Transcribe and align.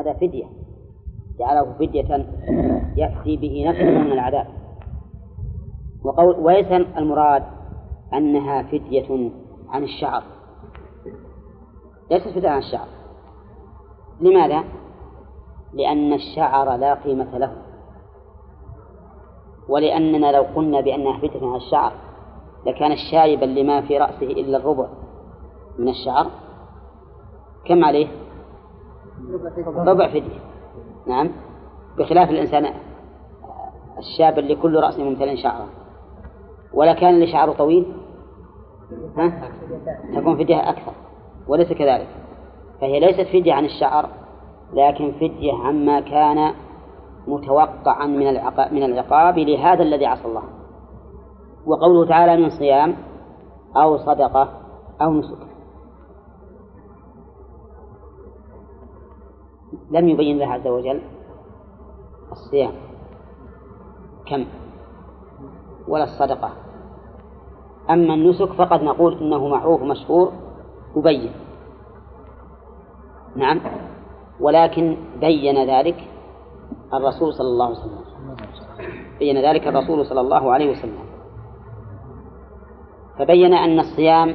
هذا 0.00 0.12
فدية. 0.12 0.44
جعله 1.38 1.72
فدية 1.72 2.26
يفتي 2.96 3.36
به 3.36 3.64
نفسه 3.68 3.98
من 3.98 4.12
العذاب. 4.12 4.46
وقول 6.04 6.38
وليس 6.38 6.66
المراد 6.96 7.42
أنها 8.14 8.62
فدية 8.62 9.30
عن 9.68 9.82
الشعر. 9.82 10.22
ليست 12.10 12.28
فدية 12.28 12.48
عن 12.48 12.58
الشعر. 12.58 12.88
لماذا؟ 14.20 14.64
لأن 15.72 16.12
الشعر 16.12 16.76
لا 16.76 16.94
قيمة 16.94 17.38
له. 17.38 17.52
ولأننا 19.68 20.32
لو 20.32 20.42
قلنا 20.42 20.80
بأنها 20.80 21.18
فدية 21.18 21.46
عن 21.46 21.56
الشعر 21.56 21.92
لكان 22.66 22.92
الشايبا 22.92 23.44
لما 23.44 23.80
في 23.80 23.98
رأسه 23.98 24.26
إلا 24.26 24.56
الربع 24.58 24.88
من 25.78 25.88
الشعر. 25.88 26.26
كم 27.64 27.84
عليه؟ 27.84 28.23
ربع 29.66 30.08
فدية 30.08 30.40
نعم. 31.06 31.30
بخلاف 31.98 32.30
الإنسان 32.30 32.74
الشاب 33.98 34.38
اللي 34.38 34.54
كل 34.54 34.80
رأسه 34.80 35.04
ممتلئ 35.04 35.36
شعرا 35.36 35.66
ولا 36.74 36.92
كان 36.92 37.14
اللي 37.14 37.26
شعره 37.26 37.52
طويل؟ 37.52 37.92
ها؟ 39.16 39.50
تكون 40.16 40.36
فدية 40.36 40.70
أكثر. 40.70 40.92
وليس 41.48 41.72
كذلك. 41.72 42.08
فهي 42.80 43.00
ليست 43.00 43.20
فدية 43.20 43.52
عن 43.52 43.64
الشعر 43.64 44.08
لكن 44.72 45.12
فدية 45.12 45.52
عما 45.52 46.00
كان 46.00 46.54
متوقعا 47.26 48.06
من 48.06 48.28
العقاب, 48.28 48.72
من 48.72 48.82
العقاب 48.82 49.38
لهذا 49.38 49.82
الذي 49.82 50.06
عصى 50.06 50.24
الله. 50.28 50.42
وقوله 51.66 52.06
تعالى 52.06 52.36
من 52.36 52.50
صيام 52.50 52.96
أو 53.76 53.96
صدقة 53.96 54.48
أو 55.02 55.12
نسك. 55.12 55.53
لم 59.90 60.08
يبين 60.08 60.42
الله 60.42 60.52
عز 60.52 60.66
وجل 60.66 61.00
الصيام. 62.32 62.72
كم؟ 64.26 64.44
ولا 65.88 66.04
الصدقة. 66.04 66.50
أما 67.90 68.14
النسك 68.14 68.52
فقد 68.52 68.82
نقول 68.82 69.18
إنه 69.18 69.48
معروف 69.48 69.82
مشهور 69.82 70.32
مبين 70.96 71.32
نعم. 73.36 73.60
ولكن 74.40 74.96
بين 75.20 75.70
ذلك 75.70 76.08
الرسول 76.94 77.34
صلى 77.34 77.48
الله 77.48 77.64
عليه 77.64 77.78
وسلم. 77.78 78.04
بين 79.18 79.44
ذلك 79.44 79.66
الرسول 79.66 80.06
صلى 80.06 80.20
الله 80.20 80.52
عليه 80.52 80.70
وسلم. 80.70 81.04
فبين 83.18 83.54
أن 83.54 83.78
الصيام 83.78 84.34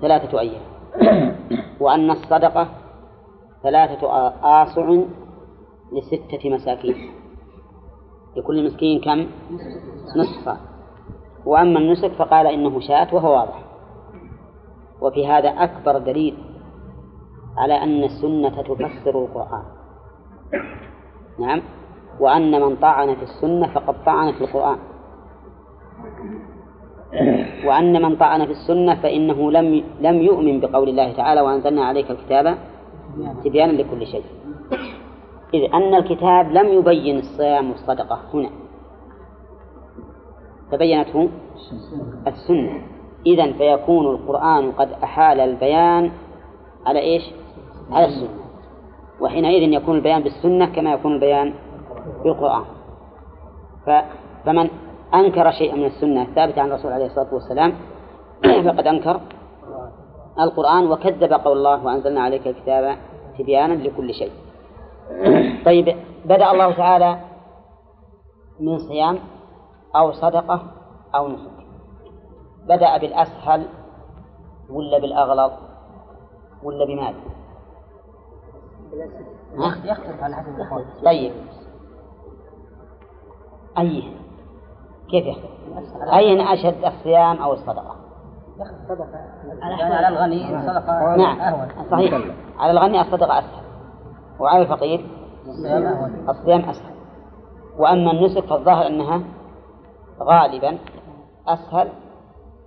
ثلاثة 0.00 0.40
أيام. 0.40 0.62
وأن 1.80 2.10
الصدقة 2.10 2.68
ثلاثة 3.62 4.06
آصع 4.42 4.86
لستة 5.92 6.50
مساكين. 6.50 7.10
لكل 8.36 8.66
مسكين 8.66 9.00
كم؟ 9.00 9.26
نصف 10.16 10.58
وأما 11.46 11.78
النسك 11.78 12.12
فقال 12.12 12.46
إنه 12.46 12.80
شاة 12.80 13.14
وهو 13.14 13.32
واضح. 13.32 13.64
وفي 15.00 15.26
هذا 15.26 15.48
أكبر 15.48 15.98
دليل 15.98 16.34
على 17.56 17.82
أن 17.82 18.04
السنة 18.04 18.62
تفسر 18.62 19.24
القرآن. 19.24 19.62
نعم. 21.38 21.62
وأن 22.20 22.62
من 22.62 22.76
طعن 22.76 23.14
في 23.14 23.22
السنة 23.22 23.66
فقد 23.74 24.04
طعن 24.04 24.32
في 24.32 24.40
القرآن. 24.44 24.78
وأن 27.64 28.02
من 28.02 28.16
طعن 28.16 28.46
في 28.46 28.50
السنة 28.52 28.94
فإنه 28.94 29.50
لم 29.50 29.84
لم 30.00 30.16
يؤمن 30.22 30.60
بقول 30.60 30.88
الله 30.88 31.12
تعالى 31.12 31.40
وأنزلنا 31.40 31.84
عليك 31.84 32.10
الكتاب 32.10 32.58
تبيانا 33.44 33.72
لكل 33.72 34.06
شيء. 34.06 34.24
إذ 35.54 35.74
أن 35.74 35.94
الكتاب 35.94 36.52
لم 36.52 36.68
يبين 36.68 37.18
الصيام 37.18 37.70
والصدقة 37.70 38.18
هنا. 38.34 38.50
فبينته 40.70 41.28
السنة. 42.26 42.82
إذا 43.26 43.52
فيكون 43.52 44.06
القرآن 44.06 44.72
قد 44.72 44.92
أحال 44.92 45.40
البيان 45.40 46.10
على 46.86 47.00
إيش؟ 47.00 47.22
على 47.90 48.06
السنة. 48.06 48.42
وحينئذ 49.20 49.72
يكون 49.72 49.96
البيان 49.96 50.22
بالسنة 50.22 50.66
كما 50.66 50.92
يكون 50.92 51.14
البيان 51.14 51.54
بالقرآن. 52.24 52.64
فمن 54.44 54.70
أنكر 55.14 55.50
شيئا 55.50 55.76
من 55.76 55.86
السنة 55.86 56.22
الثابتة 56.22 56.62
عن 56.62 56.68
الرسول 56.68 56.92
عليه 56.92 57.06
الصلاة 57.06 57.34
والسلام 57.34 57.72
فقد 58.66 58.86
أنكر 58.86 59.20
القرآن 60.40 60.86
وكذب 60.86 61.32
قول 61.32 61.58
الله 61.58 61.84
وأنزلنا 61.84 62.20
عليك 62.20 62.46
الكتاب 62.46 62.96
تبيانا 63.38 63.74
لكل 63.74 64.14
شيء 64.14 64.32
طيب 65.64 65.96
بدأ 66.24 66.50
الله 66.50 66.72
تعالى 66.72 67.20
من 68.60 68.78
صيام 68.78 69.18
أو 69.96 70.12
صدقة 70.12 70.62
أو 71.14 71.28
نسك 71.28 71.66
بدأ 72.64 72.98
بالأسهل 72.98 73.66
ولا 74.70 74.98
بالأغلظ 74.98 75.52
ولا 76.62 76.84
بماذا؟ 76.84 77.20
يختلف 79.84 80.22
على 80.22 80.36
حسب 80.36 81.04
طيب 81.04 81.32
أي 83.78 84.02
كيف 85.10 85.26
يختلف؟ 85.26 85.50
أين 86.12 86.40
أشد 86.40 86.84
الصيام 86.84 87.36
أو 87.36 87.52
الصدقة؟ 87.52 88.01
على 89.62 90.08
الغني 90.08 90.56
الصدقة 90.58 91.16
نعم. 91.16 91.40
أهون 91.40 91.68
صحيح. 91.90 92.14
على 92.58 92.70
الغني 92.72 93.00
الصدقة 93.00 93.38
أسهل. 93.38 93.62
وعلى 94.40 94.62
الفقير 94.62 95.06
الصيام 96.28 96.60
أسهل. 96.60 96.94
وأما 97.78 98.10
النسك 98.10 98.44
فالظاهر 98.44 98.86
أنها 98.86 99.22
غالبا 100.20 100.78
أسهل 101.48 101.88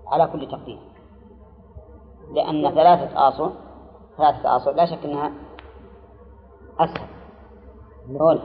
على 0.07 0.27
كل 0.27 0.47
تقدير. 0.47 0.79
لأن 2.33 2.75
ثلاثة 2.75 3.27
آصع 3.27 3.49
ثلاثة 4.17 4.55
آصع 4.55 4.71
لا 4.71 4.85
شك 4.85 5.05
أنها 5.05 5.31
أسهل. 6.79 7.07
قول. 8.19 8.39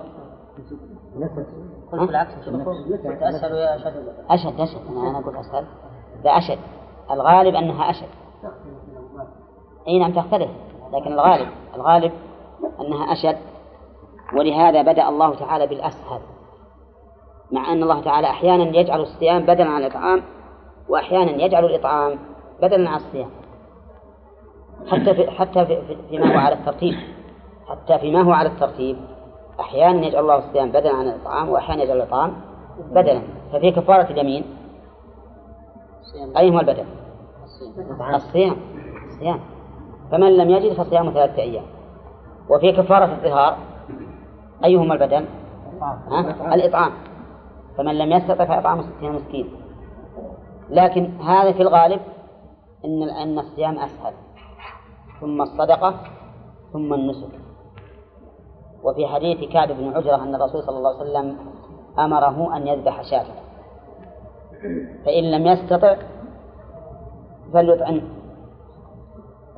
قلت 1.93 2.03
بالعكس 2.03 2.33
أسهل 3.23 3.53
ويا 3.53 3.77
أشد 3.77 3.95
أشد 4.31 4.61
أشد. 4.61 4.87
أنا 4.91 5.19
أقول 5.19 5.37
أسهل. 5.37 5.67
لا 6.25 6.39
أشد. 6.39 6.59
الغالب 7.11 7.55
أنها 7.55 7.91
أشد. 7.91 8.09
أي 9.89 9.99
نعم 9.99 10.13
تختلف 10.13 10.51
لكن 10.93 11.13
الغالب 11.13 11.49
الغالب 11.75 12.13
أنها 12.81 13.13
أشد. 13.13 13.39
ولهذا 14.35 14.83
بدأ 14.83 15.09
الله 15.09 15.35
تعالى 15.35 15.67
بالأسهل 15.67 16.21
مع 17.53 17.73
أن 17.73 17.83
الله 17.83 18.01
تعالى 18.01 18.27
أحيانا 18.27 18.77
يجعل 18.77 19.01
الصيام 19.01 19.43
بدلا 19.43 19.69
عن 19.69 19.81
الإطعام 19.81 20.23
وأحيانا 20.89 21.43
يجعل 21.45 21.65
الإطعام 21.65 22.19
بدلا 22.63 22.91
عن 22.91 22.97
الصيام. 22.97 23.31
حتى 24.91 25.15
في 25.15 25.31
حتى 25.31 25.67
في 25.67 25.97
فيما 26.11 26.35
هو 26.35 26.39
على 26.39 26.55
الترتيب. 26.55 26.95
حتى 27.69 27.99
فيما 27.99 28.23
هو 28.23 28.33
على 28.33 28.49
الترتيب 28.49 28.97
أحيانا 29.61 30.07
يجعل 30.07 30.23
الله 30.23 30.39
الصيام 30.39 30.69
بدلا 30.69 30.95
عن 30.95 31.09
الإطعام 31.09 31.49
وأحيانا 31.49 31.83
يجعل 31.83 31.97
الإطعام 31.97 32.35
بدلا. 32.91 33.23
ففي 33.53 33.71
كفارة 33.71 34.11
اليمين 34.11 34.45
أيهما 36.37 36.61
البدل؟ 36.61 36.85
الصيام. 38.15 38.57
الصيام. 39.07 39.41
فمن 40.11 40.37
لم 40.37 40.51
يجد 40.51 40.73
فصيام 40.73 41.11
ثلاثة 41.11 41.43
أيام. 41.43 41.65
وفي 42.51 42.73
كفارة 42.73 43.05
الظهار 43.05 43.57
أيهما 44.65 44.95
البدل؟ 44.95 45.25
الإطعام. 46.53 46.93
فمن 47.77 47.99
لم 47.99 48.13
يستطع 48.13 48.45
فإطعام 48.45 48.83
ستين 48.83 49.13
مسكين. 49.13 49.49
لكن 50.71 51.21
هذا 51.21 51.53
في 51.53 51.63
الغالب 51.63 52.01
إن 52.85 53.03
أن 53.03 53.39
الصيام 53.39 53.79
أسهل. 53.79 54.15
ثم 55.21 55.43
الصدقة 55.43 55.95
ثم 56.73 56.95
النسك. 56.95 57.31
وفي 58.83 59.07
حديث 59.07 59.53
كعب 59.53 59.69
بن 59.69 59.97
عجرة 59.97 60.23
أن 60.23 60.35
الرسول 60.35 60.63
صلى 60.63 60.79
الله 60.79 60.99
عليه 60.99 61.11
وسلم 61.11 61.37
أمره 61.99 62.57
أن 62.57 62.67
يذبح 62.67 63.03
شاة. 63.03 63.27
فإن 65.05 65.31
لم 65.31 65.47
يستطع 65.47 65.97
فليطعم. 67.53 68.01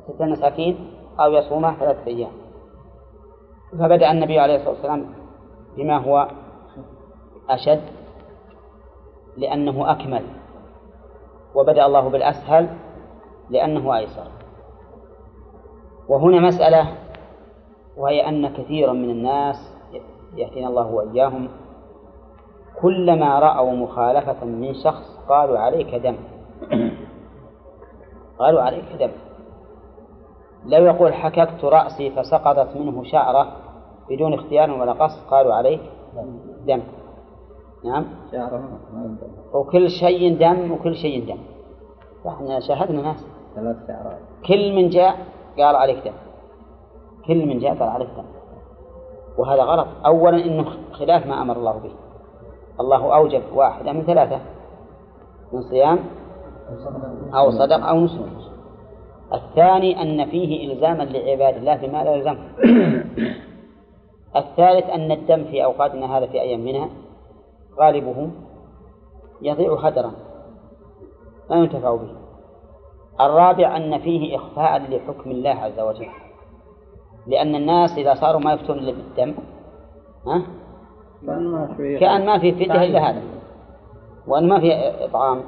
ستة 0.07 0.25
مساكين 0.25 0.91
أو 1.19 1.31
يصوم 1.31 1.75
ثلاثة 1.79 2.07
أيام. 2.07 2.31
فبدأ 3.71 4.11
النبي 4.11 4.39
عليه 4.39 4.55
الصلاة 4.55 4.69
والسلام 4.69 5.05
بما 5.77 5.97
هو 5.97 6.27
أشد 7.49 7.81
لأنه 9.37 9.91
أكمل. 9.91 10.23
وبدأ 11.55 11.85
الله 11.85 12.09
بالأسهل 12.09 12.69
لأنه 13.49 13.97
أيسر. 13.97 14.27
وهنا 16.09 16.39
مسألة 16.39 16.97
وهي 17.97 18.27
أن 18.29 18.53
كثيرا 18.53 18.93
من 18.93 19.09
الناس 19.09 19.73
يهدينا 20.35 20.67
الله 20.67 20.87
وإياهم 20.87 21.49
كلما 22.81 23.39
رأوا 23.39 23.71
مخالفة 23.71 24.45
من 24.45 24.73
شخص 24.73 25.19
قالوا 25.29 25.59
عليك 25.59 25.95
دم. 25.95 26.15
قالوا 28.39 28.61
عليك 28.61 28.85
دم. 28.99 29.11
لو 30.65 30.85
يقول 30.85 31.13
حككت 31.13 31.65
رأسي 31.65 32.09
فسقطت 32.09 32.77
منه 32.77 33.03
شعرة 33.03 33.47
بدون 34.09 34.33
اختيار 34.33 34.71
ولا 34.71 34.91
قصد 34.91 35.27
قالوا 35.27 35.53
عليك 35.53 35.81
دم. 36.67 36.81
نعم. 37.85 38.05
وكل 39.53 39.89
شيء 39.89 40.39
دم 40.39 40.71
وكل 40.71 40.95
شيء 40.95 41.27
دم. 41.27 41.37
إحنا 42.27 42.59
شاهدنا 42.59 43.01
ناس. 43.01 43.27
ثلاث 43.55 43.87
شعرات. 43.87 44.19
كل 44.47 44.75
من 44.75 44.89
جاء 44.89 45.17
قال 45.57 45.75
عليك 45.75 45.97
دم. 46.05 46.13
كل 47.27 47.45
من 47.45 47.59
جاء 47.59 47.75
قال 47.75 47.89
عليك 47.89 48.09
دم. 48.17 48.25
وهذا 49.37 49.61
غلط. 49.61 49.87
أولا 50.05 50.45
إنه 50.45 50.65
خلاف 50.91 51.27
ما 51.27 51.41
أمر 51.41 51.57
الله 51.57 51.77
به. 51.77 51.91
الله 52.79 53.15
أوجب 53.15 53.41
واحدة 53.53 53.91
من 53.91 54.03
ثلاثة 54.03 54.39
من 55.53 55.61
صيام 55.61 55.99
أو 57.33 57.51
صدق 57.51 57.87
أو 57.87 57.99
نسك. 57.99 58.19
الثاني 59.33 60.01
أن 60.01 60.25
فيه 60.29 60.73
إلزاما 60.73 61.03
لعباد 61.03 61.55
الله 61.57 61.75
بما 61.75 62.03
لا 62.03 62.15
يلزم. 62.15 62.37
الثالث 64.35 64.89
أن 64.89 65.11
الدم 65.11 65.43
في 65.43 65.63
أوقاتنا 65.63 66.17
هذا 66.17 66.25
في 66.25 66.41
أيامنا 66.41 66.89
غالبه 67.79 68.29
يضيع 69.41 69.79
هدرا 69.79 70.11
لا 71.49 71.55
ينتفع 71.55 71.95
به. 71.95 72.15
الرابع 73.21 73.77
أن 73.77 73.99
فيه 73.99 74.35
إخفاء 74.35 74.81
لحكم 74.81 75.31
الله 75.31 75.49
عز 75.49 75.79
وجل. 75.79 76.07
لأن 77.27 77.55
الناس 77.55 77.97
إذا 77.97 78.13
صاروا 78.13 78.41
ما 78.41 78.53
يفتون 78.53 78.79
إلا 78.79 78.91
بالدم 78.91 79.33
ها؟ 80.27 80.41
كأن 81.99 82.25
ما 82.25 82.39
في 82.39 82.51
فدية 82.51 82.83
إلا 82.83 83.09
هذا. 83.09 83.21
وأن 84.27 84.47
ما 84.47 84.59
في 84.59 84.73
إطعام 85.05 85.41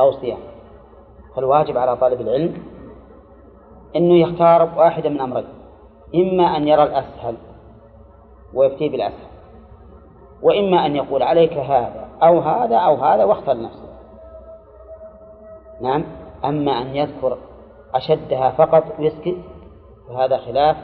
أو 0.00 0.12
صيام. 0.12 0.38
فالواجب 1.36 1.78
على 1.78 1.96
طالب 1.96 2.20
العلم 2.20 2.62
أنه 3.96 4.14
يختار 4.14 4.70
واحدا 4.76 5.08
من 5.08 5.20
أمرين. 5.20 5.44
إما 6.14 6.56
أن 6.56 6.68
يرى 6.68 6.82
الأسهل 6.82 7.36
ويفتي 8.54 8.88
بالأسهل 8.88 9.34
وإما 10.42 10.86
أن 10.86 10.96
يقول 10.96 11.22
عليك 11.22 11.52
هذا 11.52 12.08
أو 12.22 12.40
هذا 12.40 12.76
أو 12.76 12.94
هذا 12.94 13.24
واختر 13.24 13.62
نفسه 13.62 13.88
نعم. 15.80 16.04
أما 16.44 16.82
أن 16.82 16.96
يذكر 16.96 17.38
أشدها 17.94 18.50
فقط 18.50 18.84
ويسكت 18.98 19.36
فهذا 20.08 20.36
خلاف 20.36 20.76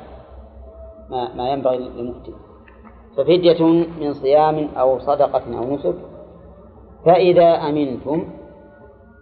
ما, 1.11 1.35
ما 1.35 1.51
ينبغي 1.51 1.79
للمفتي. 1.79 2.33
ففدية 3.17 3.63
من 4.01 4.15
صيام 4.15 4.69
أو 4.77 4.99
صدقة 4.99 5.59
أو 5.59 5.75
نسك 5.75 5.95
فإذا 7.05 7.49
أمنتم 7.55 8.25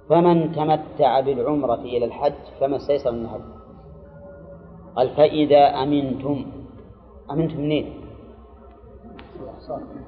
فمن 0.09 0.53
تمتع 0.53 1.21
بالعمرة 1.21 1.75
إلى 1.75 2.05
الحج 2.05 2.33
فما 2.61 2.77
استيسر 2.77 3.13
من 3.13 3.25
الهدي 3.25 3.59
قال 4.97 5.11
فإذا 5.11 5.83
أمنتم 5.83 6.47
أمنتم 7.31 7.61
منين؟ 7.61 7.95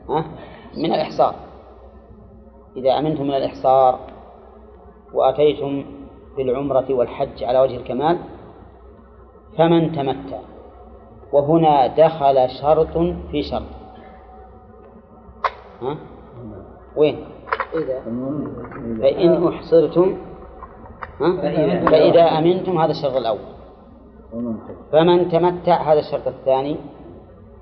ها؟ 0.09 0.25
من 0.77 0.93
الإحصار 0.93 1.35
إذا 2.77 2.99
أمنتم 2.99 3.23
من 3.23 3.35
الإحصار 3.35 3.99
وأتيتم 5.15 5.85
بالعمرة 6.37 6.95
والحج 6.95 7.45
على 7.45 7.61
وجه 7.61 7.77
الكمال 7.77 8.19
فمن 9.59 9.93
تمتع 9.93 10.39
وهنا 11.33 11.87
دخل 11.87 12.51
شرط 12.63 12.97
في 13.31 13.43
شرط 13.43 13.63
ها؟ 15.83 15.97
وين؟ 16.97 17.25
فإن 19.03 19.49
أحصرتم 19.49 20.19
ها؟ 21.21 21.37
فإذا 21.91 22.23
أمنتم 22.39 22.79
هذا 22.79 22.91
الشرط 22.91 23.17
الأول 23.17 23.51
فمن 24.93 25.29
تمتع 25.29 25.93
هذا 25.93 25.99
الشرط 25.99 26.27
الثاني 26.27 26.77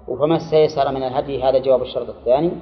وفما 0.09 0.37
استيسر 0.37 0.91
من 0.91 1.03
الهدي 1.03 1.43
هذا 1.43 1.59
جواب 1.59 1.83
الشرط 1.83 2.09
الثاني 2.09 2.53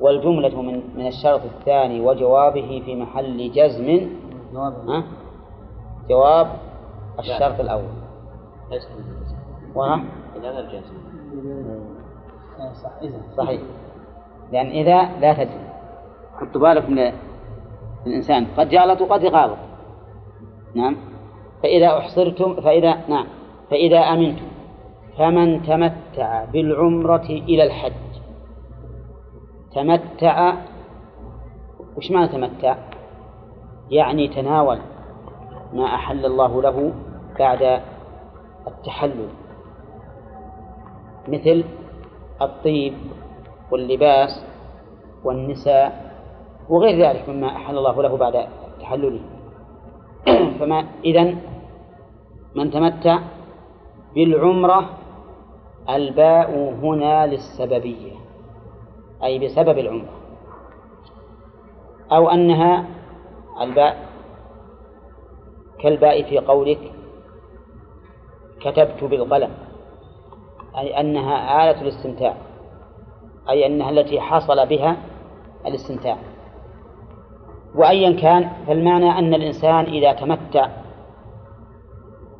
والجملة 0.00 0.62
من 0.62 0.96
من 0.96 1.06
الشرط 1.06 1.40
الثاني 1.44 2.00
وجوابه 2.00 2.82
في 2.84 2.96
محل 2.96 3.52
جزم 3.52 4.10
ها؟ 4.88 5.04
جواب 6.08 6.48
الشرط 7.18 7.60
الأول 7.60 7.88
وها؟ 9.74 10.04
صحيح. 13.36 13.60
لأن 14.52 14.66
إذا 14.66 15.20
لا 15.20 15.32
تدري. 15.32 15.68
حطوا 16.40 16.60
بالكم 16.60 16.92
من 16.92 17.12
الإنسان. 18.06 18.46
قد 18.56 18.68
جالط 18.68 19.00
وقد 19.00 19.24
غالط 19.24 19.58
نعم. 20.74 20.96
فإذا 21.62 21.98
أحصرتم 21.98 22.60
فإذا 22.60 23.08
نعم. 23.08 23.26
فإذا 23.70 23.98
أمنتم 23.98 24.46
فمن 25.18 25.62
تمتع 25.62 26.44
بالعمرة 26.44 27.26
إلى 27.26 27.62
الحج. 27.62 27.92
تمتع 29.74 30.54
وش 31.96 32.10
معنى 32.10 32.28
تمتع؟ 32.28 32.76
يعني 33.90 34.28
تناول 34.28 34.78
ما 35.72 35.84
أحل 35.84 36.26
الله 36.26 36.62
له 36.62 36.92
بعد 37.38 37.80
التحلل. 38.66 39.28
مثل 41.28 41.64
الطيب 42.42 42.94
واللباس 43.70 44.44
والنساء 45.24 46.08
وغير 46.68 47.08
ذلك 47.08 47.28
مما 47.28 47.46
أحل 47.46 47.78
الله 47.78 48.02
له 48.02 48.16
بعد 48.16 48.48
تحلله. 48.80 49.20
فما 50.58 50.84
إذن 51.04 51.38
من 52.54 52.70
تمتع 52.70 53.18
بالعمرة 54.14 54.90
الباء 55.88 56.50
هنا 56.82 57.26
للسببية 57.26 58.12
أي 59.24 59.38
بسبب 59.38 59.78
العمرة 59.78 60.14
أو 62.12 62.30
أنها 62.30 62.84
الباء 63.60 64.08
كالباء 65.78 66.22
في 66.22 66.38
قولك 66.38 66.92
كتبت 68.60 69.04
بالقلم. 69.04 69.67
أي 70.78 71.00
أنها 71.00 71.64
آلة 71.64 71.82
الاستمتاع. 71.82 72.36
أي 73.50 73.66
أنها 73.66 73.90
التي 73.90 74.20
حصل 74.20 74.66
بها 74.66 74.96
الاستمتاع. 75.66 76.16
وأيا 77.74 78.20
كان 78.20 78.50
فالمعنى 78.66 79.18
أن 79.18 79.34
الإنسان 79.34 79.84
إذا 79.84 80.12
تمتع 80.12 80.68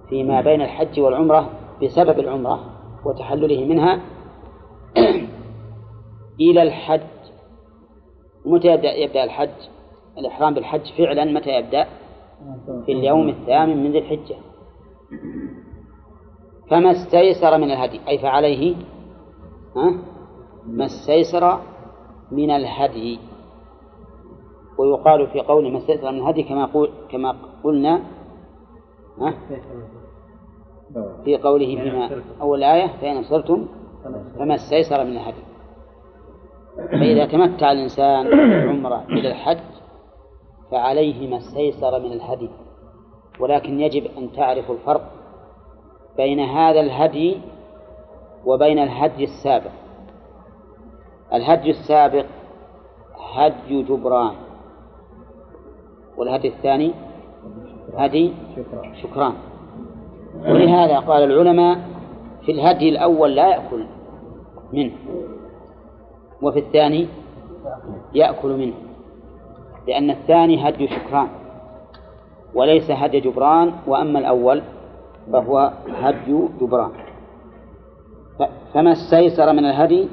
فيما 0.09 0.41
بين 0.41 0.63
الحج 0.63 1.01
والعمرة 1.01 1.51
بسبب 1.83 2.19
العمرة 2.19 2.61
وتحلله 3.05 3.65
منها 3.65 4.01
إلى 6.41 6.63
الحج. 6.63 7.01
متى 8.47 8.69
يبدأ؟ 8.69 8.93
يبدأ 8.93 9.25
الحج. 9.25 9.69
الإحرام 10.19 10.55
بالحج 10.55 10.93
فعلا 10.99 11.25
متى 11.25 11.51
يبدأ؟ 11.51 11.87
في 12.87 12.93
اليوم 12.93 13.29
الثامن 13.29 13.83
من 13.83 13.93
ذي 13.93 13.99
الحجة. 13.99 14.37
فما 16.71 16.91
استيسر 16.91 17.59
من 17.59 17.71
الهدي 17.71 18.01
أي 18.09 18.19
فعليه 18.19 18.77
ها؟ 19.77 19.95
ما 20.67 20.85
استيسر 20.85 21.59
من 22.33 22.51
الهدي. 22.51 23.19
ويقال 24.79 25.27
في 25.27 25.41
قول 25.41 25.73
ما 25.73 25.79
استيسر 25.79 26.13
من 26.13 26.19
الهدي 26.19 26.43
كما 26.43 26.67
قول 26.67 26.91
كما 27.11 27.37
قلنا 27.65 28.03
ها؟ 29.21 29.35
في 31.25 31.37
قوله 31.37 31.67
فيما 31.67 32.23
أول 32.41 32.63
آية 32.65 32.87
فإن 33.01 33.17
أبصرتم 33.17 33.67
فما 34.39 34.55
استيسر 34.55 35.05
من 35.05 35.13
الهدي. 35.13 35.43
فإذا 36.77 37.27
تمتع 37.27 37.73
الإنسان 37.73 38.25
بالعمرة 38.25 39.05
إلى 39.09 39.29
الحج 39.29 39.59
فعليه 40.71 41.31
ما 41.31 41.37
استيسر 41.37 41.99
من 42.01 42.13
الهدي. 42.13 42.49
ولكن 43.41 43.81
يجب 43.81 44.05
أن 44.19 44.33
تعرفوا 44.33 44.75
الفرق 44.75 45.18
بين 46.19 46.41
هذا 46.41 46.81
الهدي 46.81 47.41
وبين 48.47 48.79
الهدي 48.79 49.25
السابق. 49.25 49.71
الهدي 51.35 51.71
السابق 51.71 52.27
هدي 53.35 53.83
جبران 53.83 54.35
والهدي 56.17 56.49
الثاني 56.49 56.93
هدي 57.95 58.33
شكران. 59.03 59.35
ولهذا 60.47 60.99
قال 60.99 61.23
العلماء 61.23 61.79
في 62.47 62.53
الهدي 62.53 62.89
الأول 62.89 63.35
لا 63.35 63.49
يأكل 63.49 63.85
منه 64.73 64.93
وفي 66.43 66.59
الثاني 66.59 67.09
يأكل 68.15 68.49
منه 68.49 68.75
لأن 69.89 70.11
الثاني 70.11 70.69
هدي 70.69 70.89
شكران 70.89 71.29
وليس 72.55 72.91
هدي 72.91 73.21
جبران 73.21 73.73
وأما 73.87 74.19
الأول 74.19 74.63
فهو 75.33 75.71
هدي 75.89 76.49
جبران. 76.61 76.91
فما 78.75 78.93
استيسر 78.93 79.53
من 79.53 79.65
الهدي؟ 79.65 80.09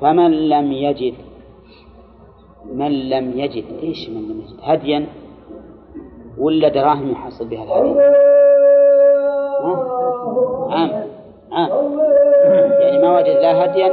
فمن 0.00 0.30
لم 0.48 0.72
يجد. 0.72 1.14
من 2.72 2.92
لم 3.08 3.38
يجد. 3.38 3.64
إيش 3.82 4.08
من 4.08 4.22
لم 4.22 4.40
يجد؟ 4.40 4.58
هديا 4.62 5.06
ولا 6.38 6.68
دراهم 6.68 7.10
يحصل 7.10 7.48
بها 7.48 7.64
الهدي؟ 7.64 8.00
عام. 10.70 10.90
عام 11.52 11.70
يعني 12.80 12.98
ما 13.02 13.16
وجد 13.16 13.36
لا 13.36 13.64
هديا 13.64 13.88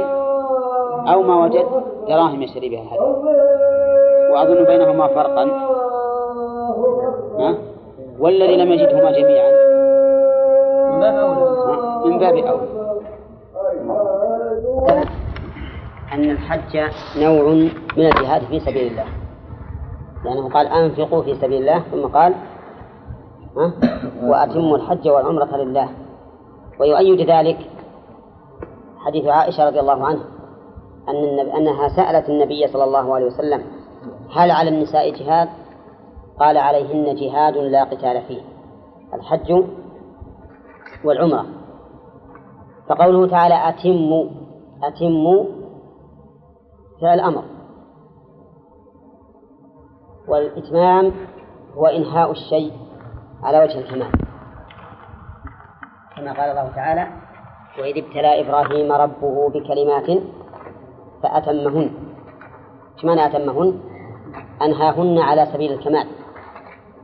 أو 1.12 1.22
ما 1.22 1.44
وجد 1.44 1.66
دراهم 2.08 2.42
يشتري 2.42 2.68
بها 2.68 2.82
الهدي. 2.82 3.02
وأظن 4.32 4.64
بينهما 4.64 5.06
فرقا. 5.06 5.44
ها؟ 7.38 7.58
والذي 8.20 8.56
لم 8.56 8.72
يجدهما 8.72 9.12
جميعا. 9.12 9.71
باب 11.02 11.14
أولى 11.14 12.10
من 12.10 12.18
باب 12.18 12.36
أولى 12.36 12.72
أن 16.12 16.30
الحج 16.30 16.76
نوع 17.18 17.52
من 17.96 18.06
الجهاد 18.06 18.42
في 18.42 18.60
سبيل 18.60 18.92
الله 18.92 19.04
لأنه 20.24 20.48
قال 20.48 20.66
أنفقوا 20.66 21.22
في 21.22 21.34
سبيل 21.34 21.60
الله 21.62 21.78
ثم 21.78 22.06
قال 22.06 22.34
ها؟ 23.56 23.72
وأتموا 24.22 24.76
الحج 24.76 25.08
والعمرة 25.08 25.56
لله 25.56 25.88
ويؤيد 26.80 27.30
ذلك 27.30 27.58
حديث 28.98 29.26
عائشة 29.26 29.66
رضي 29.66 29.80
الله 29.80 30.06
عنها 30.06 30.24
أن 31.08 31.38
أنها 31.56 31.88
سألت 31.88 32.28
النبي 32.28 32.66
صلى 32.66 32.84
الله 32.84 33.14
عليه 33.14 33.26
وسلم 33.26 33.62
هل 34.36 34.50
على 34.50 34.68
النساء 34.68 35.10
جهاد؟ 35.10 35.48
قال 36.40 36.58
عليهن 36.58 37.14
جهاد 37.14 37.56
لا 37.56 37.84
قتال 37.84 38.22
فيه 38.28 38.40
الحج 39.14 39.64
والعمرة. 41.04 41.46
فقوله 42.88 43.26
تعالى 43.26 43.68
أتموا 43.68 44.30
أتموا 44.82 45.44
فعل 47.00 47.20
أمر 47.20 47.44
والإتمام 50.28 51.12
هو 51.74 51.86
إنهاء 51.86 52.30
الشيء 52.30 52.72
على 53.42 53.62
وجه 53.62 53.78
الكمال. 53.78 54.12
كما 56.16 56.32
قال 56.32 56.50
الله 56.50 56.68
تعالى 56.74 57.06
وإذ 57.80 58.04
ابتلى 58.04 58.40
إبراهيم 58.40 58.92
ربه 58.92 59.48
بكلمات 59.50 60.22
فأتمهن. 61.22 61.90
إيش 62.94 63.04
معنى 63.04 63.26
أتمهن؟ 63.26 63.80
أنهاهن 64.62 65.18
على 65.18 65.46
سبيل 65.52 65.72
الكمال. 65.72 66.06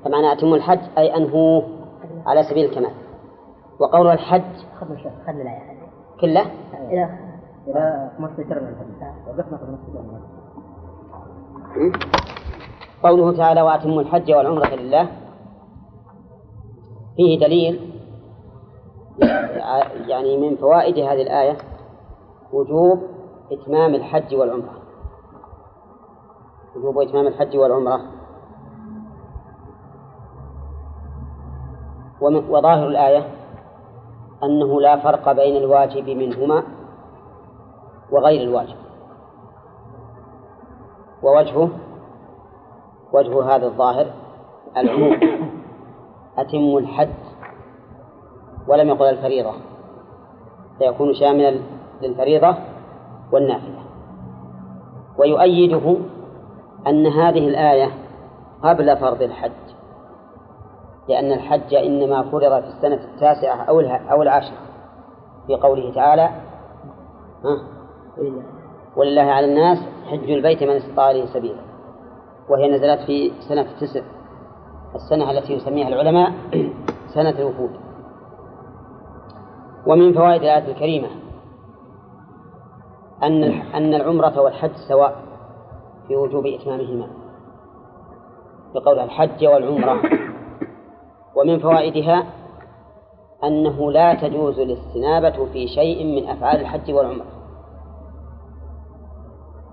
فمعنى 0.05 0.33
أتم 0.33 0.55
الحج 0.55 0.81
أي 0.99 1.17
أنهوه 1.17 1.63
على 2.27 2.43
سبيل 2.43 2.65
الكمال. 2.65 3.08
وقول 3.81 4.07
الحج 4.07 4.43
خلنا 5.27 5.43
الآية 5.43 5.79
كله؟ 6.21 6.45
إلى 7.69 8.11
15 8.19 8.61
من 8.61 8.75
وقفنا 9.27 9.59
في 11.75 11.93
قوله 13.03 13.37
تعالى 13.37 13.63
وأتموا 13.63 14.03
الحج 14.03 14.33
والعمرة 14.33 14.75
لله. 14.75 15.09
فيه 17.17 17.41
دليل 17.41 17.95
يعني 20.07 20.37
من 20.37 20.57
فوائد 20.57 20.99
هذه 20.99 21.23
الآية 21.23 21.57
وجوب 22.53 23.03
إتمام 23.53 23.95
الحج 23.95 24.35
والعمرة. 24.35 24.79
وجوب 26.77 26.99
إتمام 26.99 27.27
الحج 27.27 27.57
والعمرة. 27.57 28.01
وظاهر 32.21 32.87
الآية 32.89 33.38
أنه 34.45 34.81
لا 34.81 34.97
فرق 34.97 35.33
بين 35.33 35.57
الواجب 35.57 36.09
منهما 36.11 36.63
وغير 38.11 38.43
الواجب. 38.43 38.77
ووجهه 41.23 41.71
وجه 43.13 43.55
هذا 43.55 43.67
الظاهر 43.67 44.07
العموم. 44.77 45.21
أتم 46.39 46.77
الحج 46.77 47.09
ولم 48.69 48.89
يقل 48.89 49.07
الفريضة. 49.07 49.53
فيكون 50.79 51.15
شاملا 51.15 51.61
للفريضة 52.03 52.55
والنافلة. 53.33 53.83
ويؤيده 55.19 55.97
أن 56.87 57.07
هذه 57.07 57.49
الآية 57.49 57.91
قبل 58.63 58.97
فرض 58.97 59.23
الحج. 59.23 59.68
لأن 61.09 61.33
الحج 61.33 61.75
إنما 61.75 62.23
فرض 62.23 62.63
في 62.63 62.69
السنة 62.69 63.01
التاسعة 63.15 63.63
أو 63.63 63.81
أو 63.81 64.23
العاشرة 64.23 64.59
في 65.47 65.55
قوله 65.55 65.95
تعالى 65.95 66.31
ها؟ 67.45 67.79
ولله 68.97 69.23
على 69.23 69.47
الناس 69.47 69.79
حج 70.07 70.31
البيت 70.31 70.63
من 70.63 70.77
استطاع 70.77 71.11
إليه 71.11 71.27
سبيلا. 71.27 71.61
وهي 72.49 72.71
نزلت 72.71 73.01
في 73.07 73.33
سنة 73.49 73.61
التسع. 73.61 74.01
السنة 74.95 75.31
التي 75.31 75.53
يسميها 75.53 75.89
العلماء 75.89 76.33
سنة 77.15 77.31
الوفود. 77.39 77.71
ومن 79.87 80.15
فوائد 80.15 80.43
الآية 80.43 80.73
الكريمة 80.73 81.09
أن 83.23 83.45
أن 83.75 83.95
العمرة 83.95 84.41
والحج 84.41 84.73
سواء 84.89 85.17
في 86.09 86.17
وجوب 86.17 86.47
إتمامهما. 86.47 87.09
بقول 88.75 88.99
الحج 88.99 89.47
والعمرة. 89.47 90.01
ومن 91.39 91.59
فوائدها 91.59 92.27
أنه 93.45 93.93
لا 93.93 94.15
تجوز 94.15 94.59
الاستنابة 94.59 95.47
في 95.53 95.69
شيء 95.69 96.05
من 96.05 96.29
أفعال 96.29 96.61
الحج 96.61 96.93
والعمرة. 96.93 97.27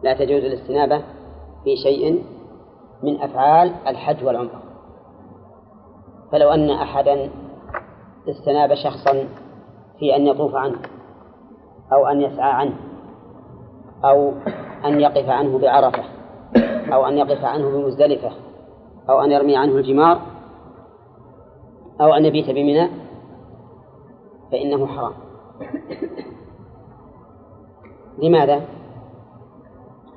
لا 0.03 0.13
تجوز 0.13 0.43
الاستنابة 0.43 1.03
في 1.63 1.75
شيء 1.83 2.23
من 3.03 3.21
أفعال 3.21 3.71
الحج 3.87 4.25
والعمرة. 4.25 4.61
فلو 6.31 6.49
أن 6.49 6.69
أحدا 6.69 7.29
استناب 8.29 8.73
شخصا 8.73 9.27
في 9.99 10.15
أن 10.15 10.27
يطوف 10.27 10.55
عنه 10.55 10.77
أو 11.93 12.07
أن 12.07 12.21
يسعى 12.21 12.51
عنه 12.51 12.75
أو 14.05 14.33
أن 14.85 14.99
يقف 14.99 15.29
عنه 15.29 15.59
بعرفة 15.59 16.03
أو 16.93 17.07
أن 17.07 17.17
يقف 17.17 17.45
عنه 17.45 17.69
بمزدلفة 17.69 18.31
أو 19.09 19.21
أن 19.21 19.31
يرمي 19.31 19.57
عنه 19.57 19.75
الجمار 19.75 20.34
أو 22.01 22.13
أن 22.13 22.25
يبيت 22.25 22.49
بمنى 22.49 22.89
فإنه 24.51 24.87
حرام. 24.87 25.13
لماذا؟ 28.23 28.65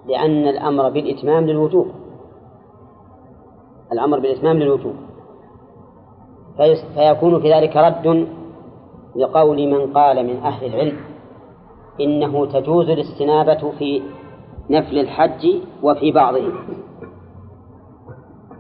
لأن 0.07 0.49
الأمر 0.49 0.91
بالإتمام 0.91 1.47
للوجوب. 1.47 1.87
الأمر 3.93 4.19
بالإتمام 4.21 4.57
للوجوب. 4.57 4.95
فيكون 6.95 7.41
في 7.41 7.53
ذلك 7.55 7.77
رد 7.77 8.29
لقول 9.17 9.67
من 9.67 9.93
قال 9.93 10.27
من 10.27 10.37
أهل 10.37 10.67
العلم 10.67 10.97
إنه 12.01 12.47
تجوز 12.47 12.89
الاستنابة 12.89 13.73
في 13.79 14.03
نفل 14.71 14.99
الحج 14.99 15.47
وفي 15.83 16.13
بعضه. 16.13 16.53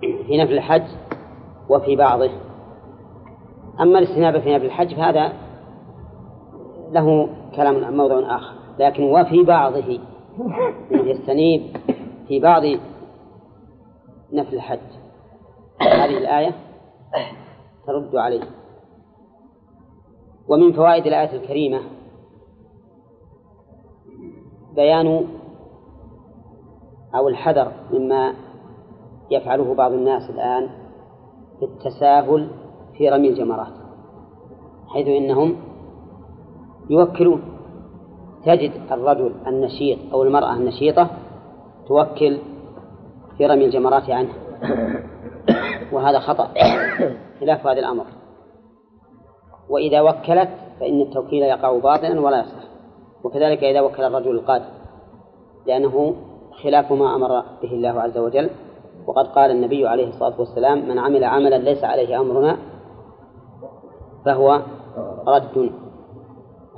في 0.01 0.37
نفل 0.37 0.53
الحج 0.53 0.87
وفي 1.69 1.97
بعضه. 1.97 2.31
أما 3.81 3.99
الاستنابة 3.99 4.41
في 4.41 4.55
نفل 4.55 4.65
الحج 4.65 4.95
فهذا 4.95 5.33
له 6.91 7.29
كلام 7.57 7.97
موضوع 7.97 8.37
آخر. 8.37 8.55
لكن 8.79 9.03
وفي 9.03 9.45
بعضه 9.45 9.99
يستنيب 10.91 11.77
في 12.29 12.41
بعض 12.41 12.63
نفل 14.33 14.55
الحج. 14.55 14.79
هذه 15.81 16.19
الآية 16.19 16.55
ترد 17.87 18.17
عليه. 18.17 18.43
ومن 20.49 20.73
فوائد 20.73 21.07
الآية 21.07 21.37
الكريمة 21.37 21.81
بيان 24.75 25.27
أو 27.15 27.29
الحذر 27.29 27.73
مما 27.93 28.35
يفعله 29.31 29.75
بعض 29.75 29.93
الناس 29.93 30.31
الآن 30.31 30.69
في 31.59 31.65
التساهل 31.65 32.51
في 32.99 33.09
رمي 33.09 33.29
الجمرات 33.29 33.73
حيث 34.89 35.07
إنهم 35.07 35.57
يوكلون. 36.91 37.43
تجد 38.45 38.73
الرجل 38.91 39.35
النشيط 39.47 39.99
أو 40.13 40.23
المرأة 40.23 40.55
النشيطة 40.55 41.11
توكل 41.89 42.39
في 43.37 43.47
رمي 43.47 43.65
الجمرات 43.65 44.11
عنه 44.11 44.29
وهذا 45.93 46.19
خطأ 46.19 46.49
خلاف 47.41 47.67
هذا 47.67 47.79
الأمر. 47.79 48.05
وإذا 49.69 50.01
وكلت 50.01 50.49
فإن 50.81 51.01
التوكيل 51.01 51.43
يقع 51.43 51.79
باطلا 51.79 52.21
ولا 52.21 52.41
يصح 52.41 52.69
وكذلك 53.25 53.65
إذا 53.65 53.81
وكل 53.81 54.03
الرجل 54.03 54.31
القادر 54.31 54.65
لأنه 55.67 56.15
خلاف 56.63 56.93
ما 56.93 57.15
أمر 57.17 57.43
به 57.63 57.73
الله 57.73 58.01
عز 58.01 58.19
وجل. 58.19 58.51
وقد 59.07 59.27
قال 59.27 59.51
النبي 59.51 59.87
عليه 59.87 60.09
الصلاة 60.09 60.41
والسلام 60.41 60.89
من 60.89 60.99
عمل 60.99 61.25
عملا 61.25 61.57
ليس 61.57 61.85
عليه 61.85 62.21
أمرنا 62.21 62.57
فهو 64.25 64.63
رد 65.27 65.73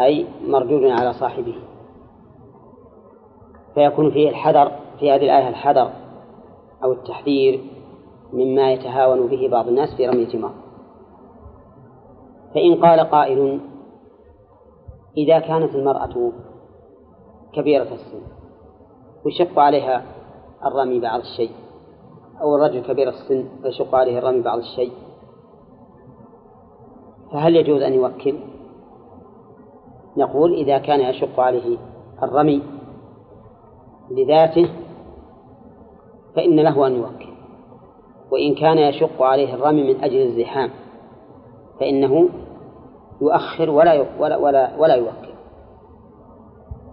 أي 0.00 0.26
مردود 0.46 0.84
على 0.84 1.12
صاحبه. 1.12 1.54
فيكون 3.74 4.10
فيه 4.10 4.28
الحذر 4.30 4.72
في 5.00 5.10
هذه 5.10 5.24
الآية 5.24 5.48
الحذر 5.48 5.90
أو 6.84 6.92
التحذير 6.92 7.60
مما 8.32 8.72
يتهاون 8.72 9.26
به 9.26 9.48
بعض 9.48 9.68
الناس 9.68 9.96
في 9.96 10.06
رمي 10.06 10.22
الجمار. 10.22 10.52
فإن 12.54 12.74
قال 12.74 13.00
قائل 13.00 13.60
إذا 15.16 15.38
كانت 15.38 15.74
المرأة 15.74 16.32
كبيرة 17.52 17.82
السن 17.82 18.22
ويشق 19.24 19.58
عليها 19.58 20.02
الرمي 20.64 21.00
بعض 21.00 21.20
الشيء 21.20 21.50
أو 22.40 22.56
الرجل 22.56 22.82
كبير 22.82 23.08
السن 23.08 23.48
ويشق 23.64 23.94
عليه 23.94 24.18
الرمي 24.18 24.40
بعض 24.40 24.58
الشيء 24.58 24.92
فهل 27.32 27.56
يجوز 27.56 27.82
أن 27.82 27.92
يوكل؟ 27.92 28.34
نقول 30.16 30.54
إذا 30.54 30.78
كان 30.78 31.00
يشق 31.00 31.40
عليه 31.40 31.78
الرمي 32.22 32.62
لذاته 34.10 34.68
فإن 36.36 36.60
له 36.60 36.86
أن 36.86 36.96
يوكل. 36.96 37.30
وإن 38.30 38.54
كان 38.54 38.78
يشق 38.78 39.22
عليه 39.22 39.54
الرمي 39.54 39.94
من 39.94 40.04
أجل 40.04 40.22
الزحام 40.22 40.70
فإنه 41.80 42.28
يؤخر 43.20 43.70
ولا 43.70 44.06
ولا 44.18 44.36
ولا, 44.36 44.76
ولا 44.78 44.94
يوكل. 44.94 45.30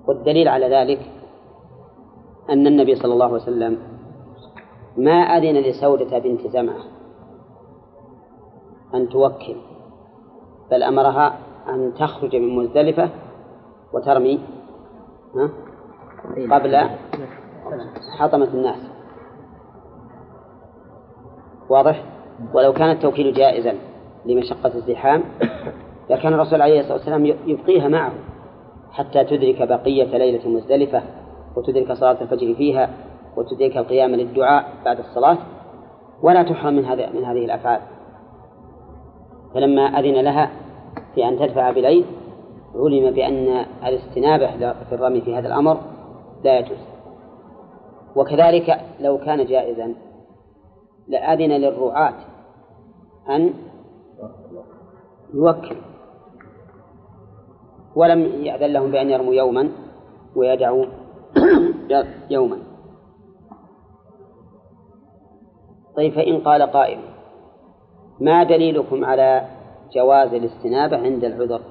والدليل 0.07 0.47
على 0.47 0.69
ذلك 0.69 1.11
أن 2.49 2.67
النبي 2.67 2.95
صلى 2.95 3.13
الله 3.13 3.25
عليه 3.25 3.35
وسلم 3.35 3.77
ما 4.97 5.11
أذن 5.11 5.57
لسودة 5.57 6.19
بنت 6.19 6.47
زمعة 6.47 6.83
أن 8.93 9.09
توكل. 9.09 9.55
بل 10.71 10.83
أمرها 10.83 11.37
أن 11.69 11.93
تخرج 11.99 12.35
من 12.35 12.55
مزدلفة 12.55 13.09
وترمي 13.93 14.39
قبل 16.51 16.89
حطمة 18.19 18.47
الناس. 18.53 18.79
واضح؟ 21.69 22.03
ولو 22.53 22.73
كان 22.73 22.89
التوكيل 22.89 23.33
جائزا 23.33 23.73
لمشقة 24.25 24.75
الزحام 24.75 25.23
لكان 26.09 26.33
الرسول 26.33 26.61
عليه 26.61 26.79
الصلاة 26.79 26.95
والسلام 26.97 27.25
يبقيها 27.25 27.87
معه 27.87 28.11
حتى 28.91 29.23
تدرك 29.23 29.67
بقية 29.67 30.17
ليلة 30.17 30.49
مزدلفة 30.49 31.01
وتدرك 31.55 31.93
صلاة 31.93 32.21
الفجر 32.21 32.55
فيها 32.55 32.89
وتدرك 33.37 33.77
القيام 33.77 34.09
للدعاء 34.15 34.65
بعد 34.85 34.99
الصلاة. 34.99 35.37
ولا 36.21 36.43
تحرم 36.43 36.73
من 36.73 36.85
هذه 36.85 37.09
من 37.13 37.25
هذه 37.25 37.45
الأفعال. 37.45 37.81
فلما 39.53 39.81
أذن 39.81 40.21
لها 40.21 40.51
في 41.15 41.27
أن 41.27 41.39
تدفع 41.39 41.71
بليل 41.71 42.05
علم 42.75 43.11
بأن 43.11 43.65
الاستنابة 43.85 44.73
في 44.89 44.95
الرمي 44.95 45.21
في 45.21 45.35
هذا 45.35 45.47
الأمر 45.47 45.81
لا 46.43 46.59
يجوز. 46.59 46.77
وكذلك 48.15 48.81
لو 48.99 49.17
كان 49.17 49.45
جائزا 49.45 49.95
لأذن 51.07 51.51
للرعاة 51.51 52.13
أن 53.29 53.53
يوكل. 55.33 55.75
ولم 57.95 58.19
يأذن 58.45 58.73
لهم 58.73 58.91
بأن 58.91 59.09
يرموا 59.09 59.33
يوما 59.33 59.69
ويدعوا 60.35 60.85
يوما. 62.29 62.57
طيب 65.95 66.13
فإن 66.13 66.39
قال 66.39 66.61
قائل 66.61 66.99
ما 68.19 68.43
دليلكم 68.43 69.05
على 69.05 69.47
جواز 69.95 70.33
الاستنابة 70.33 70.97
عند 70.97 71.23
العذر؟ 71.23 71.61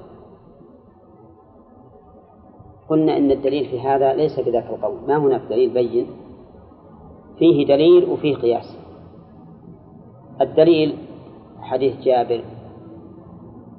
قلنا 2.89 3.17
إن 3.17 3.31
الدليل 3.31 3.69
في 3.69 3.81
هذا 3.81 4.15
ليس 4.15 4.41
بذاك 4.41 4.71
القول. 4.71 5.09
ما 5.09 5.17
هناك 5.17 5.41
دليل 5.51 5.71
بين؟ 5.71 6.07
فيه 7.39 7.67
دليل 7.67 8.05
وفيه 8.05 8.37
قياس. 8.37 8.77
الدليل 10.41 10.99
حديث 11.61 12.01
جابر. 12.01 12.45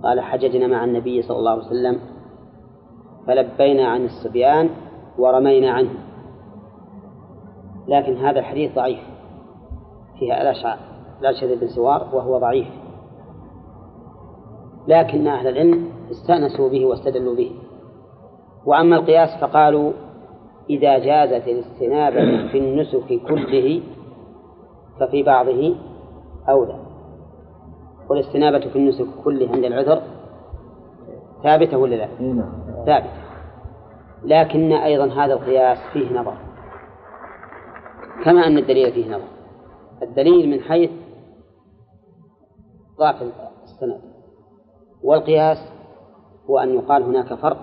قال 0.04 0.20
حججنا 0.20 0.68
مع 0.68 0.84
النبي 0.84 1.22
صلى 1.22 1.38
الله 1.40 1.52
عليه 1.52 1.66
وسلم 1.66 2.00
فلبينا 3.28 3.88
عن 3.88 4.06
الصبيان 4.06 4.70
ورمينا 5.18 5.72
عنه. 5.72 5.94
لكن 7.88 8.18
هذا 8.18 8.40
الحديث 8.40 8.76
ضعيف. 8.76 9.00
فيها 10.20 10.42
الأشعار 10.42 10.97
الأشهد 11.22 11.60
بن 11.60 11.68
سوار 11.68 12.08
وهو 12.14 12.38
ضعيف. 12.38 12.68
لكن 14.88 15.28
أهل 15.28 15.48
العلم 15.48 15.90
استأنسوا 16.12 16.70
به 16.70 16.86
واستدلوا 16.86 17.36
به. 17.36 17.52
وأما 18.66 18.96
القياس 18.96 19.30
فقالوا 19.42 19.92
إذا 20.70 21.00
جازت 21.00 21.48
الاستنابة 21.48 22.48
في 22.52 22.58
النسك 22.58 23.22
كله 23.28 23.82
ففي 25.00 25.24
بعضه 25.24 25.76
أولى. 26.50 26.80
والاستنابة 28.10 28.60
في 28.60 28.76
النسك 28.76 29.06
كله 29.24 29.52
عند 29.52 29.66
العذر 29.66 30.02
ثابتة 31.44 31.78
ولا 31.78 31.96
لا؟ 31.96 32.08
نعم. 32.20 32.52
ثابتة. 32.86 33.28
لكن 34.24 34.72
أيضا 34.72 35.06
هذا 35.06 35.34
القياس 35.34 35.78
فيه 35.94 36.20
نظر. 36.20 36.34
كما 38.24 38.48
أن 38.48 38.58
الدليل 38.58 38.92
فيه 38.92 39.08
نظر. 39.16 39.28
الدليل 40.04 40.50
من 40.50 40.60
حيث 40.60 40.92
ضعف 43.00 43.24
السند. 43.64 44.02
والقياس 45.04 45.58
هو 46.50 46.60
أن 46.60 46.76
يقال 46.76 47.04
هناك 47.04 47.34
فرق 47.34 47.58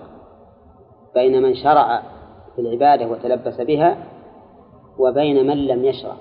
بين 1.13 1.43
من 1.43 1.55
شرع 1.55 2.01
في 2.55 2.61
العبادة 2.61 3.07
وتلبس 3.07 3.61
بها 3.61 3.97
وبين 4.99 5.47
من 5.47 5.67
لم 5.67 5.85
يشرع. 5.85 6.15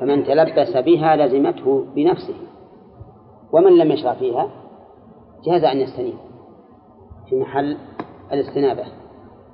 فمن 0.00 0.24
تلبس 0.24 0.76
بها 0.76 1.16
لزمته 1.16 1.86
بنفسه 1.94 2.34
ومن 3.52 3.78
لم 3.78 3.92
يشرع 3.92 4.14
فيها 4.14 4.48
جاز 5.44 5.64
أن 5.64 5.80
يستنيب 5.80 6.14
في 7.28 7.36
محل 7.36 7.76
الاستنابة. 8.32 8.84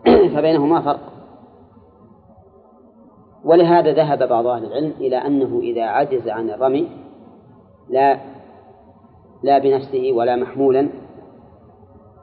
فبينهما 0.35 0.81
فرق. 0.81 1.11
ولهذا 3.45 3.93
ذهب 3.93 4.29
بعض 4.29 4.47
أهل 4.47 4.65
العلم 4.65 4.93
إلى 5.01 5.17
أنه 5.17 5.61
إذا 5.61 5.83
عجز 5.83 6.29
عن 6.29 6.51
الرمي 6.51 6.89
لا 7.91 8.21
لا 9.43 9.59
بنفسه 9.59 10.13
ولا 10.13 10.37
محمولا 10.37 10.89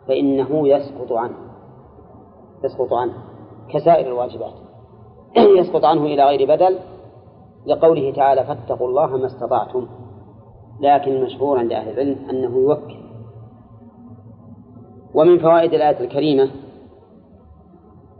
فإنه 0.08 0.68
يسقط 0.68 1.12
عنه 1.12 1.36
يسقط 2.64 2.94
عنه 2.94 3.14
كسائر 3.70 4.08
الواجبات. 4.08 4.54
يسقط 5.60 5.86
عنه 5.86 6.06
إلى 6.06 6.24
غير 6.24 6.48
بدل 6.48 6.80
لقوله 7.66 8.14
تعالى 8.14 8.44
فاتقوا 8.44 8.88
الله 8.88 9.18
ما 9.18 9.26
استطعتم. 9.26 9.88
لكن 10.80 11.12
المشهور 11.12 11.60
عند 11.60 11.72
أهل 11.72 11.90
العلم 11.90 12.30
أنه 12.30 12.58
يوكل. 12.58 12.96
ومن 15.14 15.40
فوائد 15.40 15.74
الآية 15.74 16.00
الكريمة 16.00 16.52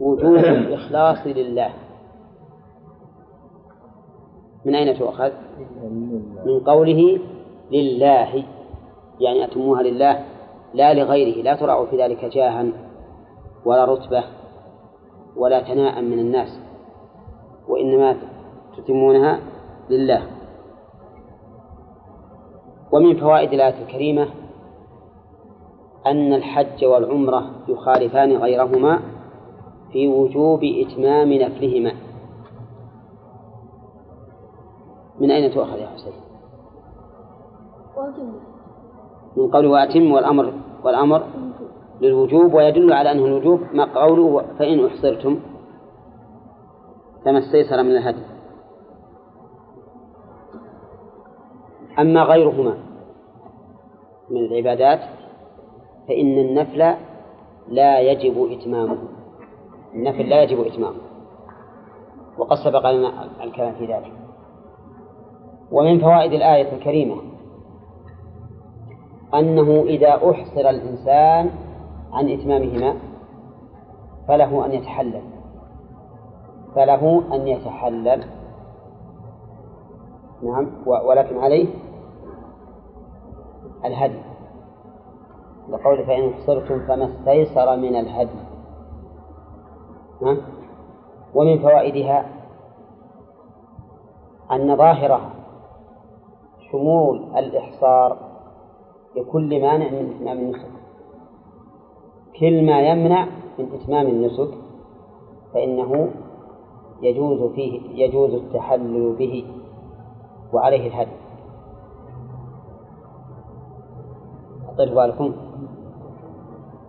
وجوب 0.00 0.36
الإخلاص 0.64 1.26
لله. 1.26 1.70
من 4.64 4.74
أين 4.74 4.98
تؤخذ؟ 4.98 5.30
من 6.46 6.60
قوله 6.60 7.18
لله 7.70 8.44
يعني 9.20 9.44
أتموها 9.44 9.82
لله 9.82 10.24
لا 10.74 10.94
لغيره 10.94 11.42
لا 11.42 11.54
ترعوا 11.54 11.86
في 11.86 12.02
ذلك 12.02 12.24
جاها 12.24 12.66
ولا 13.64 13.84
رتبة 13.84 14.24
ولا 15.36 15.62
ثناء 15.62 16.02
من 16.02 16.18
الناس 16.18 16.60
وإنما 17.68 18.16
تتمونها 18.76 19.40
لله 19.90 20.22
ومن 22.92 23.16
فوائد 23.20 23.52
الآية 23.52 23.82
الكريمة 23.82 24.28
أن 26.06 26.32
الحج 26.32 26.84
والعمرة 26.84 27.50
يخالفان 27.68 28.32
غيرهما 28.32 29.00
في 29.92 30.08
وجوب 30.08 30.64
إتمام 30.64 31.32
نفلهما 31.32 31.92
من 35.20 35.30
أين 35.30 35.54
تؤخذ 35.54 35.78
يا 35.78 35.86
حسين؟ 35.86 36.27
من 39.36 39.50
قوله 39.50 39.68
وأتم 39.68 40.12
والأمر 40.12 40.52
والأمر 40.84 41.22
للوجوب 42.00 42.54
ويدل 42.54 42.92
على 42.92 43.12
أنه 43.12 43.26
الوجوب 43.26 43.60
ما 43.72 43.84
قوله 43.84 44.44
فإن 44.58 44.86
أحصرتم 44.86 45.40
فما 47.24 47.38
استيسر 47.38 47.82
من 47.82 47.90
الهدي. 47.90 48.22
أما 51.98 52.22
غيرهما 52.22 52.74
من 54.30 54.36
العبادات 54.36 55.00
فإن 56.08 56.38
النفل 56.38 56.94
لا 57.68 58.00
يجب 58.00 58.52
إتمامه. 58.52 58.98
النفل 59.94 60.28
لا 60.28 60.42
يجب 60.42 60.60
إتمامه. 60.60 61.00
وقد 62.38 62.56
سبق 62.56 62.90
لنا 62.90 63.28
الكلام 63.44 63.74
في 63.74 63.86
ذلك. 63.86 64.12
ومن 65.72 66.00
فوائد 66.00 66.32
الآية 66.32 66.72
الكريمة 66.72 67.37
أنه 69.34 69.82
إذا 69.82 70.30
أحصر 70.30 70.60
الإنسان 70.70 71.50
عن 72.12 72.28
إتمامهما 72.28 72.94
فله 74.28 74.66
أن 74.66 74.72
يتحلل. 74.72 75.22
فله 76.74 77.34
أن 77.34 77.48
يتحلل. 77.48 78.24
نعم 80.42 80.66
ولكن 80.86 81.38
عليه 81.38 81.68
الهدي. 83.84 84.20
لقول 85.68 86.06
فإن 86.06 86.34
حصرتم 86.34 86.86
فما 86.86 87.04
استيسر 87.04 87.76
من 87.76 87.96
الهدي. 87.96 88.40
ها؟ 90.22 90.36
ومن 91.34 91.58
فوائدها 91.58 92.26
أن 94.52 94.76
ظاهرها 94.76 95.30
شمول 96.72 97.36
الإحصار 97.36 98.27
لكل 99.18 99.60
مانع 99.62 99.90
من 99.90 100.14
إتمام 100.16 100.38
النسك. 100.38 100.70
كل 102.40 102.66
ما 102.66 102.80
يمنع 102.80 103.26
من 103.58 103.72
إتمام 103.74 104.06
النسك 104.06 104.50
فإنه 105.54 106.10
يجوز 107.02 107.52
فيه 107.52 108.04
يجوز 108.04 108.34
التحلل 108.34 109.16
به 109.18 109.44
وعليه 110.52 110.88
الهدي. 110.88 111.16
طيب 114.78 114.94
بالكم. 114.94 115.32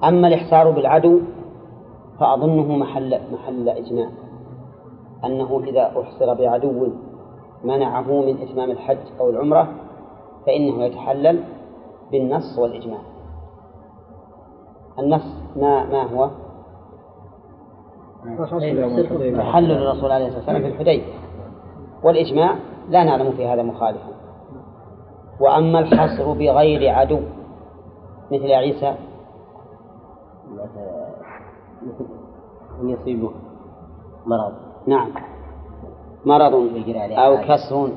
أما 0.04 0.28
الإحصار 0.28 0.72
بالعدو 0.72 1.20
فأظنه 2.20 2.78
محل 2.78 3.20
محل 3.34 3.70
إجماع. 3.70 4.10
أنه 5.26 5.64
إذا 5.68 6.02
أحصر 6.02 6.34
بعدو 6.34 6.88
منعه 7.64 8.22
من 8.22 8.42
إتمام 8.42 8.72
الحج 8.72 8.98
أو 9.20 9.30
العمرة 9.30 9.68
فإنه 10.46 10.84
يتحلل 10.84 11.44
بالنص 12.12 12.58
والإجماع. 12.58 13.00
النص 15.00 15.26
ما 15.56 15.86
ما 15.86 16.04
هو؟ 16.04 16.30
تحلل 19.38 19.72
الرسول 19.72 20.12
عليه 20.12 20.28
الصلاة 20.28 20.40
والسلام 20.40 20.62
في 20.62 20.68
الحديبية. 20.68 21.14
والإجماع 22.04 22.56
لا 22.90 23.04
نعلم 23.04 23.32
في 23.32 23.48
هذا 23.48 23.64
مخالفا. 23.64 24.10
وأما 25.40 25.80
الحصر 25.80 26.34
بغير 26.34 26.96
عدو 26.96 27.20
مثل 28.32 28.52
عيسى. 28.52 28.96
أن 32.82 32.90
يصيبه 32.90 33.32
مرض. 34.26 34.54
نعم. 34.88 35.12
مرض 36.26 36.54
أو 37.12 37.38
كسر 37.38 37.90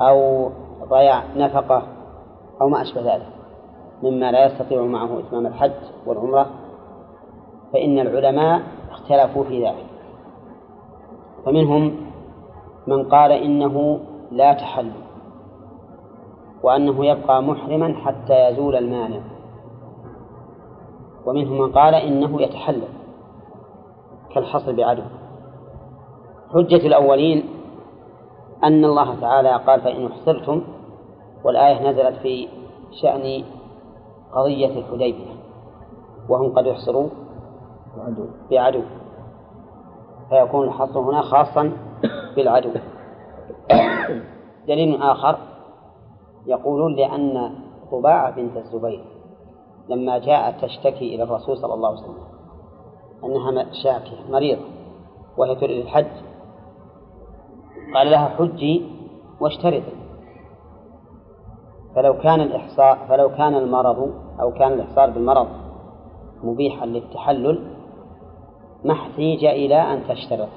أو 0.00 0.50
ضياع 0.88 1.22
نفقة. 1.36 1.82
أو 2.60 2.68
ما 2.68 2.82
أشبه 2.82 3.14
ذلك 3.14 3.26
مما 4.02 4.32
لا 4.32 4.46
يستطيع 4.46 4.82
معه 4.82 5.18
إتمام 5.18 5.46
الحج 5.46 5.72
والعمرة 6.06 6.46
فإن 7.72 7.98
العلماء 7.98 8.62
اختلفوا 8.90 9.44
في 9.44 9.66
ذلك. 9.66 9.86
فمنهم 11.44 11.96
من 12.86 13.08
قال 13.08 13.32
إنه 13.32 14.00
لا 14.30 14.52
تحل 14.52 14.90
وأنه 16.62 17.06
يبقى 17.06 17.42
محرما 17.42 17.94
حتى 17.94 18.48
يزول 18.48 18.76
المانع. 18.76 19.20
ومنهم 21.26 21.60
من 21.60 21.72
قال 21.72 21.94
إنه 21.94 22.42
يتحلل 22.42 22.88
كالحصر 24.34 24.72
بعدو. 24.72 25.02
حجة 26.54 26.86
الأولين 26.86 27.44
أن 28.64 28.84
الله 28.84 29.20
تعالى 29.20 29.56
قال 29.66 29.80
فإن 29.80 30.06
أحصرتم 30.06 30.62
والآية 31.44 31.90
نزلت 31.90 32.16
في 32.22 32.48
شأن 33.02 33.44
قضية 34.32 34.78
الحديبية 34.78 35.34
وهم 36.28 36.52
قد 36.54 36.66
يحصروا 36.66 37.08
بعدو. 38.50 38.82
فيكون 40.28 40.68
الحصر 40.68 41.00
هنا 41.00 41.22
خاصا 41.22 41.72
بالعدو. 42.36 42.70
دليل 44.68 45.02
آخر 45.02 45.38
يقولون 46.46 46.96
لأن 46.96 47.54
طباعة 47.92 48.30
بنت 48.36 48.56
الزبير 48.56 49.04
لما 49.88 50.18
جاءت 50.18 50.64
تشتكي 50.64 51.14
إلى 51.14 51.22
الرسول 51.22 51.56
صلى 51.56 51.74
الله 51.74 51.88
عليه 51.88 51.98
وسلم 51.98 52.24
أنها 53.24 53.72
شاكية 53.82 54.30
مريضة 54.30 54.62
وهي 55.36 55.54
تريد 55.54 55.84
الحج 55.84 56.06
قال 57.94 58.10
لها 58.10 58.28
حجي 58.28 58.82
واشترطي. 59.40 59.99
فلو 61.94 62.18
كان 62.18 62.40
الإحصاء 62.40 62.98
فلو 63.08 63.28
كان 63.28 63.54
المرض 63.54 64.12
أو 64.40 64.52
كان 64.52 64.72
الإحصار 64.72 65.10
بالمرض 65.10 65.48
مبيحا 66.42 66.86
للتحلل 66.86 67.76
ما 68.84 68.92
احتيج 68.92 69.44
إلى 69.44 69.76
أن 69.76 70.02
تشترط. 70.08 70.48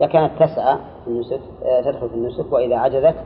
لكانت 0.00 0.42
تسعى 0.42 0.78
في 1.04 1.10
النسك 1.10 1.40
تدخل 1.84 2.08
في 2.08 2.14
النسك 2.14 2.52
وإذا 2.52 2.76
عجزت 2.76 3.16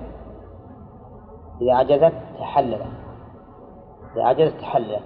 إذا 1.61 1.75
عجزت 1.75 2.13
تحللت 2.39 2.87
إذا 4.15 4.25
عجزت 4.25 4.61
تحللت 4.61 5.03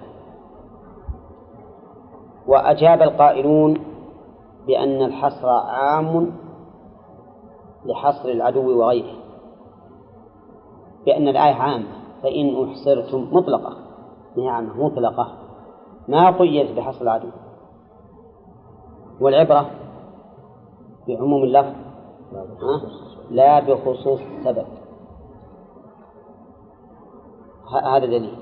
وأجاب 2.47 3.01
القائلون 3.01 3.77
بأن 4.67 5.01
الحصر 5.01 5.49
عام 5.49 6.31
لحصر 7.85 8.29
العدو 8.29 8.79
وغيره. 8.79 9.20
بأن 11.05 11.27
الآية 11.27 11.53
عامة 11.53 11.85
فإن 12.23 12.63
أحصرتم 12.63 13.27
مطلقة. 13.31 13.77
عامة 14.37 14.85
مطلقة. 14.85 15.37
ما 16.07 16.29
قيدت 16.29 16.77
بحصر 16.77 17.01
العدو. 17.01 17.27
والعبرة 19.21 19.65
بعموم 21.07 21.43
اللفظ 21.43 21.75
لا 23.29 23.59
بخصوص 23.59 24.19
السبب 24.21 24.65
هذا 27.83 28.05
دليل. 28.05 28.37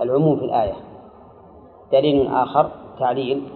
العموم 0.00 0.36
في 0.36 0.44
الآية. 0.44 0.74
دليل 1.92 2.26
آخر 2.26 2.70
تعليل 2.98 3.48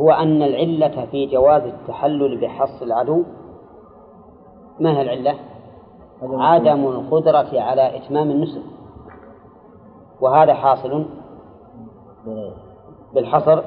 هو 0.00 0.10
أن 0.10 0.42
العلة 0.42 1.06
في 1.06 1.26
جواز 1.26 1.62
التحلل 1.62 2.40
بحص 2.40 2.82
العدو. 2.82 3.24
ما 4.80 4.98
هي 4.98 5.02
العلة؟ 5.02 5.34
عدم 6.22 6.86
القدرة 6.86 7.60
على 7.60 7.96
إتمام 7.96 8.30
النسك 8.30 8.62
وهذا 10.20 10.54
حاصل 10.54 11.06
بالحصر 13.14 13.62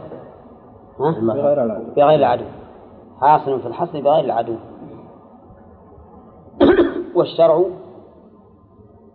بغير 1.96 2.16
العدو. 2.16 2.46
حاصل 3.22 3.60
في 3.60 3.68
الحصر 3.68 4.02
بغير 4.02 4.26
العدو. 4.26 4.56
والشرع 7.16 7.64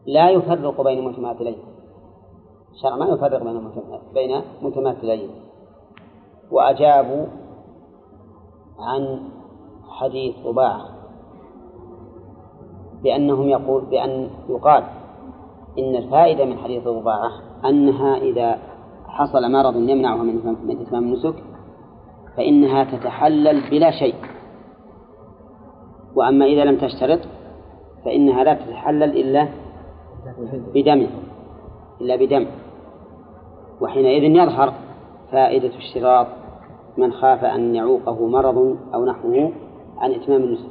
لا 0.07 0.31
يفرق 0.31 0.81
بين 0.81 1.05
متماثلين. 1.05 1.59
الشرع 2.73 2.97
ما 2.97 3.07
يفرق 3.07 3.43
بين 3.43 3.71
بين 4.15 4.43
متماثلين. 4.63 5.31
وأجابوا 6.51 7.27
عن 8.79 9.21
حديث 9.89 10.35
طباعة 10.45 10.98
بأنهم 13.03 13.49
يقول 13.49 13.85
بأن 13.85 14.31
يقال 14.49 14.85
إن 15.79 15.97
الفائدة 15.97 16.45
من 16.45 16.59
حديث 16.59 16.85
طباعة 16.85 17.31
أنها 17.65 18.17
إذا 18.17 18.59
حصل 19.07 19.53
مرض 19.53 19.77
يمنعها 19.77 20.23
من 20.23 20.57
من 20.65 20.81
إتمام 20.81 21.05
النسك 21.05 21.35
فإنها 22.37 22.85
تتحلل 22.85 23.71
بلا 23.71 23.91
شيء. 23.91 24.15
وأما 26.15 26.45
إذا 26.45 26.65
لم 26.65 26.77
تشترط 26.77 27.21
فإنها 28.05 28.45
لا 28.45 28.55
تتحلل 28.55 29.17
إلا 29.21 29.49
بدم 30.75 31.07
إلا 32.01 32.17
بدم. 32.17 32.47
وحينئذ 33.81 34.23
يظهر 34.23 34.73
فائدة 35.33 35.77
اشتراط 35.77 36.27
من 36.97 37.13
خاف 37.13 37.45
أن 37.45 37.75
يعوقه 37.75 38.27
مرض 38.27 38.77
أو 38.95 39.05
نحوه 39.05 39.53
عن 39.99 40.13
إتمام 40.13 40.43
النسك. 40.43 40.71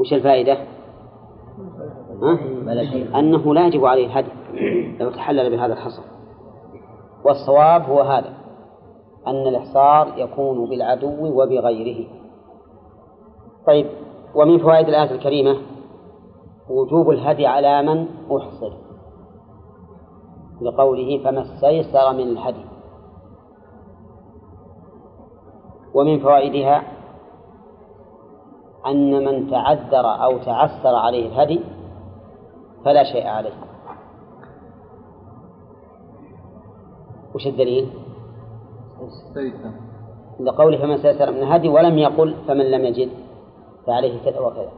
وش 0.00 0.12
الفائدة؟ 0.12 0.75
أنه 3.18 3.54
لا 3.54 3.66
يجب 3.66 3.84
عليه 3.84 4.06
الهدي 4.06 4.28
لو 5.00 5.10
تحلل 5.10 5.50
بهذا 5.50 5.72
الحصر. 5.72 6.02
والصواب 7.24 7.82
هو 7.82 8.00
هذا 8.00 8.34
أن 9.26 9.46
الإحصار 9.46 10.12
يكون 10.16 10.68
بالعدو 10.68 11.42
وبغيره. 11.42 12.06
طيب 13.66 13.86
ومن 14.34 14.58
فوائد 14.58 14.88
الآية 14.88 15.10
الكريمة 15.10 15.56
وجوب 16.70 17.10
الهدي 17.10 17.46
على 17.46 17.82
من 17.82 18.06
أحصر 18.36 18.72
لقوله 20.60 21.24
فما 21.24 21.42
استيسر 21.42 22.12
من 22.12 22.20
الهدي. 22.20 22.64
ومن 25.94 26.18
فوائدها 26.18 26.82
أن 28.86 29.24
من 29.24 29.50
تعذر 29.50 30.24
أو 30.24 30.38
تعسر 30.38 30.94
عليه 30.94 31.28
الهدي 31.28 31.60
فلا 32.84 33.04
شيء 33.04 33.26
عليه 33.26 33.52
وش 37.34 37.46
الدليل؟ 37.46 37.88
لقوله 40.40 40.78
فمن 40.78 40.92
استيسر 40.92 41.30
من 41.30 41.38
الهدي 41.38 41.68
ولم 41.68 41.98
يقل 41.98 42.34
فمن 42.48 42.70
لم 42.70 42.84
يجد 42.84 43.10
فعليه 43.86 44.24
كذا 44.24 44.40
وكذا 44.40 44.70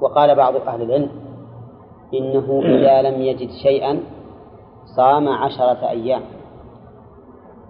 وقال 0.00 0.34
بعض 0.34 0.56
أهل 0.56 0.82
العلم 0.82 1.10
إنه 2.14 2.60
إذا 2.64 3.02
لم 3.02 3.22
يجد 3.22 3.50
شيئا 3.62 4.00
صام 4.96 5.28
عشرة 5.28 5.88
أيام 5.88 6.22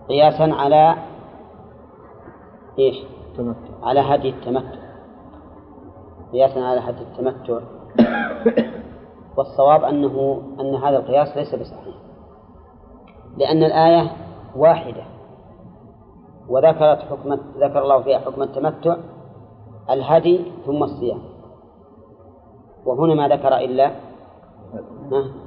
قياسا 0.08 0.42
على 0.42 0.96
إيش؟ 2.78 2.96
تمتع 3.40 3.86
على 3.86 4.00
هدي 4.00 4.28
التمتع. 4.28 4.78
قياسا 6.32 6.60
على 6.60 6.80
هدي 6.80 7.02
التمتع. 7.02 7.60
والصواب 9.36 9.84
أنه 9.84 10.42
أن 10.60 10.74
هذا 10.74 10.96
القياس 10.96 11.36
ليس 11.36 11.54
بصحيح. 11.54 11.94
لأن 13.36 13.62
الآية 13.62 14.10
واحدة. 14.56 15.02
وذكرت 16.48 16.98
حكم 16.98 17.32
ذكر 17.56 17.82
الله 17.82 18.02
فيها 18.02 18.18
حكم 18.18 18.42
التمتع 18.42 18.96
الهدي 19.90 20.52
ثم 20.66 20.82
الصيام. 20.82 21.20
وهنا 22.86 23.14
ما 23.14 23.28
ذكر 23.28 23.56
إلا 23.56 23.90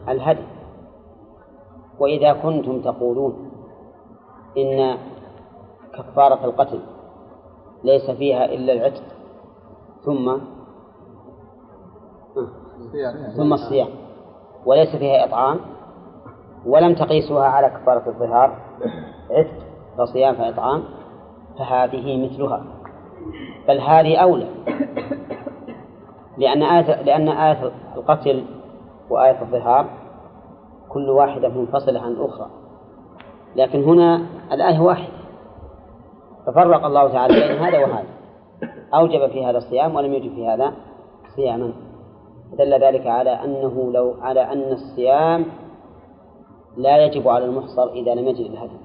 الهدي. 0.10 0.48
وإذا 2.00 2.34
كنتم 2.34 2.82
تقولون 2.82 3.52
إن 4.58 4.98
كفارة 5.94 6.46
القتل 6.46 6.80
ليس 7.84 8.12
فيها 8.12 8.46
إلا 8.46 8.74
العتق. 8.74 9.04
ثم؟ 10.06 10.30
ها، 10.30 10.38
ثم 13.38 13.54
الصيام. 13.54 13.88
وليس 14.66 14.96
فيها 14.96 15.26
إطعام. 15.26 15.60
ولم 16.66 16.96
تقيسوها 16.96 17.46
على 17.46 17.70
كفارة 17.70 18.10
الظهار. 18.10 18.58
عتق 19.32 19.64
فصيام 19.98 20.36
فإطعام. 20.36 20.84
فهذه 21.60 22.26
مثلها. 22.26 22.64
بل 23.68 23.80
هذه 23.80 24.18
أولى. 24.18 24.48
لأن 26.38 26.64
آية 26.64 27.02
لأن 27.02 27.30
آية 27.30 27.72
القتل 27.96 28.46
وآية 29.10 29.42
الظهار 29.42 29.90
كل 30.90 31.10
واحدة 31.10 31.50
منفصلة 31.50 32.00
عن 32.00 32.12
الأخرى. 32.12 32.50
لكن 33.56 33.84
هنا 33.84 34.26
الآية 34.52 34.80
واحدة. 34.80 35.23
ففرق 36.46 36.86
الله 36.86 37.08
تعالى 37.14 37.34
بين 37.34 37.58
هذا 37.58 37.80
وهذا. 37.80 38.08
أوجب 38.94 39.28
في 39.28 39.46
هذا 39.46 39.58
الصيام 39.58 39.96
ولم 39.96 40.14
يوجب 40.14 40.36
في 40.36 40.48
هذا 40.48 40.74
صياما. 41.36 41.74
دل 42.54 42.84
ذلك 42.84 43.08
على 43.08 43.30
أنه 43.30 43.92
لو 43.92 44.16
على 44.22 44.42
أن 44.42 44.72
الصيام 44.72 45.46
لا 46.78 47.06
يجب 47.06 47.28
على 47.28 47.46
المحصر 47.46 47.90
إذا 47.90 48.16
لم 48.16 48.28
يجد 48.28 48.52
الهدي 48.52 48.78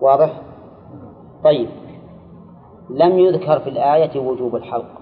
واضح؟ 0.00 0.42
طيب. 1.44 1.68
لم 2.90 3.18
يذكر 3.18 3.60
في 3.60 3.70
الآية 3.70 4.20
وجوب 4.20 4.56
الحلق. 4.56 5.00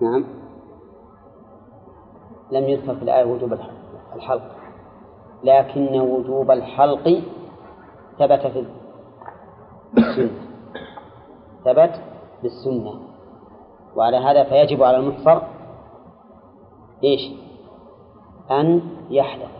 نعم. 0.00 0.24
لم 2.50 2.64
يذكر 2.64 2.94
في 2.94 3.02
الآية 3.02 3.24
وجوب 3.24 3.52
الحلق. 4.16 4.61
لكن 5.44 6.00
وجوب 6.00 6.50
الحلق 6.50 7.22
ثبت 8.18 8.46
في 8.46 8.66
السنة 9.98 10.30
ثبت 11.64 12.00
بالسنة. 12.42 12.94
وعلى 13.96 14.16
هذا 14.16 14.44
فيجب 14.44 14.82
على 14.82 14.96
المحصر 14.96 15.42
إيش؟ 17.04 17.20
أن 18.50 18.82
يحلق. 19.10 19.50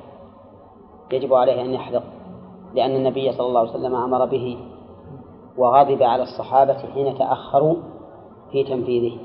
يجب 1.12 1.34
عليه 1.34 1.60
أن 1.60 1.70
يحلق. 1.74 2.02
لأن 2.74 2.96
النبي 2.96 3.32
صلى 3.32 3.46
الله 3.46 3.60
عليه 3.60 3.70
وسلم 3.70 3.94
أمر 3.94 4.24
به 4.24 4.58
وغضب 5.56 6.02
على 6.02 6.22
الصحابة 6.22 6.74
حين 6.74 7.18
تأخروا 7.18 7.76
في 8.52 8.64
تنفيذه. 8.64 9.18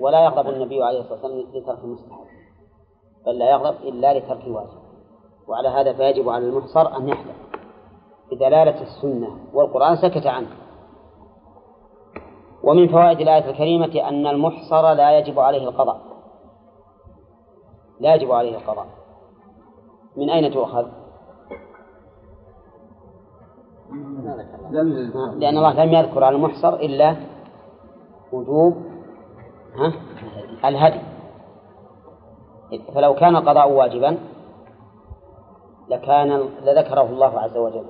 ولا 0.00 0.24
يغضب 0.24 0.48
النبي 0.48 0.82
عليه 0.82 1.00
الصلاة 1.00 1.22
والسلام 1.22 1.46
لترك 1.54 1.78
المستحب 1.84 2.26
بل 3.26 3.38
لا 3.38 3.50
يغضب 3.50 3.76
إلا 3.82 4.18
لترك 4.18 4.46
الواجب. 4.46 4.79
وعلى 5.50 5.68
هذا 5.68 5.92
فيجب 5.92 6.28
على 6.28 6.46
المحصر 6.46 6.96
أن 6.96 7.08
يحلق 7.08 7.34
بدلالة 8.32 8.82
السنة 8.82 9.38
والقرآن 9.52 9.96
سكت 9.96 10.26
عنه. 10.26 10.48
ومن 12.62 12.88
فوائد 12.88 13.20
الآية 13.20 13.50
الكريمة 13.50 14.08
أن 14.08 14.26
المحصر 14.26 14.92
لا 14.92 15.18
يجب 15.18 15.38
عليه 15.38 15.68
القضاء. 15.68 16.00
لا 18.00 18.14
يجب 18.14 18.32
عليه 18.32 18.56
القضاء. 18.56 18.86
من 20.16 20.30
أين 20.30 20.54
تؤخذ؟ 20.54 20.86
لأن 25.38 25.56
الله 25.56 25.84
لم 25.84 25.92
يذكر 25.92 26.24
على 26.24 26.36
المحصر 26.36 26.74
إلا 26.74 27.16
وجوب 28.32 28.76
الهدي. 30.64 31.00
فلو 32.94 33.14
كان 33.14 33.36
القضاء 33.36 33.72
واجبا 33.72 34.18
لكان 35.90 36.48
لذكره 36.62 37.02
الله 37.02 37.40
عز 37.40 37.56
وجل. 37.56 37.84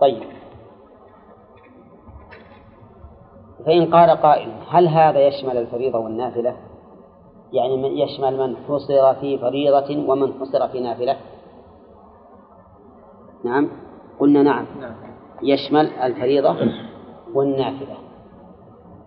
طيب. 0.00 0.22
فإن 3.66 3.94
قال 3.94 4.10
قائل 4.10 4.48
هل 4.68 4.88
هذا 4.88 5.26
يشمل 5.26 5.58
الفريضة 5.58 5.98
والنافلة؟ 5.98 6.56
يعني 7.52 7.76
من 7.76 7.98
يشمل 7.98 8.38
من 8.38 8.56
حصر 8.56 9.14
في 9.14 9.38
فريضة 9.38 10.10
ومن 10.10 10.32
حصر 10.40 10.68
في 10.68 10.80
نافلة. 10.80 11.16
نعم. 13.44 13.68
قلنا 14.20 14.42
نعم. 14.42 14.66
يشمل 15.42 15.86
الفريضة 15.86 16.56
والنافلة. 17.34 17.96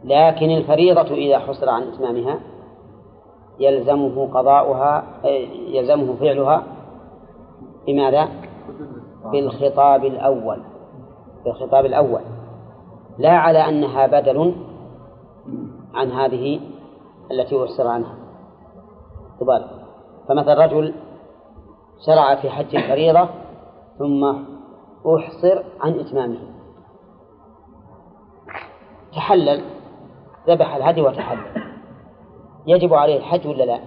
لكن 0.04 0.50
الفريضة 0.50 1.14
إذا 1.14 1.40
حصر 1.40 1.70
عن 1.70 1.84
إتمامها 1.84 2.40
يلزمه 3.60 4.30
قضاؤها 4.34 5.04
يلزمه 5.68 6.16
فعلها 6.16 6.75
بماذا؟ 7.88 8.30
بالخطاب 9.32 10.06
الأول. 10.06 10.64
بالخطاب 11.46 11.86
الأول. 11.86 12.22
لا 13.18 13.30
على 13.30 13.70
أنها 13.70 14.08
بدل 14.08 14.56
عن 15.94 16.12
هذه 16.12 16.60
التي 17.32 17.64
أحصر 17.64 17.88
عنها. 17.88 18.16
تبالغ 19.40 19.68
فمثل 20.28 20.58
رجل 20.58 20.94
شرع 22.06 22.36
في 22.36 22.50
حج 22.50 22.76
الفريضة 22.76 23.30
ثم 24.00 24.24
أحصر 25.16 25.64
عن 25.82 26.00
إتمامه. 26.00 26.40
تحلل. 29.16 29.62
ذبح 30.48 30.76
الهدي 30.76 31.02
وتحلل. 31.02 31.64
يجب 32.68 32.94
عليه 32.94 33.18
الحج 33.18 33.48
ولا 33.48 33.64
لا؟ 33.64 33.80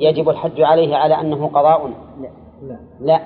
يجب 0.00 0.28
الحج 0.28 0.60
عليه 0.60 0.96
على 0.96 1.20
أنه 1.20 1.48
قضاء؟ 1.48 1.86
لا 2.60 2.78
لا. 3.00 3.20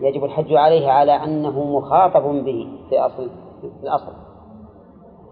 يجب 0.00 0.24
الحج 0.24 0.52
عليه 0.54 0.90
على 0.90 1.12
أنه 1.12 1.64
مخاطب 1.64 2.22
به 2.22 2.78
في 2.88 2.98
أصل 2.98 3.30
في 3.60 3.66
الأصل. 3.82 4.12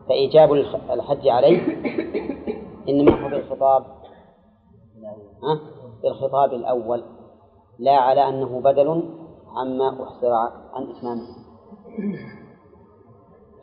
فإيجاب 0.08 0.52
الحج 0.90 1.28
عليه 1.28 1.60
إنما 2.88 3.24
هو 3.24 3.28
بالخطاب؟ 3.28 3.84
بالخطاب 6.02 6.52
الأول 6.52 7.04
لا 7.78 7.96
على 7.96 8.28
أنه 8.28 8.60
بدل 8.60 9.02
عما 9.56 10.02
أحصر 10.04 10.32
عن 10.74 10.90
إتمامه. 10.90 11.26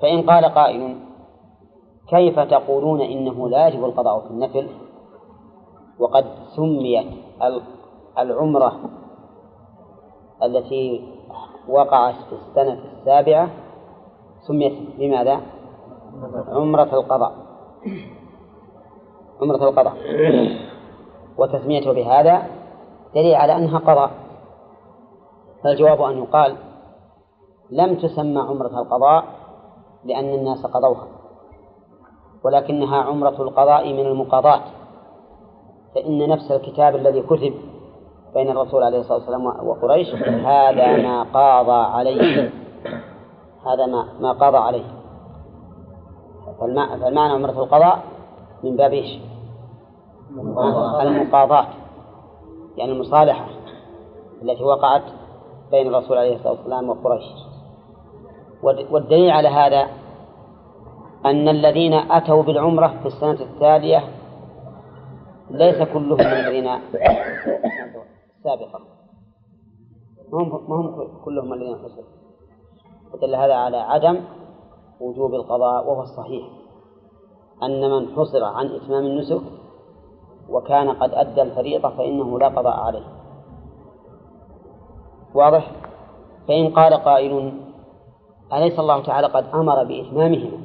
فإن 0.01 0.29
قال 0.29 0.45
قائل 0.45 0.97
كيف 2.09 2.39
تقولون 2.39 3.01
إنه 3.01 3.49
لا 3.49 3.67
يجب 3.67 3.85
القضاء 3.85 4.19
في 4.19 4.27
النفل؟ 4.31 4.67
وقد 6.01 6.25
سميت 6.55 7.07
العمرة 8.17 8.71
التي 10.43 11.13
وقعت 11.69 12.15
في 12.29 12.35
السنة 12.35 12.79
السابعة 12.99 13.49
سميت 14.47 14.73
بماذا؟ 14.97 15.41
عمرة 16.47 16.91
القضاء. 16.93 17.33
عمرة 19.41 19.69
القضاء. 19.69 19.95
وتسميته 21.37 21.93
بهذا 21.93 22.35
دليل 23.15 23.35
على 23.35 23.55
أنها 23.55 23.77
قضاء. 23.79 24.11
فالجواب 25.63 26.01
أن 26.01 26.17
يقال 26.17 26.55
لم 27.71 27.95
تسمى 27.95 28.39
عمرة 28.39 28.81
القضاء 28.81 29.23
لأن 30.05 30.33
الناس 30.33 30.65
قضوها 30.65 31.07
ولكنها 32.43 32.97
عمرة 33.01 33.41
القضاء 33.41 33.93
من 33.93 34.05
المقاضاة. 34.05 34.61
فإن 35.95 36.29
نفس 36.29 36.51
الكتاب 36.51 36.95
الذي 36.95 37.21
كتب 37.21 37.53
بين 38.33 38.49
الرسول 38.49 38.83
عليه 38.83 38.99
الصلاة 38.99 39.17
والسلام 39.17 39.45
وقريش 39.45 40.07
هذا 40.45 40.97
ما 40.97 41.23
قاضى 41.23 41.71
عليه. 41.71 42.49
هذا 43.65 43.85
ما 43.85 44.05
ما 44.19 44.31
قاضى 44.31 44.57
عليه. 44.57 44.83
فالمعنى 46.59 47.33
عمرة 47.33 47.63
القضاء 47.63 48.03
من 48.63 48.75
باب 48.75 48.93
إيش؟ 48.93 49.19
المقاضاة. 51.01 51.67
يعني 52.77 52.91
المصالحة 52.91 53.45
التي 54.41 54.63
وقعت 54.63 55.03
بين 55.71 55.87
الرسول 55.87 56.17
عليه 56.17 56.35
الصلاة 56.35 56.51
والسلام 56.51 56.89
وقريش. 56.89 57.23
والدليل 58.91 59.31
على 59.31 59.47
هذا 59.47 59.87
أن 61.25 61.49
الذين 61.49 61.93
أتوا 61.93 62.43
بالعمرة 62.43 62.87
في 62.87 63.05
السنة 63.05 63.31
التالية 63.41 64.03
ليس 65.51 65.81
كلهم 65.93 66.17
من 66.17 66.21
الذين 66.21 66.69
سابقا. 68.43 68.79
ما 70.33 70.43
هم 70.43 70.69
ما 70.69 70.75
هم 70.75 71.07
كلهم 71.25 71.53
الذين 71.53 71.75
حصلوا 71.75 72.05
ودل 73.13 73.35
هذا 73.35 73.53
على 73.53 73.77
عدم 73.77 74.19
وجوب 74.99 75.33
القضاء 75.33 75.87
وهو 75.87 76.01
الصحيح. 76.01 76.43
أن 77.63 77.91
من 77.91 78.15
حصر 78.15 78.43
عن 78.43 78.67
إتمام 78.67 79.05
النسك 79.05 79.41
وكان 80.49 80.89
قد 80.89 81.13
أدى 81.13 81.41
الفريضة 81.41 81.89
فإنه 81.89 82.39
لا 82.39 82.47
قضاء 82.47 82.79
عليه. 82.79 83.05
واضح؟ 85.33 85.71
فإن 86.47 86.73
قال 86.73 86.93
قائل 86.93 87.53
أليس 88.53 88.79
الله 88.79 89.03
تعالى 89.03 89.27
قد 89.27 89.45
أمر 89.53 89.83
بإتمامهما؟ 89.83 90.59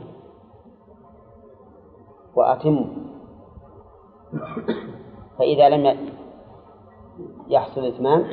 وأتموا 2.36 2.86
فإذا 5.38 5.68
لم 5.68 5.96
يحصل 7.48 7.80
الإتمام 7.80 8.24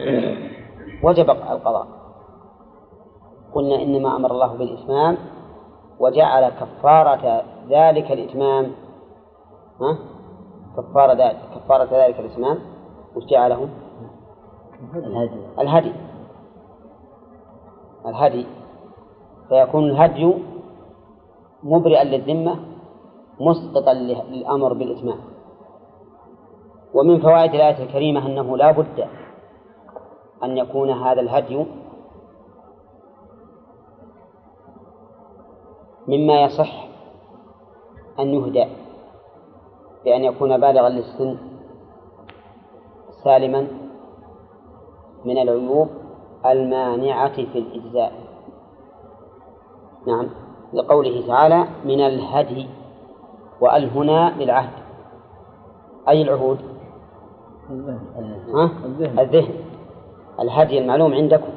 وجب 1.03 1.29
القضاء. 1.29 1.88
قلنا 3.53 3.75
إنما 3.75 4.15
أمر 4.15 4.32
الله 4.32 4.58
بالإتمام 4.58 5.17
وجعل 5.99 6.49
كفارة 6.49 7.43
ذلك 7.69 8.12
الإتمام 8.12 8.71
ها؟ 9.82 9.97
كفارة 10.77 11.13
ذلك 11.13 11.39
كفارة 11.56 12.06
ذلك 12.06 12.19
الإتمام. 12.19 12.60
وش 13.15 13.25
جعله؟ 13.25 13.69
الهدي. 14.95 15.39
الهدي. 15.60 15.93
الهدي. 18.06 18.45
فيكون 19.49 19.89
الهدي 19.89 20.34
مبرئا 21.63 22.03
للذمة 22.03 22.60
مسقطا 23.39 23.93
للأمر 23.93 24.73
بالإتمام. 24.73 25.19
ومن 26.93 27.21
فوائد 27.21 27.53
الآية 27.53 27.84
الكريمة 27.84 28.25
أنه 28.25 28.58
لا 28.58 28.71
بد 28.71 29.08
أن 30.43 30.58
يكون 30.58 30.89
هذا 30.89 31.21
الهدي 31.21 31.65
مما 36.08 36.41
يصح 36.41 36.88
أن 38.19 38.34
يهدى 38.34 38.65
بأن 40.06 40.23
يكون 40.23 40.58
بالغا 40.58 40.89
للسن 40.89 41.38
سالما 43.23 43.67
من 45.25 45.38
العيوب 45.38 45.89
المانعة 46.45 47.36
في 47.36 47.60
الإجزاء. 47.60 48.13
نعم 50.08 50.29
لقوله 50.73 51.27
تعالى 51.27 51.67
من 51.86 52.01
الهدي 52.01 52.67
وأل 53.62 53.89
هنا 53.89 54.36
للعهد 54.39 54.84
أي 56.10 56.21
العهود؟ 56.21 56.72
ها؟ 58.56 58.71
الذهن. 59.19 59.54
الهدي 60.39 60.80
المعلوم 60.80 61.13
عندكم. 61.13 61.52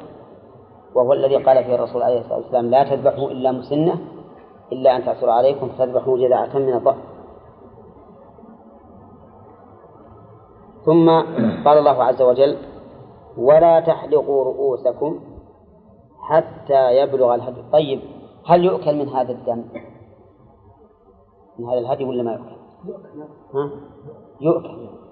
وهو 0.95 1.13
الذي 1.13 1.43
قال 1.43 1.63
فيه 1.63 1.75
الرسول 1.75 2.01
عليه 2.01 2.19
الصلاة 2.19 2.37
والسلام 2.37 2.65
لا 2.65 2.83
تذبحوا 2.83 3.31
إلا 3.31 3.51
مسنة 3.51 3.99
إلا 4.71 4.95
أن 4.95 5.05
تعثر 5.05 5.29
عليكم 5.29 5.69
فتذبحوا 5.69 6.17
جذعة 6.17 6.57
من 6.57 6.73
الضأن. 6.73 6.97
ثم 10.85 11.09
قال 11.65 11.77
الله 11.77 12.03
عز 12.03 12.21
وجل 12.21 12.57
ولا 13.37 13.79
تحلقوا 13.79 14.43
رؤوسكم 14.43 15.19
حتى 16.21 16.97
يبلغ 16.97 17.35
الهدي. 17.35 17.63
طيب 17.73 17.99
هل 18.45 18.65
يؤكل 18.65 18.95
من 18.95 19.09
هذا 19.09 19.31
الدم؟ 19.31 19.63
من 21.59 21.69
هذا 21.69 21.79
الهدي 21.79 22.05
ولا 22.05 22.23
ما 22.23 22.31
يؤكل. 22.31 22.55
ها؟ 23.53 23.71
يؤكل. 24.41 25.06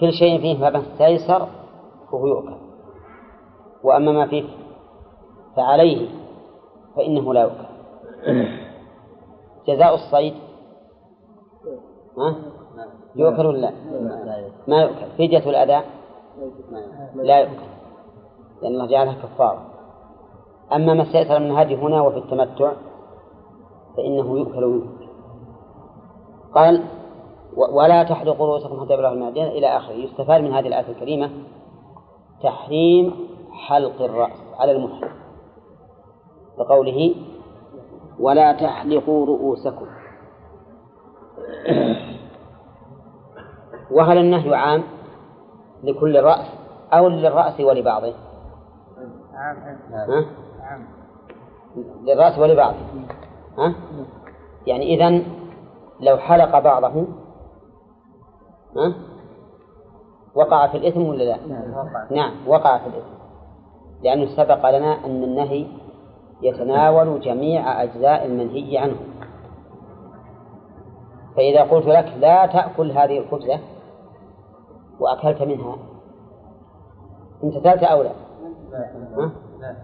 كل 0.00 0.12
شيء 0.12 0.40
فيه 0.40 0.58
ما 0.58 0.78
استيسر 0.78 1.48
فهو 2.12 2.26
يؤكل. 2.26 2.56
وأما 3.82 4.12
ما 4.12 4.26
فيه 4.26 4.44
فعليه 5.56 6.08
فإنه 6.96 7.34
لا 7.34 7.42
يؤكل. 7.42 7.68
جزاء 9.68 9.94
الصيد 9.94 10.34
ها؟ 12.18 12.36
يؤكل 13.16 13.46
ولا 13.46 13.58
لا؟ 13.58 13.72
ما 14.68 14.82
يؤكل. 14.82 15.06
فدية 15.18 15.50
الأذى 15.50 15.84
لا 17.14 17.40
يؤكل 17.40 17.68
لأن 18.62 18.72
الله 18.72 18.86
جعلها 18.86 19.14
كفارة 19.22 19.62
أما 20.72 20.94
ما 20.94 21.02
استيسر 21.02 21.38
من 21.38 21.50
هذه 21.50 21.74
هنا 21.74 22.02
وفي 22.02 22.18
التمتع 22.18 22.72
فإنه 23.96 24.38
يؤكل 24.38 24.66
منه 24.66 24.86
قال 26.54 26.84
ولا 27.56 28.02
تحلقوا 28.02 28.46
رؤوسكم 28.46 28.84
حتى 28.84 28.94
يبلغ 28.94 29.12
المعدين 29.12 29.46
إلى 29.46 29.76
آخره 29.76 29.94
يستفاد 29.94 30.40
من 30.40 30.52
هذه 30.52 30.66
الآية 30.66 30.88
الكريمة 30.88 31.30
تحريم 32.42 33.28
حلق 33.52 34.02
الرأس 34.02 34.54
على 34.58 34.72
المحرم 34.72 35.10
بقوله 36.58 37.14
ولا 38.20 38.52
تحلقوا 38.52 39.26
رؤوسكم 39.26 39.86
وهل 43.90 44.18
النهي 44.18 44.54
عام 44.54 44.82
لكل 45.82 46.22
رأس 46.22 46.46
أو 46.92 47.08
للرأس 47.08 47.60
ولبعضه؟ 47.60 48.14
ها؟ 49.92 50.26
للرأس 52.02 52.38
ولبعضه 52.38 52.76
ها؟ 53.58 53.74
يعني 54.66 54.94
إذن 54.94 55.24
لو 56.00 56.16
حلق 56.16 56.58
بعضه 56.58 57.06
ها؟ 58.76 58.94
وقع 60.34 60.66
في 60.66 60.76
الإثم 60.76 61.02
ولا 61.02 61.24
لا؟ 61.24 61.36
نعم. 62.10 62.34
وقع. 62.46 62.78
في 62.78 62.86
الإثم. 62.86 63.08
لأنه 64.02 64.36
سبق 64.36 64.70
لنا 64.70 65.04
أن 65.04 65.24
النهي 65.24 65.66
يتناول 66.42 67.20
جميع 67.20 67.82
أجزاء 67.82 68.26
المنهي 68.26 68.78
عنه. 68.78 68.96
فإذا 71.36 71.62
قلت 71.62 71.86
لك 71.86 72.14
لا 72.20 72.46
تأكل 72.46 72.90
هذه 72.90 73.18
الخبزة 73.18 73.60
وأكلت 75.00 75.42
منها 75.42 75.76
امتثلت 77.44 77.82
أو 77.82 78.02
لا؟ 78.02 78.12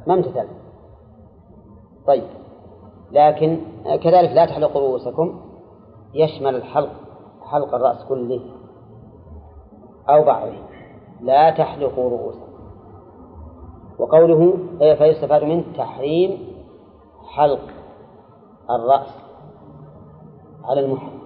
ما 0.06 0.14
امتثلت 0.14 0.50
طيب. 2.06 2.24
لكن 3.12 3.60
كذلك 3.84 4.30
لا 4.30 4.46
تحلقوا 4.46 4.80
رؤوسكم. 4.80 5.40
يشمل 6.14 6.56
الحلق 6.56 6.90
حلق 7.42 7.74
الرأس 7.74 8.04
كله. 8.04 8.40
أو 10.08 10.24
بعضه 10.24 10.52
لا 11.20 11.50
تحلقوا 11.50 12.10
رؤوسكم. 12.10 12.54
وقوله 13.98 14.58
فيستفاد 14.78 15.44
منه 15.44 15.64
تحريم 15.76 16.54
حلق 17.34 17.60
الرأس 18.70 19.14
على 20.64 20.80
المحرم. 20.80 21.20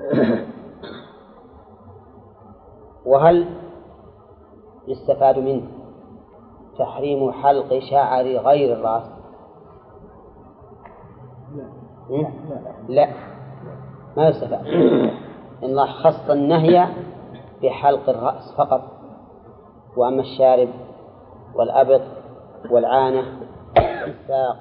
وهل 3.06 3.46
يستفاد 4.88 5.38
منه 5.38 5.62
تحريم 6.78 7.32
حلق 7.32 7.78
شعر 7.90 8.24
غير 8.24 8.72
الرأس؟ 8.72 9.10
لا. 12.88 13.08
ما 14.16 14.28
يستفاد. 14.28 14.66
إن 15.62 15.68
الله 15.68 15.86
خص 15.86 16.30
النهي 16.30 16.88
بحلق 17.62 18.08
الرأس 18.08 18.54
فقط 18.58 18.82
وأما 19.96 20.20
الشارب 20.20 20.68
والأبط 21.54 22.02
والعانة 22.70 23.40
والساق 23.76 24.56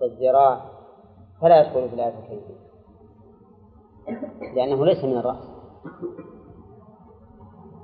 والذراع 0.00 0.60
فلا 1.40 1.60
يدخل 1.60 1.88
في 1.88 1.94
الآية 1.94 2.14
الكريمة 2.18 2.60
لأنه 4.56 4.86
ليس 4.86 5.04
من 5.04 5.16
الرأس. 5.16 5.50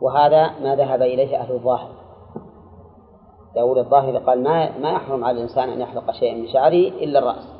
وهذا 0.00 0.50
ما 0.62 0.76
ذهب 0.76 1.02
إليه 1.02 1.36
أهل 1.36 1.54
الظاهر. 1.54 1.90
داود 3.54 3.78
الظاهر 3.78 4.16
قال 4.18 4.42
ما 4.42 4.78
ما 4.78 4.90
يحرم 4.90 5.24
على 5.24 5.36
الإنسان 5.36 5.68
أن 5.68 5.80
يحلق 5.80 6.10
شيئا 6.10 6.34
من 6.34 6.48
شعره 6.48 6.88
إلا 7.04 7.18
الرأس 7.18 7.52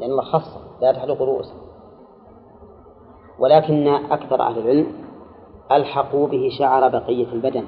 لأن 0.00 0.10
الله 0.10 0.24
خص 0.24 0.58
لا 0.80 0.92
تحلق 0.92 1.22
رؤوسه 1.22 1.54
ولكن 3.38 3.88
أكثر 3.88 4.42
أهل 4.42 4.58
العلم 4.58 5.03
ألحقوا 5.72 6.28
به 6.28 6.48
شعر 6.58 6.88
بقية 6.88 7.32
البدن. 7.32 7.64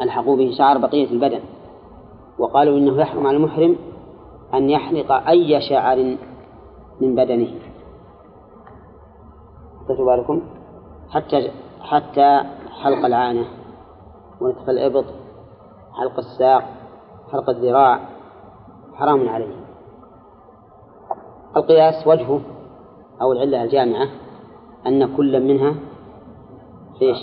ألحقوا 0.00 0.36
به 0.36 0.54
شعر 0.58 0.78
بقية 0.78 1.10
البدن. 1.10 1.40
وقالوا 2.38 2.78
إنه 2.78 3.00
يحرم 3.00 3.26
على 3.26 3.36
المحرم 3.36 3.76
أن 4.54 4.70
يحلق 4.70 5.12
أي 5.12 5.60
شعر 5.60 6.16
من 7.00 7.14
بدنه. 7.14 7.54
خذوا 9.88 10.16
بالكم؟ 10.16 10.42
حتى 11.10 11.50
حتى 11.82 12.40
حلق 12.82 13.04
العانة 13.04 13.44
ونتف 14.40 14.70
الإبط 14.70 15.04
حلق 15.92 16.18
الساق 16.18 16.64
حلق 17.32 17.50
الذراع 17.50 18.00
حرام 18.94 19.28
عليه. 19.28 19.64
القياس 21.56 22.06
وجهه 22.06 22.40
أو 23.22 23.32
العلة 23.32 23.62
الجامعة 23.62 24.08
أن 24.86 25.16
كل 25.16 25.46
منها 25.46 25.74
إيش؟ 27.02 27.18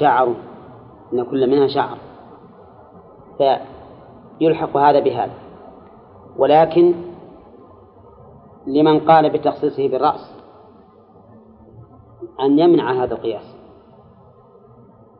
شعر. 0.00 0.34
أن 1.12 1.24
كل 1.24 1.50
منها 1.50 1.68
شعر. 1.68 1.98
فيلحق 3.38 4.76
هذا 4.76 5.00
بهذا. 5.00 5.34
ولكن 6.36 6.94
لمن 8.66 9.00
قال 9.00 9.30
بتخصيصه 9.30 9.88
بالرأس 9.88 10.34
أن 12.40 12.58
يمنع 12.58 13.04
هذا 13.04 13.14
القياس. 13.14 13.56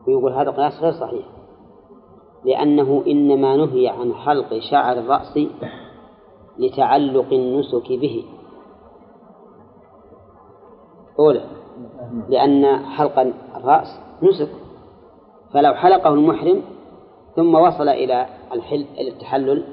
ويقول 0.07 0.33
هذا 0.33 0.49
القياس 0.49 0.81
غير 0.81 0.91
صحيح. 0.91 1.25
لأنه 2.45 3.03
إنما 3.07 3.57
نهي 3.57 3.87
عن 3.87 4.13
حلق 4.13 4.59
شعر 4.71 4.99
الرأس 4.99 5.39
لتعلق 6.57 7.33
النسك 7.33 7.87
به. 7.87 8.25
أولى 11.19 11.45
لأن 12.29 12.85
حلق 12.85 13.33
الرأس 13.59 13.99
نسك. 14.23 14.49
فلو 15.53 15.73
حلقه 15.73 16.13
المحرم 16.13 16.61
ثم 17.35 17.55
وصل 17.55 17.89
إلى 17.89 18.25
الحل 18.53 18.85
إلى 18.97 19.09
التحلل 19.09 19.63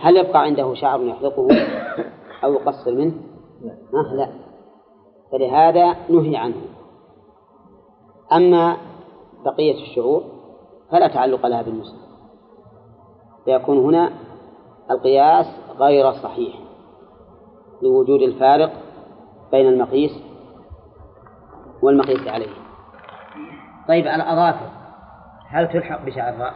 هل 0.00 0.16
يبقى 0.16 0.42
عنده 0.42 0.74
شعر 0.74 1.00
يحلقه 1.00 1.48
أو 2.44 2.52
يقصر 2.52 2.94
منه؟ 2.94 3.14
ها 3.94 4.14
لا. 4.16 4.28
فلهذا 5.32 5.96
نهي 6.08 6.36
عنه. 6.36 6.62
أما 8.32 8.76
بقية 9.44 9.82
الشعور 9.82 10.24
فلا 10.90 11.08
تعلق 11.08 11.46
لها 11.46 11.62
بالنسك. 11.62 11.96
فيكون 13.44 13.78
هنا 13.78 14.12
القياس 14.90 15.46
غير 15.78 16.12
صحيح 16.12 16.54
لوجود 17.82 18.22
الفارق 18.22 18.72
بين 19.52 19.68
المقيس 19.68 20.10
والمقيس 21.82 22.28
عليه. 22.28 22.50
طيب 23.88 24.06
الأظافر 24.06 24.70
هل 25.48 25.68
تلحق 25.68 26.04
بشعر 26.04 26.34
الرأس؟ 26.34 26.54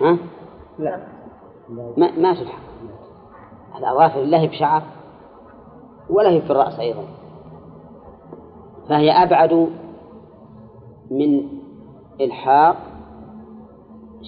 ها؟ 0.00 0.18
لا 0.78 1.06
ما, 1.68 2.10
ما 2.10 2.34
تلحق 2.34 2.58
الأظافر 3.78 4.20
لا 4.22 4.38
هي 4.38 4.46
بشعر 4.46 4.82
ولا 6.10 6.28
هي 6.28 6.40
في 6.40 6.50
الرأس 6.50 6.78
أيضا 6.78 7.04
فهي 8.88 9.10
أبعد 9.10 9.70
من 11.10 11.48
إلحاق 12.20 12.76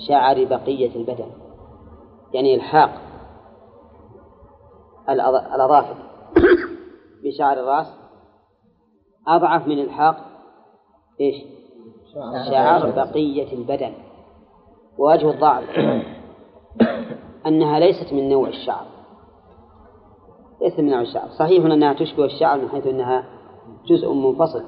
شعر 0.09 0.45
بقية 0.45 0.97
البدن 0.97 1.31
يعني 2.33 2.55
إلحاق 2.55 2.91
الأظافر 5.09 5.97
بشعر 7.25 7.53
الرأس 7.53 7.93
أضعف 9.27 9.67
من 9.67 9.79
إلحاق 9.79 10.17
إيش؟ 11.21 11.62
شعر 12.51 12.91
بقية 12.91 13.53
البدن. 13.53 13.93
ووجه 14.99 15.31
الضعف 15.31 15.65
أنها 17.47 17.79
ليست 17.79 18.13
من 18.13 18.29
نوع 18.29 18.49
الشعر. 18.49 18.87
ليست 20.61 20.81
من 20.81 20.91
نوع 20.91 21.01
الشعر. 21.01 21.29
صحيح 21.29 21.65
أنها 21.65 21.93
تشبه 21.93 22.25
الشعر 22.25 22.59
من 22.59 22.69
حيث 22.69 22.87
أنها 22.87 23.25
جزء 23.87 24.13
منفصل. 24.13 24.65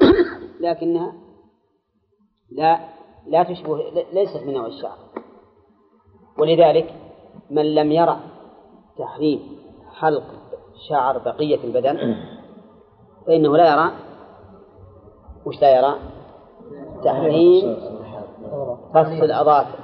لكنها 0.60 1.12
لا 2.50 2.78
لا 3.26 3.42
تشبه 3.42 3.78
ليست 4.12 4.42
من 4.46 4.54
نوع 4.54 4.66
الشعر. 4.66 4.98
ولذلك 6.38 6.94
من 7.50 7.74
لم 7.74 7.92
يرى 7.92 8.20
تحريم 8.98 9.58
حلق 9.94 10.24
شعر 10.88 11.18
بقية 11.18 11.64
البدن 11.64 12.16
فإنه 13.26 13.56
لا 13.56 13.72
يرى 13.72 13.92
وش 15.46 15.62
لا 15.62 15.78
يرى؟ 15.78 16.17
تحريم 17.04 17.76
قص 18.94 19.22
الأظافر 19.22 19.78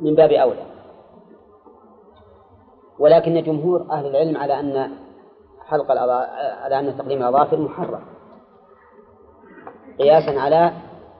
من 0.00 0.14
باب 0.14 0.32
أولى. 0.32 0.66
ولكن 2.98 3.42
جمهور 3.42 3.86
أهل 3.90 4.06
العلم 4.06 4.36
على 4.36 4.60
أن 4.60 4.90
حلق 5.66 5.90
على 5.90 6.78
أن 6.78 6.98
تقديم 6.98 7.18
الأظافر 7.18 7.60
محرم. 7.60 8.02
قياسا 9.98 10.40
على 10.40 10.72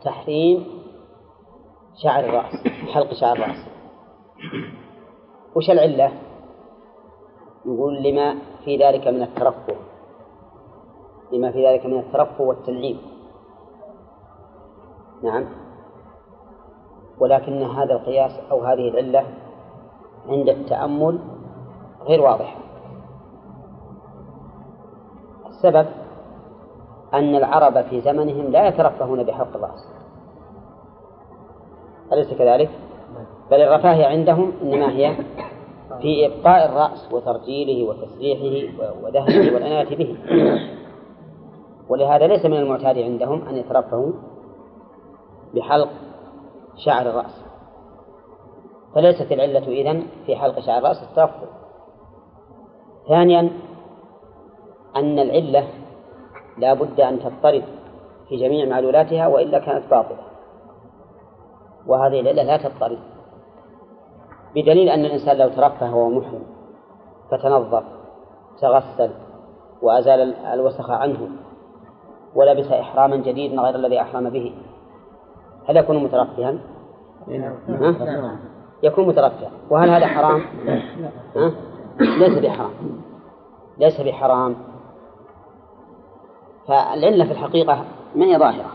تحريم 0.04 0.66
شعر 2.02 2.24
الرأس 2.24 2.54
حلق 2.94 3.14
شعر 3.14 3.36
الرأس. 3.36 3.66
وش 5.56 5.70
العلة؟ 5.70 6.12
يقول 7.66 8.02
لما 8.02 8.38
في 8.64 8.76
ذلك 8.76 9.08
من 9.08 9.22
الترفه. 9.22 9.76
لما 11.32 11.52
في 11.52 11.66
ذلك 11.66 11.86
من 11.86 11.98
الترفه 11.98 12.44
والتنعيم. 12.44 13.17
نعم. 15.22 15.44
ولكن 17.18 17.62
هذا 17.62 17.92
القياس 17.92 18.32
أو 18.50 18.64
هذه 18.64 18.88
العلة 18.88 19.24
عند 20.28 20.48
التأمل 20.48 21.18
غير 22.02 22.20
واضحة 22.20 22.56
السبب 25.48 25.86
أن 27.14 27.34
العرب 27.34 27.84
في 27.84 28.00
زمنهم 28.00 28.50
لا 28.50 28.68
يترفهون 28.68 29.22
بحلق 29.22 29.56
الرأس 29.56 29.88
أليس 32.12 32.34
كذلك؟ 32.34 32.70
بل 33.50 33.60
الرفاهية 33.60 34.06
عندهم 34.06 34.52
إنما 34.62 34.90
هي 34.90 35.16
في 36.02 36.26
إبقاء 36.26 36.66
الرأس 36.66 37.12
وترجيله 37.12 37.88
وتسريحه 37.88 38.72
ودهنه 39.02 39.54
والعناية 39.54 39.96
به. 39.96 40.16
ولهذا 41.88 42.26
ليس 42.26 42.46
من 42.46 42.56
المعتاد 42.56 42.98
عندهم 42.98 43.48
أن 43.48 43.56
يترفهوا 43.56 44.12
بحلق 45.54 45.88
شعر 46.76 47.10
الرأس. 47.10 47.44
فليست 48.94 49.32
العلة 49.32 49.68
إذن 49.68 50.06
في 50.26 50.36
حلق 50.36 50.60
شعر 50.60 50.78
الرأس 50.78 51.02
الترفه 51.02 51.46
ثانيا 53.08 53.50
أن 54.96 55.18
العلة 55.18 55.68
لا 56.58 56.74
بد 56.74 57.00
أن 57.00 57.20
تضطرب 57.20 57.62
في 58.28 58.36
جميع 58.36 58.68
معلولاتها 58.68 59.26
وإلا 59.26 59.58
كانت 59.58 59.90
باطلة. 59.90 60.18
وهذه 61.86 62.20
العلة 62.20 62.42
لا 62.42 62.56
تضطرب. 62.56 62.98
بدليل 64.54 64.88
أن 64.88 65.04
الإنسان 65.04 65.36
لو 65.36 65.48
ترفه 65.48 65.94
وهو 65.94 66.08
محرم 66.08 66.42
فتنظف 67.30 67.84
تغسل 68.60 69.10
وأزال 69.82 70.34
الوسخ 70.34 70.90
عنه 70.90 71.28
ولبس 72.34 72.72
إحراما 72.72 73.16
جديدا 73.16 73.62
غير 73.62 73.74
الذي 73.74 74.00
أحرم 74.00 74.30
به 74.30 74.54
هل 75.68 75.76
يكون 75.76 76.04
مترفها؟ 76.04 76.54
ها؟ 77.68 78.36
يكون 78.82 79.08
مترفها 79.08 79.50
وهل 79.70 79.90
هذا 79.90 80.06
حرام؟ 80.06 80.42
ها؟ 81.36 81.52
ليس 82.00 82.38
بحرام 82.38 82.70
ليس 83.78 84.00
بحرام 84.00 84.56
فالعلة 86.68 87.24
في 87.24 87.32
الحقيقة 87.32 87.84
ما 88.14 88.26
هي 88.26 88.38
ظاهرة 88.38 88.72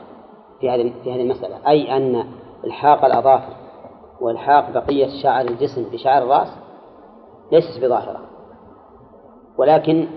في 0.60 0.70
هذه 0.70 0.94
في 1.04 1.14
هذه 1.14 1.22
المسألة 1.22 1.56
أي 1.68 1.98
أن 1.98 2.26
إلحاق 2.64 3.06
الأظافر 3.06 3.54
وإلحاق 4.22 4.72
بقية 4.72 5.08
شعر 5.24 5.46
الجسم 5.46 5.84
بشعر 5.92 6.24
الرأس 6.24 6.50
ليست 7.52 7.84
بظاهرة 7.84 8.20
ولكن 9.58 10.08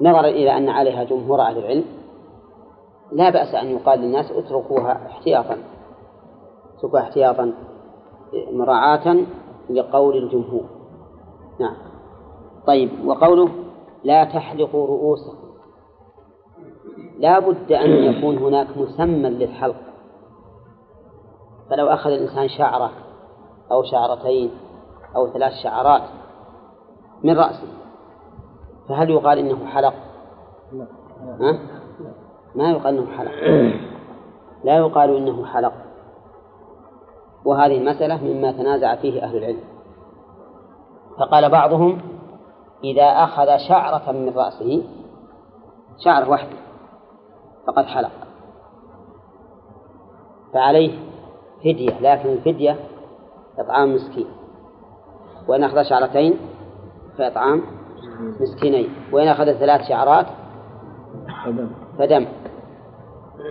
نظرا 0.00 0.26
إلى 0.26 0.56
أن 0.56 0.68
عليها 0.68 1.04
جمهور 1.04 1.40
أهل 1.40 1.58
العلم 1.58 1.84
لا 3.12 3.30
بأس 3.30 3.54
أن 3.54 3.66
يقال 3.66 4.00
للناس 4.00 4.30
اتركوها 4.30 5.06
احتياطا 5.06 5.56
اتركوها 6.78 7.02
احتياطا 7.02 7.52
مراعاة 8.52 9.16
لقول 9.70 10.16
الجمهور. 10.16 10.64
نعم. 11.60 11.76
طيب 12.66 12.90
وقوله 13.06 13.48
لا 14.04 14.24
تحلقوا 14.24 14.86
رؤوسكم. 14.86 15.50
لا 17.18 17.38
بد 17.38 17.72
أن 17.72 17.90
يكون 17.90 18.38
هناك 18.38 18.76
مسمى 18.76 19.30
للحلق. 19.30 19.76
فلو 21.70 21.86
أخذ 21.86 22.10
الإنسان 22.10 22.48
شعرة 22.48 22.90
أو 23.72 23.82
شعرتين 23.82 24.50
أو 25.16 25.28
ثلاث 25.28 25.52
شعرات 25.62 26.02
من 27.24 27.38
رأسه 27.38 27.68
فهل 28.88 29.10
يقال 29.10 29.38
إنه 29.38 29.66
حلق؟ 29.66 29.94
ها؟ 31.40 31.58
ما 32.54 32.70
يقال 32.70 32.98
إنه 32.98 33.06
حلق. 33.16 33.32
لا 34.64 34.76
يقال 34.76 35.16
إنه 35.16 35.46
حلق. 35.46 35.72
وهذه 37.44 37.78
المسألة 37.78 38.24
مما 38.24 38.52
تنازع 38.52 38.96
فيه 38.96 39.22
أهل 39.22 39.36
العلم. 39.36 39.60
فقال 41.18 41.50
بعضهم 41.50 42.00
إذا 42.84 43.04
أخذ 43.04 43.68
شعرة 43.68 44.12
من 44.12 44.32
رأسه 44.36 44.82
شعرة 46.04 46.28
واحدة 46.30 46.56
فقد 47.66 47.84
حلق. 47.84 48.10
فعليه 50.54 50.98
فدية 51.60 52.00
لكن 52.00 52.28
الفدية 52.28 52.76
إطعام 53.58 53.94
مسكين. 53.94 54.26
وإن 55.48 55.64
أخذ 55.64 55.82
شعرتين 55.82 56.34
فإطعام 57.18 57.62
مسكينين. 58.40 58.88
وإن 59.12 59.28
أخذ 59.28 59.52
ثلاث 59.52 59.88
شعرات 59.88 60.26
فدم. 61.98 62.26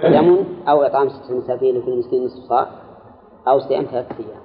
فدم. 0.04 0.46
أو 0.68 0.82
إطعام 0.82 1.10
ستة 1.10 1.38
مساكين 1.38 1.78
لكل 1.78 1.98
مسكين 1.98 2.26
نصف 2.26 2.50
صاع 2.50 2.68
أو 3.48 3.60
صيام 3.60 3.84
ثلاثة 3.84 4.16
أيام. 4.20 4.42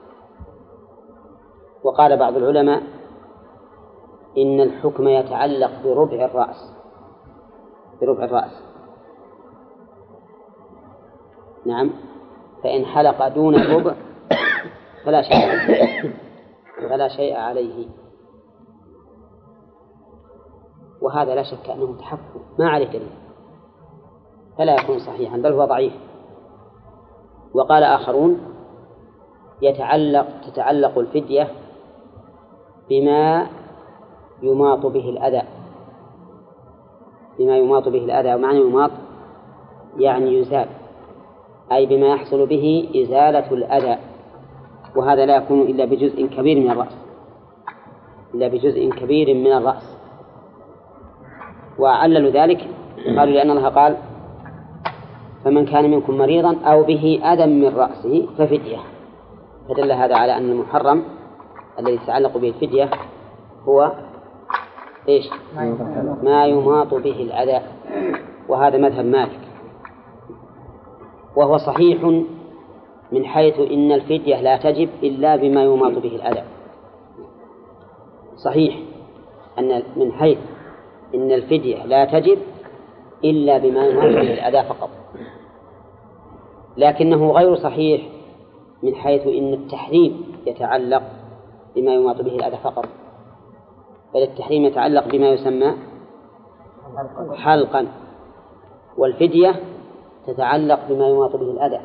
وقال 1.84 2.16
بعض 2.16 2.36
العلماء 2.36 2.82
إن 4.38 4.60
الحكم 4.60 5.08
يتعلق 5.08 5.70
بربع 5.84 6.24
الرأس. 6.24 6.72
بربع 8.00 8.24
الرأس. 8.24 8.62
نعم. 11.66 11.90
فإن 12.62 12.84
حلق 12.84 13.28
دون 13.28 13.54
الربع 13.54 13.94
فلا 15.04 15.22
شيء 15.22 15.70
فلا 16.88 17.08
شيء 17.08 17.36
عليه. 17.36 17.88
وهذا 21.02 21.34
لا 21.34 21.42
شك 21.42 21.70
أنه 21.70 21.96
تحكم. 21.98 22.40
ما 22.58 22.68
عليه 22.68 22.88
دليل 22.88 23.23
فلا 24.58 24.82
يكون 24.82 24.98
صحيحا 24.98 25.36
بل 25.36 25.52
هو 25.52 25.64
ضعيف. 25.64 25.92
وقال 27.54 27.82
آخرون 27.82 28.40
يتعلق 29.62 30.26
تتعلق 30.46 30.98
الفدية 30.98 31.48
بما 32.90 33.46
يماط 34.42 34.86
به 34.86 35.08
الأذى. 35.08 35.42
بما 37.38 37.56
يماط 37.58 37.88
به 37.88 38.04
الأذى 38.04 38.34
ومعنى 38.34 38.60
يماط 38.60 38.90
يعني 39.98 40.38
يزال. 40.38 40.68
أي 41.72 41.86
بما 41.86 42.06
يحصل 42.06 42.46
به 42.46 42.88
إزالة 42.96 43.52
الأذى. 43.52 43.98
وهذا 44.96 45.26
لا 45.26 45.36
يكون 45.36 45.60
إلا 45.60 45.84
بجزء 45.84 46.26
كبير 46.26 46.60
من 46.60 46.70
الرأس. 46.70 46.98
إلا 48.34 48.48
بجزء 48.48 48.90
كبير 48.90 49.34
من 49.34 49.52
الرأس. 49.52 49.96
وعللوا 51.78 52.30
ذلك 52.30 52.68
قالوا 53.06 53.34
لأن 53.34 53.50
الله 53.50 53.68
قال 53.68 53.96
فمن 55.44 55.66
كان 55.66 55.90
منكم 55.90 56.18
مريضا 56.18 56.56
أو 56.64 56.82
به 56.82 57.20
أذى 57.24 57.46
من 57.46 57.76
رأسه 57.76 58.26
ففدية. 58.38 58.78
فدل 59.68 59.92
هذا 59.92 60.16
على 60.16 60.36
أن 60.36 60.50
المحرم 60.50 61.04
الذي 61.78 61.94
يتعلق 61.94 62.36
به 62.36 62.48
الفدية 62.48 62.90
هو 63.68 63.92
إيش؟ 65.08 65.30
ما 66.22 66.46
يماط 66.46 66.94
به 66.94 67.22
الأذى. 67.22 67.60
وهذا 68.48 68.78
مذهب 68.78 69.04
مالك. 69.04 69.40
وهو 71.36 71.56
صحيح 71.56 72.04
من 73.12 73.24
حيث 73.24 73.58
إن 73.58 73.92
الفدية 73.92 74.40
لا 74.40 74.56
تجب 74.56 74.88
إلا 75.02 75.36
بما 75.36 75.64
يماط 75.64 75.92
به 75.92 76.16
الأذى. 76.16 76.42
صحيح 78.36 78.78
أن 79.58 79.82
من 79.96 80.12
حيث 80.12 80.38
إن 81.14 81.32
الفدية 81.32 81.86
لا 81.86 82.04
تجب 82.04 82.38
إلا 83.24 83.58
بما 83.58 83.86
يماط 83.86 84.04
به 84.04 84.32
الأذى 84.32 84.68
فقط. 84.68 85.03
لكنه 86.76 87.32
غير 87.32 87.56
صحيح 87.56 88.08
من 88.82 88.94
حيث 88.94 89.26
إن 89.26 89.52
التحريم 89.52 90.36
يتعلق 90.46 91.02
بما 91.76 91.94
يماط 91.94 92.20
به 92.20 92.36
الأذى 92.36 92.56
فقط. 92.56 92.84
بل 94.14 94.22
التحريم 94.22 94.64
يتعلق 94.64 95.08
بما 95.08 95.28
يسمى 95.28 95.76
حلقا. 97.34 97.86
والفدية 98.98 99.60
تتعلق 100.26 100.88
بما 100.88 101.08
يماط 101.08 101.36
به 101.36 101.50
الأذى. 101.50 101.80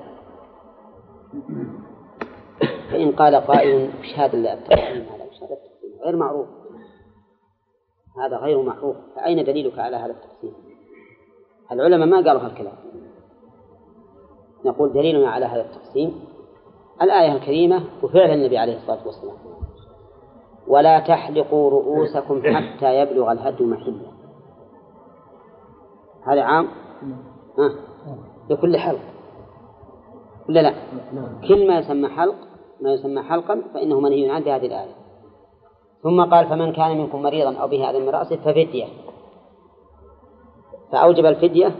فإن 2.92 3.12
قال 3.12 3.36
قائل 3.36 3.90
وش 4.00 4.20
هذا 4.20 4.54
التحريم 4.54 5.04
هذا 5.04 5.24
وش 5.24 5.44
هذا 5.44 5.58
غير 6.06 6.16
معروف. 6.16 6.48
هذا 8.26 8.38
غير 8.38 8.62
معروف. 8.62 8.96
فأين 9.16 9.44
دليلك 9.44 9.80
على 9.80 9.98
هذا 9.98 10.12
التقسيم؟ 10.12 10.54
العلماء 11.72 12.08
ما 12.08 12.18
قالوا 12.18 12.42
هالكلام. 12.42 12.74
نقول 14.66 14.94
دليلنا 14.94 15.30
على 15.30 15.46
هذا 15.46 15.62
التقسيم. 15.62 16.22
الآية 17.02 17.32
الكريمة 17.32 17.84
وفعل 18.04 18.32
النبي 18.32 18.58
عليه 18.58 18.78
الصلاة 18.78 19.00
والسلام. 19.06 19.36
ولا 20.68 21.00
تحلقوا 21.00 21.70
رؤوسكم 21.70 22.42
حتى 22.56 23.00
يبلغ 23.00 23.32
الهدي 23.32 23.64
محله. 23.64 24.12
هذا 26.28 26.42
عام؟ 26.42 26.68
ها؟ 27.60 27.72
لكل 28.50 28.78
حلق. 28.78 29.00
ولا 30.50 30.60
لا؟ 30.60 30.74
كل 31.48 31.68
ما 31.68 31.80
يسمى 31.80 32.10
حلق 32.10 32.36
ما 32.82 32.94
يسمى 32.94 33.24
حلقا 33.24 33.62
فإنه 33.74 34.00
منهي 34.00 34.32
عنه 34.32 34.56
هذه 34.56 34.66
الآية. 34.66 34.96
ثم 36.04 36.26
قال 36.26 36.50
فمن 36.50 36.74
كان 36.74 36.98
منكم 36.98 37.22
مريضا 37.22 37.56
أو 37.56 37.68
به 37.68 37.90
أذى 37.90 38.00
من 38.00 38.10
رأسه 38.10 38.36
ففدية. 38.36 38.86
فأوجب 40.92 41.26
الفدية 41.26 41.76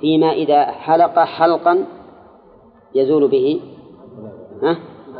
فيما 0.00 0.32
إذا 0.32 0.64
حلق 0.64 1.18
حلقا 1.18 1.86
يزول 2.94 3.28
به 3.28 3.60
ها؟ 4.62 4.76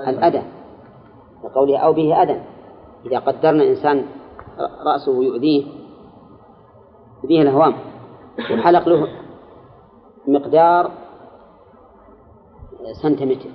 الأذى 0.08 0.42
وقوله 1.44 1.78
أو 1.78 1.92
به 1.92 2.22
أذى. 2.22 2.40
إذا 3.06 3.18
قدرنا 3.18 3.64
إنسان 3.64 4.04
رأسه 4.86 5.24
يؤذيه 5.24 5.64
يؤذيه 7.22 7.42
الهوام 7.42 7.74
وحلق 8.38 8.88
له 8.88 9.08
مقدار 10.28 10.90
سنتيمتر. 13.02 13.50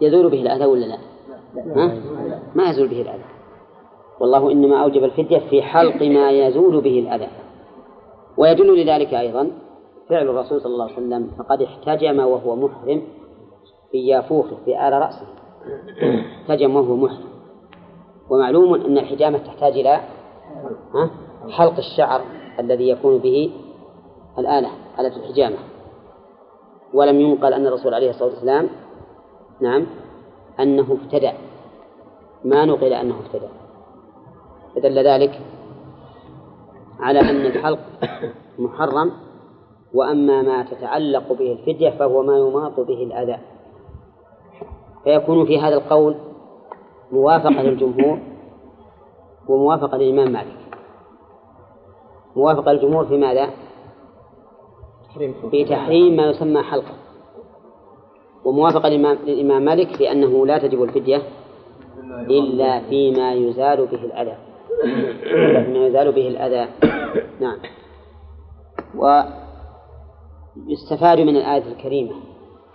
يزول 0.00 0.30
به 0.30 0.42
الأذى 0.42 0.64
ولا 0.64 0.86
لا؟ 0.86 0.98
ها؟ 1.76 1.86
ما 2.54 2.70
يزول 2.70 2.88
به 2.88 3.02
الأذى. 3.02 3.24
والله 4.20 4.52
إنما 4.52 4.82
أوجب 4.82 5.04
الفدية 5.04 5.38
في 5.38 5.62
حلق 5.62 6.02
ما 6.02 6.30
يزول 6.30 6.80
به 6.80 6.98
الأذى. 6.98 7.28
ويدل 8.36 8.82
لذلك 8.82 9.14
أيضا 9.14 9.50
فعل 10.10 10.28
الرسول 10.28 10.60
صلى 10.60 10.72
الله 10.72 10.84
عليه 10.84 10.94
وسلم 10.94 11.30
فقد 11.38 11.62
احتجم 11.62 12.18
وهو 12.18 12.56
محرم 12.56 13.02
في 13.92 14.06
يافوخه 14.06 14.56
في 14.64 14.88
آل 14.88 14.92
رأسه. 14.92 15.26
احتجم 16.42 16.76
وهو 16.76 16.96
محرم. 16.96 17.28
ومعلوم 18.30 18.74
أن 18.74 18.98
الحجامة 18.98 19.38
تحتاج 19.38 19.72
إلى 19.72 20.00
حلق 21.50 21.76
الشعر 21.76 22.20
الذي 22.58 22.88
يكون 22.88 23.18
به 23.18 23.50
الآلة 24.38 24.70
آلة 25.00 25.16
الحجامة. 25.16 25.56
ولم 26.94 27.20
ينقل 27.20 27.52
أن 27.52 27.66
الرسول 27.66 27.94
عليه 27.94 28.10
الصلاة 28.10 28.28
والسلام 28.28 28.68
نعم 29.60 29.86
أنه 30.60 30.98
ابتدع 31.02 31.32
ما 32.44 32.64
نقل 32.64 32.92
أنه 32.92 33.14
ابتدع 33.26 33.48
فدل 34.74 35.06
ذلك 35.06 35.40
على 37.00 37.20
أن 37.20 37.46
الحلق 37.46 37.78
محرم 38.58 39.12
وأما 39.94 40.42
ما 40.42 40.62
تتعلق 40.62 41.32
به 41.32 41.52
الفدية 41.52 41.90
فهو 41.90 42.22
ما 42.22 42.38
يماط 42.38 42.80
به 42.80 43.02
الأذى. 43.02 43.38
فيكون 45.04 45.46
في 45.46 45.60
هذا 45.60 45.74
القول 45.74 46.14
موافقة 47.12 47.62
للجمهور 47.62 48.18
وموافقة 49.48 49.96
للإمام 49.96 50.32
مالك. 50.32 50.56
موافقة 52.36 52.72
للجمهور 52.72 53.04
في 53.06 53.16
ماذا؟ 53.16 53.50
في 55.50 55.64
تحريم 55.64 56.16
ما 56.16 56.26
يسمى 56.26 56.62
حلقة. 56.62 56.94
وموافقة 58.44 58.88
للإمام 58.88 59.64
مالك 59.64 59.96
في 59.96 60.12
أنه 60.12 60.46
لا 60.46 60.58
تجب 60.58 60.82
الفدية 60.82 61.22
إلا 62.30 62.80
فيما 62.80 63.32
يزال 63.32 63.86
به 63.86 64.04
الأذى. 64.04 64.36
فيما 65.64 65.86
يزال 65.86 66.12
به 66.12 66.28
الأذى. 66.28 66.68
نعم. 67.40 67.58
ويستفاد 70.66 71.20
من 71.20 71.36
الآية 71.36 71.72
الكريمة 71.72 72.14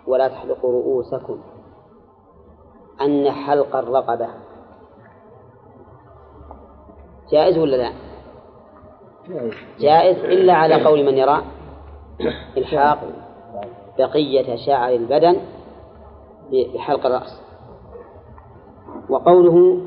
ولا 0.07 0.27
تحلقوا 0.27 0.71
رؤوسكم 0.71 1.38
أن 3.01 3.31
حلق 3.31 3.75
الرقبة. 3.75 4.27
جائز 7.31 7.57
ولا 7.57 7.75
لا؟ 7.75 7.93
جائز. 9.79 10.17
إلا 10.17 10.53
على 10.53 10.84
قول 10.84 11.05
من 11.05 11.17
يرى 11.17 11.43
إلحاق 12.57 12.99
بقية 13.97 14.55
شعر 14.65 14.89
البدن 14.89 15.38
بحلق 16.51 17.05
الرأس. 17.05 17.41
وقوله 19.09 19.77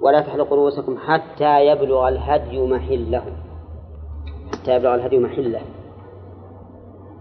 ولا 0.00 0.20
تحلقوا 0.20 0.56
رؤوسكم 0.56 0.98
حتى 0.98 1.66
يبلغ 1.66 2.08
الهدي 2.08 2.66
محله 2.66 3.22
حتى 4.52 4.76
يبلغ 4.76 4.94
الهدي 4.94 5.18
محله. 5.18 5.62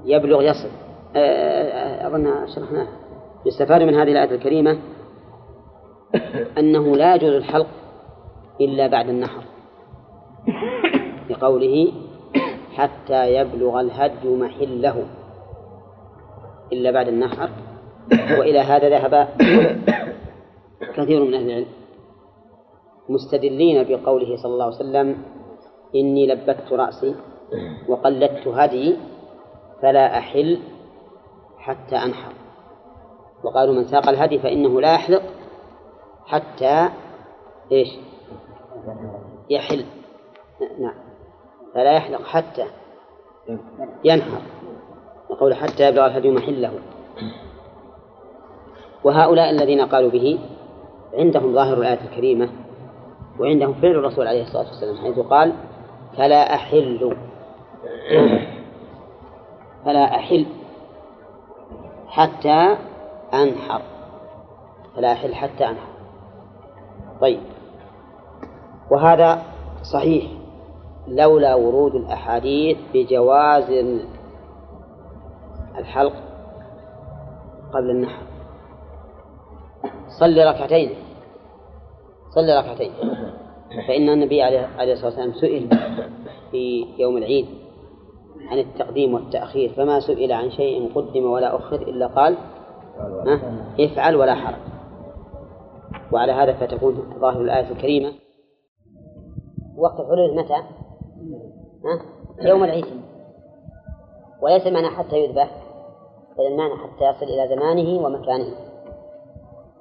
يبلغ 0.06 0.42
يصل. 0.42 0.70
آه، 1.16 1.20
آه، 1.20 2.08
أظن 2.08 2.48
شرحناه. 2.56 2.88
يستفاد 3.46 3.82
من 3.82 3.94
هذه 3.94 4.12
الآية 4.12 4.36
الكريمة 4.36 4.80
أنه 6.60 6.96
لا 6.96 7.16
يجوز 7.16 7.34
الحلق 7.34 7.68
إلا 8.62 8.88
بعد 8.88 9.10
النحر. 9.10 9.44
لقوله 11.30 11.92
حتى 12.74 13.34
يبلغ 13.34 13.80
الهدي 13.80 14.28
محله 14.28 15.06
إلا 16.74 16.92
بعد 16.92 17.08
النحر. 17.08 17.50
وإلى 18.12 18.60
هذا 18.60 18.90
ذهب 18.90 19.28
كثير 20.96 21.24
من 21.24 21.34
أهل 21.34 21.50
العلم 21.50 21.66
مستدلين 23.10 23.84
بقوله 23.84 24.36
صلى 24.36 24.54
الله 24.54 24.66
عليه 24.66 24.76
وسلم 24.76 25.18
إني 25.96 26.28
لبت 26.28 26.72
رأسي 26.72 27.16
وقلدت 27.88 28.48
هدي 28.48 28.96
فلا 29.82 30.18
أحل 30.18 30.60
حتى 31.58 31.96
أنحر. 31.96 32.34
وقالوا 33.44 33.76
من 33.76 33.84
ساق 33.84 34.10
الهدي 34.10 34.40
فإنه 34.40 34.82
لا 34.82 34.94
يحلق 34.94 35.22
حتى 36.26 36.90
إيش؟ 37.72 37.88
يحل. 39.50 39.86
نعم. 40.80 40.96
فلا 41.74 41.92
يحلق 41.92 42.24
حتى 42.24 42.66
ينحر. 44.04 44.42
وقول 45.30 45.56
حتى 45.56 45.90
يبلغ 45.90 46.06
الهدي 46.06 46.32
محله. 46.32 46.72
وهؤلاء 49.04 49.50
الذين 49.50 49.82
قالوا 49.82 50.10
به 50.10 50.40
عندهم 51.14 51.54
ظاهر 51.54 51.78
الآية 51.78 52.00
الكريمة 52.12 52.50
وعندهم 53.40 53.74
فعل 53.74 53.92
الرسول 53.92 54.28
عليه 54.28 54.42
الصلاة 54.42 54.68
والسلام 54.68 54.98
حيث 54.98 55.20
قال 55.20 55.54
فلا 56.18 56.56
أحل. 56.56 57.16
فلا 59.86 60.16
أحل 60.16 60.46
حتى 62.08 62.78
أنحر. 63.34 63.82
فلا 64.96 65.12
أحل 65.12 65.36
حتى 65.36 65.64
أنحر. 65.66 65.96
طيب. 67.22 67.40
وهذا 68.92 69.42
صحيح. 69.94 70.32
لولا 71.08 71.56
ورود 71.56 71.96
الأحاديث 71.96 72.78
بجواز 72.94 73.86
الحلق 75.78 76.14
قبل 77.74 77.90
النحر. 77.90 78.24
صلي 80.20 80.44
ركعتين. 80.44 80.90
صلي 82.30 82.60
ركعتين. 82.60 82.92
فإن 83.88 84.10
النبي 84.10 84.42
عليه 84.42 84.94
الصلاة 84.94 85.06
والسلام 85.06 85.34
سئل 85.34 85.70
في 86.52 86.86
يوم 86.98 87.18
العيد 87.18 87.65
عن 88.50 88.60
التقديم 88.60 89.14
والتأخير 89.14 89.74
فما 89.74 90.00
سئل 90.00 90.32
عن 90.32 90.52
شيء 90.52 90.92
قدم 90.96 91.26
ولا 91.32 91.56
أخر 91.56 91.76
إلا 91.76 92.08
قال 92.08 92.38
افعل 93.80 94.16
ولا 94.16 94.36
حرج. 94.36 94.56
وعلى 96.12 96.32
هذا 96.32 96.54
فتكون 96.54 97.14
ظاهر 97.20 97.42
الآية 97.42 97.72
الكريمة. 97.72 98.12
وقت 99.78 100.00
الحلول 100.00 100.36
متى؟ 100.36 100.64
يوم 102.42 102.64
العيد. 102.64 102.86
وليس 104.42 104.68
المعنى 104.68 104.90
حتى 104.90 105.18
يذبح 105.18 105.50
بل 106.38 106.46
المعنى 106.46 106.74
حتى 106.76 107.06
يصل 107.06 107.26
إلى 107.26 107.56
زمانه 107.56 108.06
ومكانه. 108.06 108.56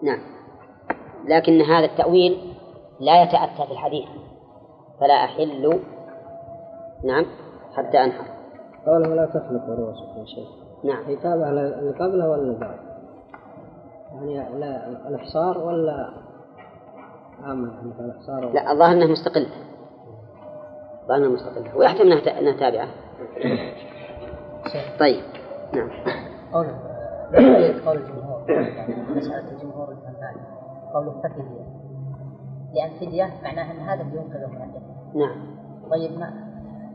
نعم. 0.03 0.21
لكن 1.29 1.61
هذا 1.61 1.85
التأويل 1.85 2.55
لا 3.01 3.23
يتأتى 3.23 3.67
في 3.67 3.73
الحديث. 3.73 4.09
فلا 5.01 5.15
أحل. 5.15 5.81
نعم. 7.05 7.27
حتى 7.75 8.05
أنحر. 8.05 8.34
قوله 8.87 9.15
لا 9.15 9.27
تخلق 9.27 9.69
رؤوسكم 9.69 10.27
شيخ 10.27 10.49
نعم 10.85 11.05
حسابها 11.05 11.51
اللي 11.51 11.91
قبله 11.91 12.31
ولا 12.31 12.59
بعد؟ 12.59 12.79
يعني 14.23 14.59
لا 14.59 14.89
الإحصار 15.09 15.59
ولا 15.59 16.11
عامة 17.43 17.73
الإحصار 18.01 18.53
لا 18.53 18.73
الظاهر 18.73 18.93
أنها 18.93 19.07
مستقلة. 19.07 19.49
الظاهر 21.03 21.19
أنها 21.19 21.29
مستقلة. 21.29 21.77
ويحتمل 21.77 22.13
أنها 22.13 22.39
أنها 22.41 22.61
تابعة. 22.61 22.89
طيب. 25.01 25.23
نعم. 25.75 25.91
قول 26.53 26.67
قول 27.87 27.97
الجمهور. 27.97 28.43
مسألة 29.17 29.53
الجمهور 29.53 29.93
الفنان. 29.93 30.37
قوله 30.95 31.21
ففدية 31.23 31.65
لأن 32.75 32.91
فدية 33.01 33.31
معناها 33.43 33.73
أن 33.73 33.81
هذا 33.81 34.03
ينقذ 34.03 34.47
من 34.47 34.63
الإثم 34.63 35.19
نعم. 35.19 35.57
طيب 35.91 36.19
ما 36.19 36.33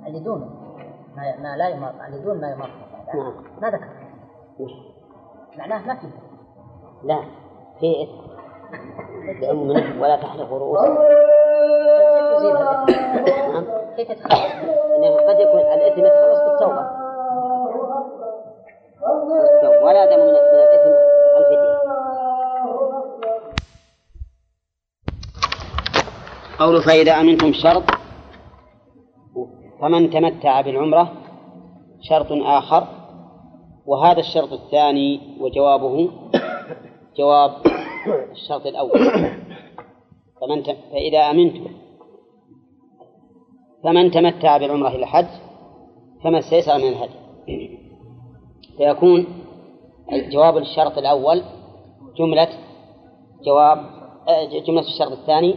اللي 0.08 0.20
دونه. 0.20 0.59
ما, 1.16 1.38
ما 1.40 1.58
لا 1.58 1.68
يماط 1.70 1.94
اللي 2.08 2.20
دون 2.24 2.42
ما 2.42 2.52
يماط 2.52 2.70
نعم 3.16 3.34
ما 3.62 3.70
ذكر 3.70 3.88
معناه 5.58 5.88
ما 5.88 5.96
فيه 5.96 6.10
لا 7.04 7.24
في 7.80 8.04
إثم 8.04 8.30
لعموم 9.46 10.02
ولا 10.02 10.16
تحلق 10.16 10.54
نعم 13.54 13.66
كيف 13.96 14.10
يتخلص 14.10 14.42
إنه 14.98 15.16
قد 15.16 15.40
يكون 15.40 15.60
الإثم 15.60 16.06
يتخلص 16.06 16.40
بالتوبة 16.40 17.00
ولا 19.84 20.06
دم 20.06 20.20
من 20.20 20.28
من 20.28 20.60
الإثم 20.60 20.94
الفدية 21.38 21.80
قول 26.60 26.82
فإذا 26.82 27.12
أمنتم 27.12 27.54
شرط 27.54 27.84
فمن 29.82 30.10
تمتع 30.10 30.62
بالعمرة 30.62 31.14
شرط 32.02 32.28
آخر 32.32 32.88
وهذا 33.86 34.20
الشرط 34.20 34.54
الثاني 34.54 35.20
وجوابه 35.40 36.10
جواب 37.18 37.52
الشرط 38.32 38.66
الأول 38.66 39.00
فمن. 40.42 40.64
فإذا 40.64 41.20
أمنتم 41.20 41.68
فمن 43.84 44.12
تمتع 44.12 44.58
بالعمرة 44.58 44.90
إلى 44.90 44.98
الحج 44.98 45.28
فما 46.24 46.40
استيسر 46.40 46.78
من 46.78 46.88
الهدي 46.88 47.80
فيكون 48.78 49.26
الجواب 50.14 50.58
للشرط 50.58 50.98
الأول 50.98 51.44
جملة 52.18 52.50
جواب 53.46 53.78
آه، 54.28 54.60
جملة 54.68 54.82
الشرط 54.82 55.12
الثاني 55.12 55.56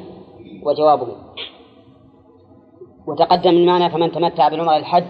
وجوابه 0.62 1.06
وتقدم 3.06 3.50
المعنى 3.50 3.90
فمن 3.90 4.12
تمتع 4.12 4.48
بالعمرة 4.48 4.76
الحج 4.76 5.04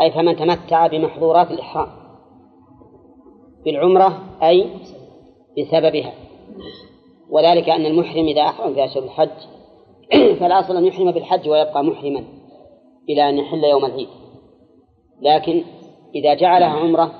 أي 0.00 0.10
فمن 0.10 0.36
تمتع 0.36 0.86
بمحظورات 0.86 1.50
الإحرام. 1.50 1.88
بالعمرة 3.64 4.22
أي 4.42 4.66
بسببها. 5.58 6.12
وذلك 7.30 7.68
أن 7.68 7.86
المحرم 7.86 8.26
إذا 8.26 8.42
أحرم 8.42 8.74
في 8.74 8.84
أشهر 8.84 9.02
الحج 9.02 9.28
فالأصل 10.40 10.76
أن 10.76 10.84
يحرم 10.84 11.10
بالحج 11.10 11.48
ويبقى 11.48 11.84
محرما 11.84 12.24
إلى 13.08 13.28
أن 13.28 13.38
يحل 13.38 13.64
يوم 13.64 13.84
العيد. 13.84 14.08
لكن 15.20 15.64
إذا 16.14 16.34
جعلها 16.34 16.68
عمرة 16.68 17.12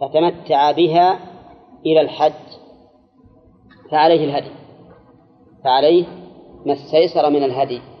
فتمتع 0.00 0.70
بها 0.70 1.18
إلى 1.86 2.00
الحج 2.00 2.32
فعليه 3.90 4.24
الهدي. 4.24 4.50
فعليه 5.64 6.04
ما 6.66 6.72
استيسر 6.72 7.30
من 7.30 7.44
الهدي. 7.44 7.91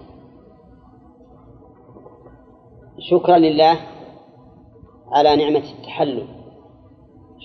شكرا 3.10 3.38
لله 3.38 3.76
على 5.12 5.36
نعمة 5.36 5.62
التحلل. 5.78 6.26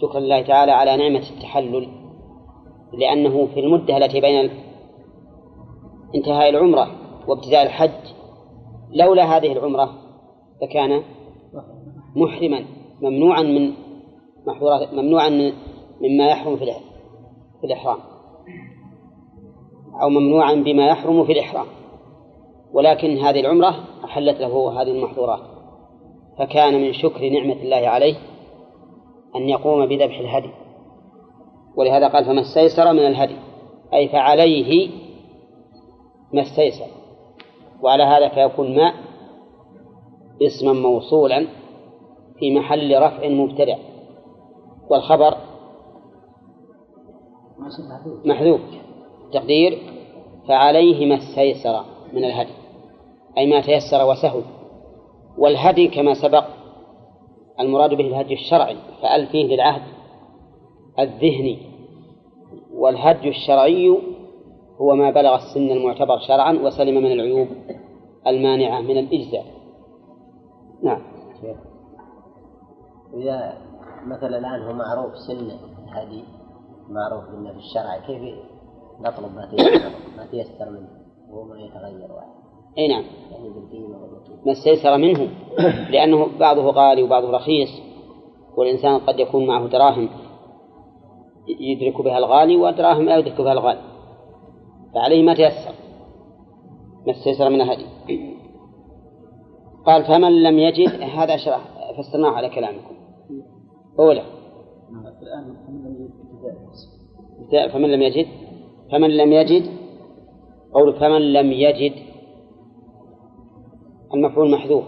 شكرا 0.01 0.19
لله 0.19 0.41
تعالى 0.41 0.71
على 0.71 0.97
نعمة 0.97 1.29
التحلل 1.29 1.87
لأنه 2.93 3.45
في 3.45 3.59
المدة 3.59 3.97
التي 3.97 4.21
بين 4.21 4.49
انتهاء 6.15 6.49
العمرة 6.49 6.87
وابتداء 7.27 7.63
الحج 7.63 8.13
لولا 8.91 9.37
هذه 9.37 9.51
العمرة 9.51 9.89
لكان 10.61 11.03
محرما 12.15 12.65
ممنوعا 13.01 13.41
من 13.41 13.73
محظورات 14.47 14.93
ممنوعا 14.93 15.29
من 15.29 15.53
مما 16.01 16.29
يحرم 16.29 16.57
في 16.57 16.65
في 17.61 17.67
الإحرام 17.67 17.97
أو 20.01 20.09
ممنوعا 20.09 20.53
بما 20.53 20.87
يحرم 20.87 21.25
في 21.25 21.31
الإحرام. 21.31 21.65
ولكن 22.73 23.17
هذه 23.17 23.39
العمرة 23.39 23.75
أحلت 24.05 24.39
له 24.39 24.81
هذه 24.81 24.91
المحظورات. 24.91 25.39
فكان 26.39 26.81
من 26.81 26.93
شكر 26.93 27.29
نعمة 27.29 27.61
الله 27.61 27.87
عليه 27.87 28.15
أن 29.35 29.49
يقوم 29.49 29.85
بذبح 29.85 30.19
الهدي. 30.19 30.49
ولهذا 31.77 32.07
قال 32.07 32.25
فما 32.25 32.41
استيسر 32.41 32.93
من 32.93 33.07
الهدي. 33.07 33.35
أي 33.93 34.07
فعليه 34.07 34.89
ما 36.33 36.41
استيسر. 36.41 36.87
وعلى 37.81 38.03
هذا 38.03 38.29
فيكون 38.29 38.75
ماء 38.75 38.93
اسما 40.41 40.73
موصولا 40.73 41.47
في 42.39 42.55
محل 42.55 43.01
رفع 43.01 43.29
مبتدع. 43.29 43.77
والخبر 44.89 45.37
محذوف. 48.25 48.61
تقدير 49.33 49.77
فعليه 50.47 51.05
ما 51.05 51.15
استيسر. 51.15 51.96
من 52.13 52.23
الهدي 52.23 52.53
أي 53.37 53.49
ما 53.49 53.61
تيسر 53.61 54.09
وسهل 54.09 54.43
والهدي 55.37 55.87
كما 55.87 56.13
سبق 56.13 56.45
المراد 57.59 57.93
به 57.93 58.07
الهدي 58.07 58.33
الشرعي 58.33 58.77
فأل 59.01 59.27
فيه 59.27 59.55
للعهد 59.55 59.81
الذهني. 60.99 61.59
والهدي 62.73 63.29
الشرعي 63.29 63.97
هو 64.81 64.95
ما 64.95 65.11
بلغ 65.11 65.35
السن 65.35 65.71
المعتبر 65.71 66.19
شرعا 66.27 66.53
وسلم 66.53 67.03
من 67.03 67.11
العيوب 67.11 67.47
المانعة 68.27 68.81
من 68.81 68.97
الإجزاء. 68.97 69.45
نعم. 70.83 71.01
إذا 73.13 73.57
مثلا 74.05 74.37
الآن 74.37 74.61
هو 74.61 74.73
معروف 74.73 75.17
سن 75.27 75.51
الهدي 75.87 76.23
معروف 76.89 77.29
لنا 77.29 77.51
في 77.53 77.57
الشرع 77.57 77.97
كيف 77.97 78.35
نطلب 78.99 79.35
ما 79.35 79.45
تيسر 79.45 79.91
ما 80.17 80.25
تيسر 80.25 80.69
منه؟ 80.69 81.06
وهو 81.31 81.43
ما 81.43 81.55
يتغير 81.59 82.11
واحد. 82.11 82.27
أي 82.77 82.87
نعم. 82.87 83.03
ما 84.45 84.51
استيسر 84.51 84.97
منه. 84.97 85.29
لأنه 85.89 86.27
بعضه 86.39 86.71
غالي 86.71 87.03
وبعضه 87.03 87.31
رخيص. 87.31 87.69
والإنسان 88.57 88.99
قد 88.99 89.19
يكون 89.19 89.47
معه 89.47 89.67
دراهم 89.67 90.09
يدرك 91.59 92.01
بها 92.01 92.17
الغالي 92.17 92.55
ودراهم 92.55 93.05
لا 93.05 93.17
يدرك 93.17 93.41
بها 93.41 93.53
الغالي. 93.53 93.81
فعليه 94.93 95.23
ما 95.23 95.33
تيسر. 95.33 95.75
ما 97.07 97.11
استيسر 97.13 97.49
من 97.49 97.61
الهدي 97.61 97.85
قال 99.85 100.03
فمن 100.03 100.43
لم 100.43 100.59
يجد 100.59 101.01
هذا 101.01 101.37
شرح. 101.37 101.61
فسرناه 101.97 102.29
على 102.29 102.49
كلامكم. 102.49 102.95
أولى 103.99 104.23
فمن 107.73 107.91
لم 107.91 108.01
يجد. 108.01 108.27
فمن 108.91 109.09
لم 109.09 109.33
يجد 109.33 109.76
قول 110.73 110.93
فمن 110.93 111.33
لم 111.33 111.51
يجد 111.51 111.93
المفعول 114.13 114.51
محذوف 114.51 114.83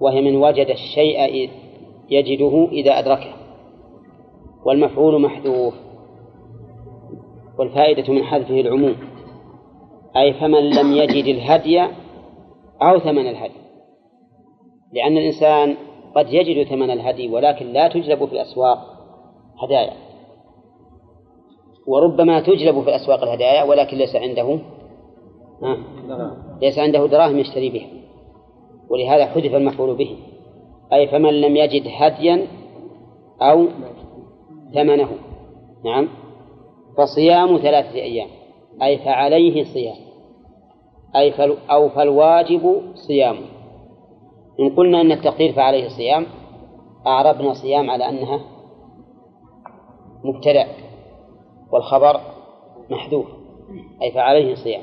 وهي 0.00 0.20
من 0.20 0.36
وجد 0.36 0.66
الشيء 0.66 1.50
يجده 2.10 2.68
إذا 2.72 2.98
أدركه 2.98 3.32
والمفعول 4.64 5.20
محذوف 5.20 5.74
والفائدة 7.58 8.12
من 8.12 8.24
حذفه 8.24 8.60
العموم 8.60 8.96
أي 10.16 10.32
فمن 10.32 10.70
لم 10.70 10.92
يجد 10.92 11.24
الهدي 11.24 11.80
أو 12.82 12.98
ثمن 12.98 13.26
الهدي 13.28 13.60
لأن 14.92 15.16
الإنسان 15.16 15.76
قد 16.16 16.32
يجد 16.32 16.68
ثمن 16.68 16.90
الهدي 16.90 17.28
ولكن 17.28 17.66
لا 17.66 17.88
تجلب 17.88 18.24
في 18.24 18.32
الأسواق 18.32 18.78
هدايا. 19.62 20.09
وربما 21.90 22.40
تجلب 22.40 22.82
في 22.82 22.88
الأسواق 22.88 23.22
الهدايا 23.22 23.62
ولكن 23.64 23.96
ليس 23.96 24.16
عنده 24.16 24.58
ليس 26.62 26.78
عنده 26.78 27.06
دراهم 27.06 27.38
يشتري 27.38 27.70
بها. 27.70 27.88
ولهذا 28.90 29.26
حذف 29.26 29.54
المفعول 29.54 29.96
به. 29.96 30.16
أي 30.92 31.08
فمن 31.08 31.40
لم 31.40 31.56
يجد 31.56 31.82
هديا 31.96 32.46
أو 33.42 33.66
ثمنه. 34.74 35.08
نعم. 35.84 36.08
فصيام 36.98 37.56
ثلاثة 37.56 37.94
أيام. 37.94 38.28
أي 38.82 38.98
فعليه 38.98 39.64
صيام. 39.64 39.96
أي 41.16 41.32
فل 41.32 41.56
أو 41.70 41.88
فالواجب 41.88 42.82
صيامه 42.94 43.46
إن 44.60 44.76
قلنا 44.76 45.00
أن 45.00 45.12
التقدير 45.12 45.52
فعليه 45.52 45.88
صيام 45.88 46.26
أعربنا 47.06 47.54
صيام 47.54 47.90
على 47.90 48.08
أنها 48.08 48.40
مبتدأ. 50.24 50.89
والخبر 51.72 52.20
محذوف 52.90 53.26
أي 54.02 54.12
فعليه 54.12 54.54
صيام. 54.54 54.82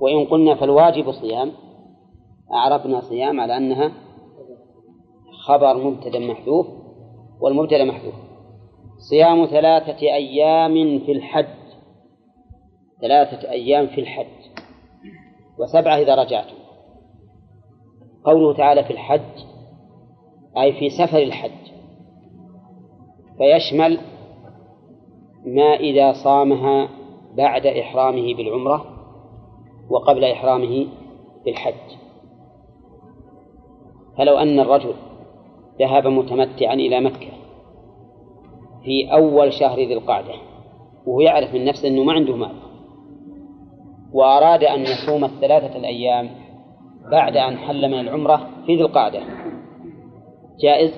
وإن 0.00 0.24
قلنا 0.24 0.54
فالواجب 0.54 1.12
صيام 1.12 1.52
أعربنا 2.52 3.00
صيام 3.00 3.40
على 3.40 3.56
أنها 3.56 3.92
خبر 5.46 5.76
مبتدأ 5.76 6.18
محذوف 6.18 6.66
والمبتدأ 7.40 7.84
محذوف. 7.84 8.14
صيام 9.10 9.46
ثلاثة 9.46 10.02
أيام 10.02 10.98
في 10.98 11.12
الحج 11.12 11.60
ثلاثة 13.00 13.50
أيام 13.50 13.86
في 13.86 14.00
الحج 14.00 14.26
وسبعة 15.58 15.96
إذا 15.96 16.14
رجعتم. 16.14 16.60
قوله 18.24 18.56
تعالى 18.56 18.84
في 18.84 18.90
الحج 18.90 19.44
أي 20.58 20.72
في 20.72 20.90
سفر 20.90 21.18
الحج 21.18 21.50
فيشمل 23.38 24.00
ما 25.44 25.74
إذا 25.74 26.12
صامها 26.12 26.88
بعد 27.36 27.66
إحرامه 27.66 28.34
بالعمرة 28.34 28.84
وقبل 29.90 30.24
إحرامه 30.24 30.86
بالحج 31.44 31.96
فلو 34.18 34.38
أن 34.38 34.60
الرجل 34.60 34.94
ذهب 35.78 36.06
متمتعا 36.06 36.74
إلى 36.74 37.00
مكة 37.00 37.30
في 38.84 39.12
أول 39.12 39.52
شهر 39.52 39.78
ذي 39.78 39.94
القعدة 39.94 40.34
وهو 41.06 41.20
يعرف 41.20 41.54
من 41.54 41.64
نفسه 41.64 41.88
أنه 41.88 42.04
ما 42.04 42.12
عنده 42.12 42.36
مال 42.36 42.54
وأراد 44.12 44.64
أن 44.64 44.80
يصوم 44.80 45.24
الثلاثة 45.24 45.76
الأيام 45.76 46.30
بعد 47.10 47.36
أن 47.36 47.56
حل 47.56 47.88
من 47.88 48.00
العمرة 48.00 48.50
في 48.66 48.76
ذي 48.76 48.82
القعدة 48.82 49.20
جائز؟ 50.60 50.94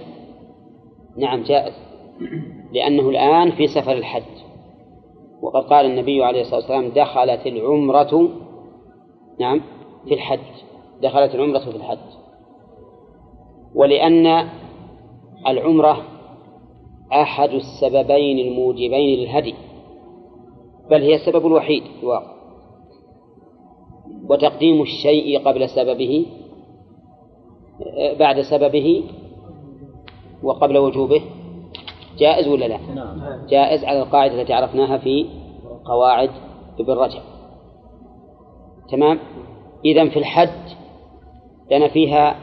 نعم 1.16 1.42
جائز 1.42 1.74
لأنه 2.72 3.08
الآن 3.08 3.50
في 3.50 3.66
سفر 3.66 3.92
الحج. 3.92 4.22
وقد 5.42 5.62
قال 5.62 5.86
النبي 5.86 6.24
عليه 6.24 6.40
الصلاة 6.40 6.56
والسلام 6.56 6.88
دخلت 6.88 7.46
العمرة 7.46 8.28
نعم 9.40 9.60
في 10.08 10.14
الحج. 10.14 10.38
دخلت 11.02 11.34
العمرة 11.34 11.58
في 11.58 11.76
الحج. 11.76 11.98
ولأن 13.74 14.48
العمرة 15.46 16.02
أحد 17.12 17.50
السببين 17.50 18.38
الموجبين 18.38 19.18
للهدي 19.18 19.54
بل 20.90 21.02
هي 21.02 21.14
السبب 21.14 21.46
الوحيد 21.46 21.82
في 21.82 22.02
الواقع. 22.02 22.32
وتقديم 24.28 24.82
الشيء 24.82 25.38
قبل 25.38 25.68
سببه 25.68 26.26
بعد 28.18 28.40
سببه 28.40 29.04
وقبل 30.42 30.78
وجوبه. 30.78 31.22
جائز 32.18 32.48
ولا 32.48 32.64
لا؟ 32.64 32.78
جائز 33.48 33.84
على 33.84 34.02
القاعدة 34.02 34.40
التي 34.40 34.52
عرفناها 34.52 34.98
في 34.98 35.26
قواعد 35.84 36.30
ابن 36.80 36.92
رجب. 36.92 37.20
تمام؟ 38.90 39.18
إذا 39.84 40.08
في 40.08 40.18
الحج 40.18 40.74
لنا 41.70 41.88
فيها 41.88 42.36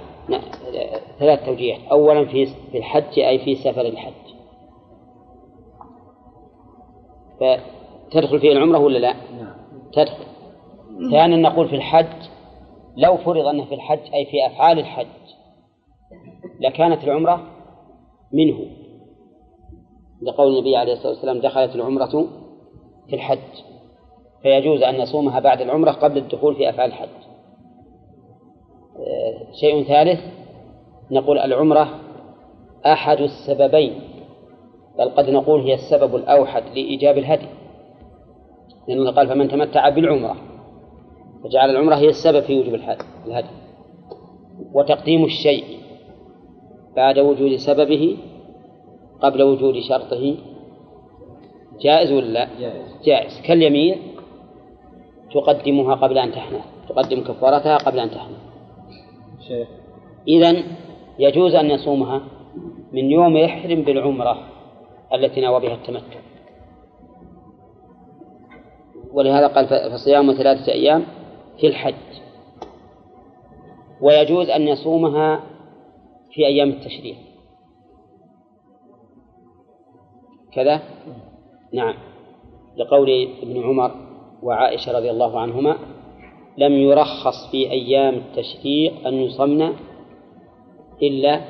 ثلاث 1.19 1.45
توجيهات. 1.45 1.81
أولا 1.91 2.25
في 2.25 2.45
في 2.45 2.77
الحج 2.77 3.19
أي 3.19 3.39
في 3.39 3.55
سفر 3.55 3.81
الحج. 3.81 4.13
فتدخل 7.39 8.39
فيه 8.39 8.51
العمرة 8.51 8.79
ولا 8.79 8.97
لا؟ 8.97 9.13
تدخل. 9.93 10.25
ثانيا 11.11 11.37
نقول 11.37 11.67
في 11.69 11.75
الحج 11.75 12.29
لو 12.97 13.17
فرض 13.17 13.45
أنه 13.45 13.65
في 13.65 13.75
الحج 13.75 14.13
أي 14.13 14.25
في 14.25 14.47
أفعال 14.47 14.79
الحج 14.79 15.07
لكانت 16.59 17.03
العمرة 17.03 17.43
منه. 18.33 18.65
لقول 20.21 20.53
النبي 20.53 20.75
عليه 20.75 20.93
الصلاة 20.93 21.09
والسلام 21.09 21.39
دخلت 21.39 21.75
العمرة 21.75 22.27
في 23.07 23.15
الحج. 23.15 23.63
فيجوز 24.41 24.81
أن 24.81 24.97
نصومها 24.97 25.39
بعد 25.39 25.61
العمرة 25.61 25.91
قبل 25.91 26.17
الدخول 26.17 26.55
في 26.55 26.69
أفعال 26.69 26.89
الحج. 26.89 27.09
شيء 29.59 29.83
ثالث 29.83 30.19
نقول 31.11 31.39
العمرة 31.39 31.99
أحد 32.85 33.17
السببين 33.21 34.01
بل 34.97 35.09
قد 35.09 35.29
نقول 35.29 35.61
هي 35.61 35.73
السبب 35.73 36.15
الأوحد 36.15 36.63
لإيجاب 36.63 37.17
الهدي. 37.17 37.47
لأنه 38.87 39.11
قال 39.11 39.27
فمن 39.27 39.47
تمتع 39.49 39.89
بالعمرة 39.89 40.35
فجعل 41.43 41.69
العمرة 41.69 41.95
هي 41.95 42.07
السبب 42.07 42.39
في 42.39 42.59
وجوب 42.59 42.75
الهدي. 43.25 43.47
وتقديم 44.73 45.25
الشيء 45.25 45.63
بعد 46.95 47.19
وجود 47.19 47.55
سببه 47.55 48.17
قبل 49.21 49.43
وجود 49.43 49.79
شرطه 49.79 50.35
جائز 51.81 52.11
ولا 52.11 52.25
لا؟ 52.25 52.47
جائز. 52.59 52.97
جائز. 53.05 53.41
كاليمين 53.41 53.97
تقدمها 55.33 55.95
قبل 55.95 56.17
أن 56.17 56.31
تحنث 56.31 56.65
تقدم 56.89 57.23
كفارتها 57.23 57.77
قبل 57.77 57.99
أن 57.99 58.11
تحنث. 58.11 58.37
إذن 60.27 60.63
يجوز 61.19 61.55
أن 61.55 61.71
يصومها 61.71 62.21
من 62.91 63.11
يوم 63.11 63.37
يحرم 63.37 63.81
بالعمرة 63.81 64.37
التي 65.13 65.41
نوى 65.41 65.59
بها 65.59 65.73
التمتع. 65.73 66.19
ولهذا 69.13 69.47
قال 69.47 69.67
فصيام 69.67 70.33
ثلاثة 70.33 70.71
أيام 70.71 71.03
في 71.59 71.67
الحج. 71.67 71.93
ويجوز 74.01 74.49
أن 74.49 74.67
يصومها 74.67 75.43
في 76.31 76.45
أيام 76.45 76.69
التشريق. 76.69 77.15
كذا؟ 80.53 80.81
نعم. 81.73 81.93
لقول 82.77 83.27
ابن 83.43 83.63
عمر 83.63 83.91
وعائشة 84.43 84.97
رضي 84.97 85.11
الله 85.11 85.39
عنهما 85.39 85.75
لم 86.57 86.73
يرخص 86.73 87.51
في 87.51 87.71
أيام 87.71 88.15
التشريق 88.15 89.07
أن 89.07 89.13
يصمن 89.13 89.73
إلا 91.01 91.41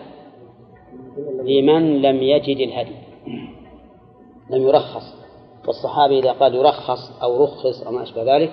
لمن 1.44 2.02
لم 2.02 2.24
يجد 2.24 2.58
الهدي. 2.58 2.96
لم 4.50 4.68
يرخص. 4.68 5.20
والصحابي 5.68 6.20
إذا 6.20 6.32
قال 6.32 6.56
يرخص 6.56 7.22
أو 7.24 7.44
رخص 7.44 7.84
أو 7.84 7.92
ما 7.92 8.04
أشبه 8.04 8.36
ذلك 8.36 8.52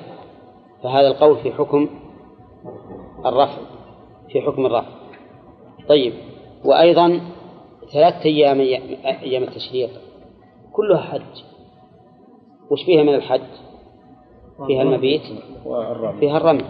فهذا 0.83 1.09
القول 1.09 1.37
في 1.37 1.53
حكم 1.53 1.89
الرفع 3.27 3.59
في 4.29 4.41
حكم 4.41 4.67
الرفع 4.67 4.89
طيب. 5.89 6.13
وأيضا 6.65 7.21
ثلاثة 7.93 8.25
أيام 8.25 8.61
أيام 9.05 9.43
التشريق. 9.43 9.91
كلها 10.77 11.01
حج. 11.01 11.43
وش 12.71 12.85
فيها 12.85 13.03
من 13.03 13.15
الحج؟ 13.15 13.41
فيها 14.67 14.83
المبيت. 14.83 15.23
فيها 16.21 16.37
الرمي 16.37 16.65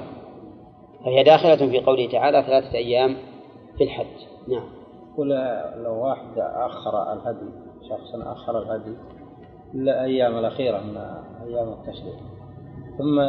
فهي 1.05 1.25
داخلة 1.25 1.57
في 1.57 1.81
قوله 1.81 2.09
تعالى 2.09 2.43
ثلاثة 2.43 2.75
أيام 2.75 3.17
في 3.79 3.85
الحج. 3.85 4.07
نعم. 4.49 4.69
ولا 5.17 5.75
لو 5.77 5.95
واحد 5.95 6.39
أخر 6.39 7.13
الهدي 7.13 7.51
شخص 7.89 8.15
أخر 8.15 8.59
الهدي 8.59 8.97
الأيام 9.75 10.39
الأخيرة 10.39 10.79
من 10.79 10.97
أيام 11.47 11.69
التشريق. 11.73 12.17
ثم 12.99 13.21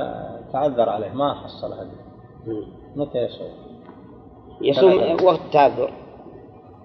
تعذر 0.53 0.89
عليه 0.89 1.11
ما 1.11 1.33
حصل 1.33 1.73
هدي. 1.73 1.97
متى 2.95 3.17
يصوم؟ 3.17 3.51
يصوم 4.61 5.25
وقت 5.25 5.39
التعذر 5.39 5.91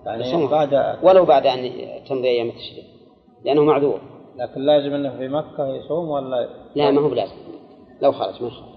يعني 0.06 0.22
يصوم. 0.22 0.46
بعد 0.46 0.98
ولو 1.02 1.24
بعد 1.24 1.46
أن 1.46 1.70
تمضي 2.08 2.28
أيام 2.28 2.48
التشريق. 2.48 2.84
لأنه 3.44 3.64
معذور. 3.64 4.00
لكن 4.36 4.60
لازم 4.60 4.94
إنه 4.94 5.16
في 5.16 5.28
مكة 5.28 5.66
يصوم 5.68 6.08
ولا 6.08 6.48
لا 6.74 6.90
ما 6.90 7.00
هو 7.00 7.08
بلازم. 7.08 7.34
لو 8.02 8.12
خرج 8.12 8.42
ما 8.42 8.48
يخرج 8.48 8.68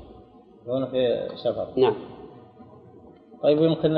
يكون 0.63 0.86
في 0.86 1.30
سفر. 1.36 1.68
نعم. 1.78 1.95
طيب 3.43 3.61
يمكن 3.61 3.97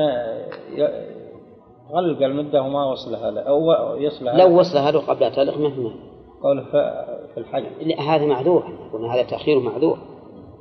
يغلق 1.92 2.22
المدة 2.22 2.62
وما 2.62 2.92
وصلها 2.92 3.32
له 3.32 3.42
أو 3.42 3.96
يصلها 3.96 4.38
لو 4.38 4.60
وصل 4.60 4.78
هذا 4.78 5.00
قبل 5.00 5.32
تعلق 5.32 5.58
ما 5.58 5.70
في 5.70 5.80
مانع 5.80 5.96
قوله 6.44 6.64
في 7.34 7.38
الحج. 7.38 7.64
لا 7.82 8.02
هذا 8.02 8.26
معذور 8.26 8.64
قلنا 8.94 9.14
هذا 9.14 9.24
تأخير 9.24 9.60
معذور. 9.60 9.98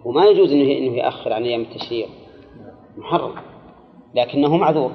وما 0.04 0.24
يجوز 0.24 0.52
إنه 0.52 0.72
إنه 0.78 0.96
يأخر 0.96 1.32
عن 1.32 1.42
أيام 1.42 1.60
التشريق. 1.60 2.08
محرم. 2.96 3.32
لكنه 4.14 4.56
معذور. 4.56 4.90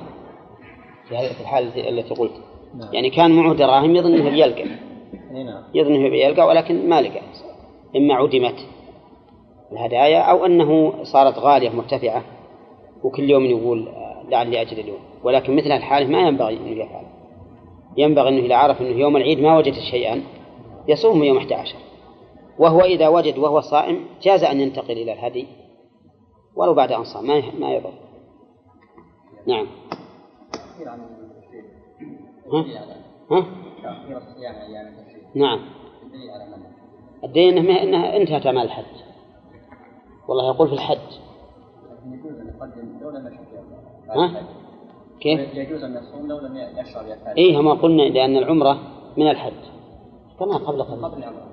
في 1.09 1.17
هذه 1.17 1.41
الحالة 1.41 1.89
التي 1.89 2.13
قلت. 2.13 2.33
نعم. 2.75 2.93
يعني 2.93 3.09
كان 3.09 3.31
معه 3.31 3.53
دراهم 3.53 3.95
يظن 3.95 4.13
إنه 4.13 4.29
بيلقى 4.29 4.90
إي 5.35 5.43
نعم. 5.43 5.63
يظن 5.73 5.93
انه 5.93 6.09
بيلقى 6.09 6.47
ولكن 6.47 6.89
ما 6.89 7.01
لقى. 7.01 7.21
إما 7.95 8.13
عدمت 8.13 8.67
الهدايا 9.71 10.19
أو 10.19 10.45
أنه 10.45 10.93
صارت 11.03 11.39
غالية 11.39 11.69
مرتفعة 11.69 12.23
وكل 13.03 13.29
يوم 13.29 13.45
يقول 13.45 13.87
لعلي 14.29 14.61
أجد 14.61 14.77
اليوم. 14.77 14.99
ولكن 15.23 15.55
مثل 15.55 15.71
الحالة 15.71 16.07
ما 16.07 16.19
ينبغي 16.19 16.57
انه 16.57 16.69
يفعل. 16.69 17.05
ينبغي 17.97 18.29
أنه 18.29 18.45
إذا 18.45 18.55
عرف 18.55 18.81
أنه 18.81 18.99
يوم 18.99 19.17
العيد 19.17 19.39
ما 19.39 19.57
وجد 19.57 19.73
شيئا 19.73 20.23
يصوم 20.87 21.23
يوم 21.23 21.37
11 21.37 21.75
وهو 22.59 22.81
إذا 22.81 23.07
وجد 23.07 23.37
وهو 23.37 23.61
صائم 23.61 24.05
جاز 24.21 24.43
أن 24.43 24.61
ينتقل 24.61 24.91
إلى 24.91 25.13
الهدي 25.13 25.47
ولو 26.55 26.73
بعد 26.73 26.91
أن 26.91 27.03
صام. 27.03 27.27
ما 27.27 27.43
ما 27.59 27.73
يضر. 27.73 27.93
نعم. 29.47 29.67
ها؟ 32.53 32.65
ها؟ 33.31 33.45
نعم. 35.35 35.59
الدين 37.23 37.57
إنه 37.57 37.83
إنها 37.83 38.17
انتهت 38.17 38.45
أعمال 38.45 38.63
الحج. 38.63 39.01
والله 40.27 40.47
يقول 40.47 40.67
في 40.67 40.73
الحج. 40.73 40.97
يجوز 42.05 42.47
يقدم 42.55 42.99
لو 43.01 43.09
لم 43.09 43.37
ها؟ 44.09 44.43
كيف؟ 45.19 45.55
يجوز 45.55 45.83
أن 45.83 45.97
يصوم 45.97 46.27
لو 46.27 46.39
لم 46.39 46.57
يشرب 46.57 47.07
يكاد 47.07 47.37
إيه 47.37 47.61
ما 47.61 47.73
قلنا 47.73 48.01
لأن 48.01 48.37
العمرة 48.37 48.77
من 49.17 49.29
الحج. 49.29 49.53
كما 50.39 50.57
قبل 50.57 50.83
قبل. 50.83 51.05
قبل 51.05 51.17
العمرة. 51.17 51.47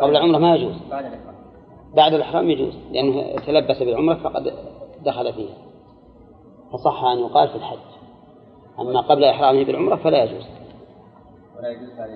قبل 0.00 0.16
العمرة 0.16 0.38
ما 0.38 0.56
يجوز. 0.56 0.74
بعد 0.90 1.04
الإحرام. 1.04 1.34
بعد 1.96 2.14
الإحرام 2.14 2.50
يجوز 2.50 2.74
لأنه 2.92 3.36
تلبس 3.46 3.82
بالعمرة 3.82 4.14
فقد 4.14 4.54
دخل 5.04 5.32
فيها. 5.32 5.56
فصح 6.72 7.04
أن 7.04 7.18
يقال 7.18 7.48
في 7.48 7.54
الحج. 7.54 7.78
أما 8.80 9.00
قبل 9.00 9.24
إحرامه 9.24 9.64
بالعمرة 9.64 9.96
فلا 9.96 10.24
يجوز. 10.24 10.44
ولا 11.58 11.68
يجوز 11.68 11.90
بعد 11.98 12.10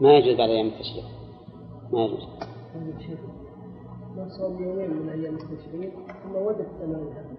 ما 0.00 0.16
يجوز 0.16 0.36
بعد 0.38 0.50
أيام 0.50 0.66
التشريق. 0.66 1.04
ما 1.92 2.04
يجوز. 2.04 2.28
ما 4.16 4.28
صام 4.28 4.62
يومين 4.62 4.90
من 4.90 5.08
أيام 5.08 5.34
التشريق 5.34 5.92
ثم 6.22 6.36
الهدي. 6.36 7.36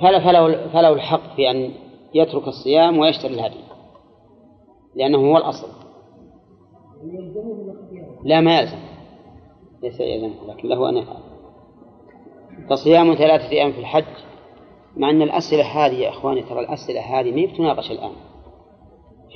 فلا 0.00 0.18
فله, 0.18 0.68
فله 0.68 0.92
الحق 0.92 1.36
في 1.36 1.50
أن 1.50 1.72
يترك 2.14 2.48
الصيام 2.48 2.98
ويشتري 2.98 3.34
الهدي 3.34 3.60
لأنه 4.94 5.18
هو 5.18 5.36
الأصل. 5.36 5.68
لا 8.24 8.40
ما 8.40 8.58
يلزم. 8.58 8.78
ليس 9.82 10.00
يلزم 10.00 10.34
لكن 10.48 10.68
له 10.68 10.88
أن 10.88 10.96
يفعل. 10.96 11.22
فصيام 12.70 13.14
ثلاثة 13.14 13.50
أيام 13.50 13.72
في 13.72 13.78
الحج 13.78 14.04
مع 14.96 15.10
أن 15.10 15.22
الأسئلة 15.22 15.64
هذه 15.64 15.94
يا 15.94 16.08
إخواني 16.08 16.42
ترى 16.42 16.60
الأسئلة 16.60 17.00
هذه 17.00 17.30
ما 17.30 17.52
بتناقش 17.52 17.90
الآن. 17.90 18.12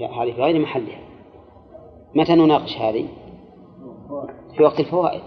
هذه 0.01 0.33
في 0.33 0.43
غير 0.43 0.59
محلها. 0.59 1.10
متى 2.15 2.35
نناقش 2.35 2.77
هذه؟ 2.79 3.07
في 4.57 4.63
وقت 4.63 4.81
الفوائد. 4.81 5.21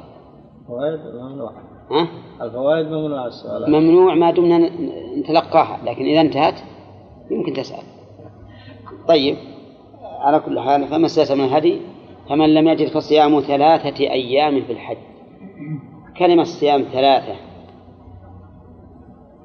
فوائد 0.67 0.99
ممنوع. 0.99 1.51
ها؟ 1.91 2.07
الفوائد 2.41 2.87
ممنوع 2.87 3.27
السؤال. 3.27 3.71
ممنوع 3.71 4.13
ما 4.13 4.31
دمنا 4.31 4.69
نتلقاها 5.17 5.79
لكن 5.85 6.05
إذا 6.05 6.21
انتهت 6.21 6.59
يمكن 7.31 7.53
تسأل. 7.53 7.83
طيب 9.07 9.37
على 10.19 10.39
كل 10.39 10.59
حال 10.59 10.87
فما 10.87 11.05
استيسر 11.05 11.35
من 11.35 11.43
الهدي؟ 11.43 11.81
فمن 12.29 12.53
لم 12.53 12.67
يجد 12.67 12.87
فصيام 12.87 13.39
ثلاثة 13.39 13.99
أيام 13.99 14.61
في 14.61 14.71
الحج. 14.71 14.97
كلمة 16.17 16.41
الصيام 16.41 16.81
ثلاثة. 16.81 17.35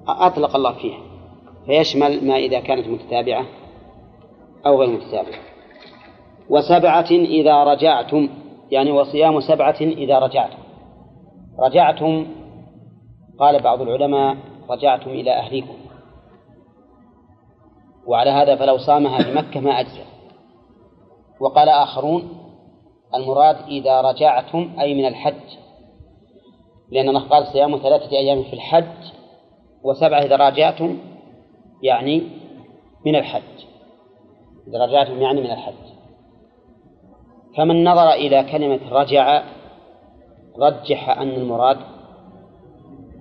أطلق 0.08 0.56
الله 0.56 0.72
فيها. 0.72 0.98
فيشمل 1.66 2.26
ما 2.26 2.36
إذا 2.36 2.60
كانت 2.60 2.88
متتابعة 2.88 3.44
أو 4.66 4.80
غير 4.80 4.90
متتابعة. 4.90 5.38
وسبعة 6.50 7.10
إذا 7.10 7.64
رجعتم 7.64 8.28
يعني 8.70 8.90
وصيام 8.90 9.40
سبعة 9.40 9.76
إذا 9.80 10.18
رجعتم. 10.18 10.58
رجعتم 11.58 12.26
قال 13.38 13.62
بعض 13.62 13.80
العلماء 13.80 14.36
رجعتم 14.70 15.10
إلى 15.10 15.32
أهليكم. 15.32 15.76
وعلى 18.06 18.30
هذا 18.30 18.56
فلو 18.56 18.78
صامها 18.78 19.22
في 19.22 19.34
مكة 19.34 19.60
ما 19.60 19.80
أجزى. 19.80 20.04
وقال 21.40 21.68
آخرون 21.68 22.28
المراد 23.14 23.56
إذا 23.68 24.00
رجعتم 24.00 24.70
أي 24.80 24.94
من 24.94 25.06
الحج. 25.06 25.58
لأن 26.90 27.08
الله 27.08 27.28
قال 27.28 27.46
صيام 27.46 27.76
ثلاثة 27.76 28.16
أيام 28.16 28.42
في 28.42 28.52
الحج 28.52 29.12
وسبعة 29.82 30.18
إذا 30.18 30.36
راجعتم 30.36 30.98
يعني 31.82 32.22
من 33.06 33.16
الحج. 33.16 33.42
إذا 34.68 34.84
رجعتم 34.84 35.22
يعني 35.22 35.40
من 35.40 35.50
الحج. 35.50 35.97
فمن 37.58 37.84
نظر 37.84 38.10
إلى 38.12 38.44
كلمة 38.52 38.80
رجع 38.90 39.42
رجح 40.58 41.18
أن 41.18 41.30
المراد 41.30 41.78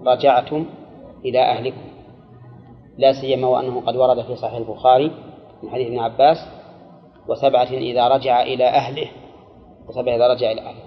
رجعتم 0.05 0.65
إلى 1.25 1.39
أهلكم. 1.39 1.81
لا 2.97 3.13
سيما 3.13 3.47
وأنه 3.47 3.81
قد 3.81 3.95
ورد 3.95 4.21
في 4.21 4.35
صحيح 4.35 4.53
البخاري 4.53 5.11
من 5.63 5.69
حديث 5.69 5.87
ابن 5.87 5.99
عباس 5.99 6.37
وسبعة 7.27 7.63
إذا 7.71 8.07
رجع 8.07 8.41
إلى 8.41 8.67
أهله 8.67 9.07
وسبعة 9.89 10.15
إذا 10.15 10.27
رجع 10.27 10.51
إلى 10.51 10.61
أهله. 10.61 10.83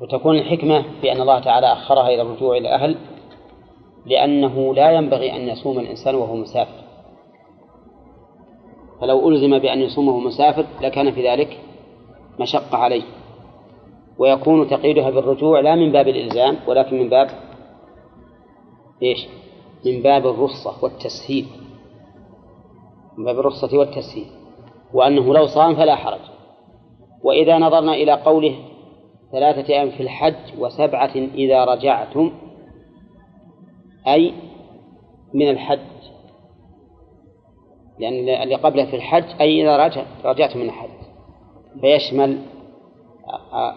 وتكون 0.00 0.38
الحكمة 0.38 0.84
في 1.00 1.12
أن 1.12 1.20
الله 1.20 1.40
تعالى 1.40 1.72
أخرها 1.72 2.08
إلى 2.08 2.22
الرجوع 2.22 2.56
إلى 2.56 2.68
الأهل 2.68 2.96
لأنه 4.06 4.74
لا 4.74 4.90
ينبغي 4.90 5.36
أن 5.36 5.40
يصوم 5.40 5.78
الإنسان 5.78 6.14
وهو 6.14 6.36
مسافر. 6.36 6.84
فلو 9.00 9.28
ألزم 9.28 9.58
بأن 9.58 9.80
يصوم 9.80 10.08
وهو 10.08 10.20
مسافر 10.20 10.66
لكان 10.80 11.12
في 11.12 11.28
ذلك 11.28 11.58
مشقة 12.40 12.78
عليه 12.78 13.04
ويكون 14.18 14.68
تقييدها 14.68 15.10
بالرجوع 15.10 15.60
لا 15.60 15.74
من 15.74 15.92
باب 15.92 16.08
الإلزام 16.08 16.56
ولكن 16.66 16.98
من 16.98 17.08
باب 17.08 17.30
إيش؟ 19.02 19.26
من 19.86 20.02
باب 20.02 20.26
الرخصة 20.26 20.84
والتسهيل. 20.84 21.46
من 23.18 23.24
باب 23.24 23.38
الرخصة 23.38 23.78
والتسهيل. 23.78 24.26
وأنه 24.92 25.34
لو 25.34 25.46
صام 25.46 25.74
فلا 25.74 25.96
حرج. 25.96 26.20
وإذا 27.22 27.58
نظرنا 27.58 27.94
إلى 27.94 28.12
قوله 28.12 28.56
ثلاثة 29.32 29.74
أيام 29.74 29.90
في 29.90 30.02
الحج 30.02 30.58
وسبعة 30.58 31.12
إذا 31.34 31.64
رجعتم 31.64 32.32
أي 34.08 34.34
من 35.34 35.50
الحج. 35.50 35.78
لأن 37.98 38.28
اللي 38.42 38.54
قبله 38.54 38.84
في 38.84 38.96
الحج 38.96 39.24
أي 39.40 39.62
إذا 39.62 39.76
رجع 39.76 40.04
رجعتم 40.24 40.58
من 40.58 40.66
الحج. 40.66 40.93
فيشمل 41.80 42.42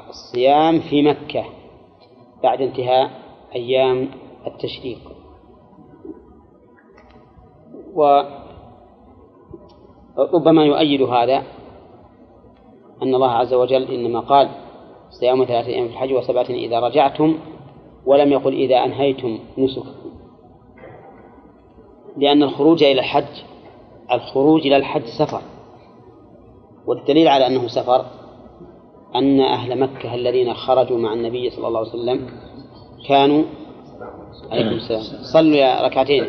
الصيام 0.09 0.79
في 0.79 1.01
مكة 1.01 1.45
بعد 2.43 2.61
انتهاء 2.61 3.11
أيام 3.55 4.09
التشريق. 4.47 4.99
وربما 10.17 10.65
يؤيد 10.65 11.01
هذا 11.01 11.43
أن 13.03 13.15
الله 13.15 13.31
عز 13.31 13.53
وجل 13.53 13.83
إنما 13.83 14.19
قال 14.19 14.49
صيام 15.09 15.45
ثلاثة 15.45 15.67
أيام 15.67 15.87
في 15.87 15.93
الحج 15.93 16.13
وسبعة 16.13 16.49
إذا 16.49 16.79
رجعتم 16.79 17.39
ولم 18.05 18.31
يقل 18.31 18.53
إذا 18.53 18.75
أنهيتم 18.85 19.39
نسككم. 19.57 20.11
لأن 22.17 22.43
الخروج 22.43 22.83
إلى 22.83 22.99
الحج 22.99 23.43
الخروج 24.11 24.67
إلى 24.67 24.77
الحج 24.77 25.05
سفر. 25.19 25.41
والدليل 26.87 27.27
على 27.27 27.47
أنه 27.47 27.67
سفر 27.67 28.05
أن 29.15 29.39
أهل 29.39 29.79
مكة 29.79 30.15
الذين 30.15 30.53
خرجوا 30.53 30.97
مع 30.97 31.13
النبي 31.13 31.49
صلى 31.49 31.67
الله 31.67 31.79
عليه 31.79 31.89
وسلم 31.89 32.29
كانوا 33.07 33.43
عليكم 34.51 34.69
السلام. 34.69 35.01
صلوا 35.33 35.55
يا 35.55 35.85
ركعتين. 35.85 36.25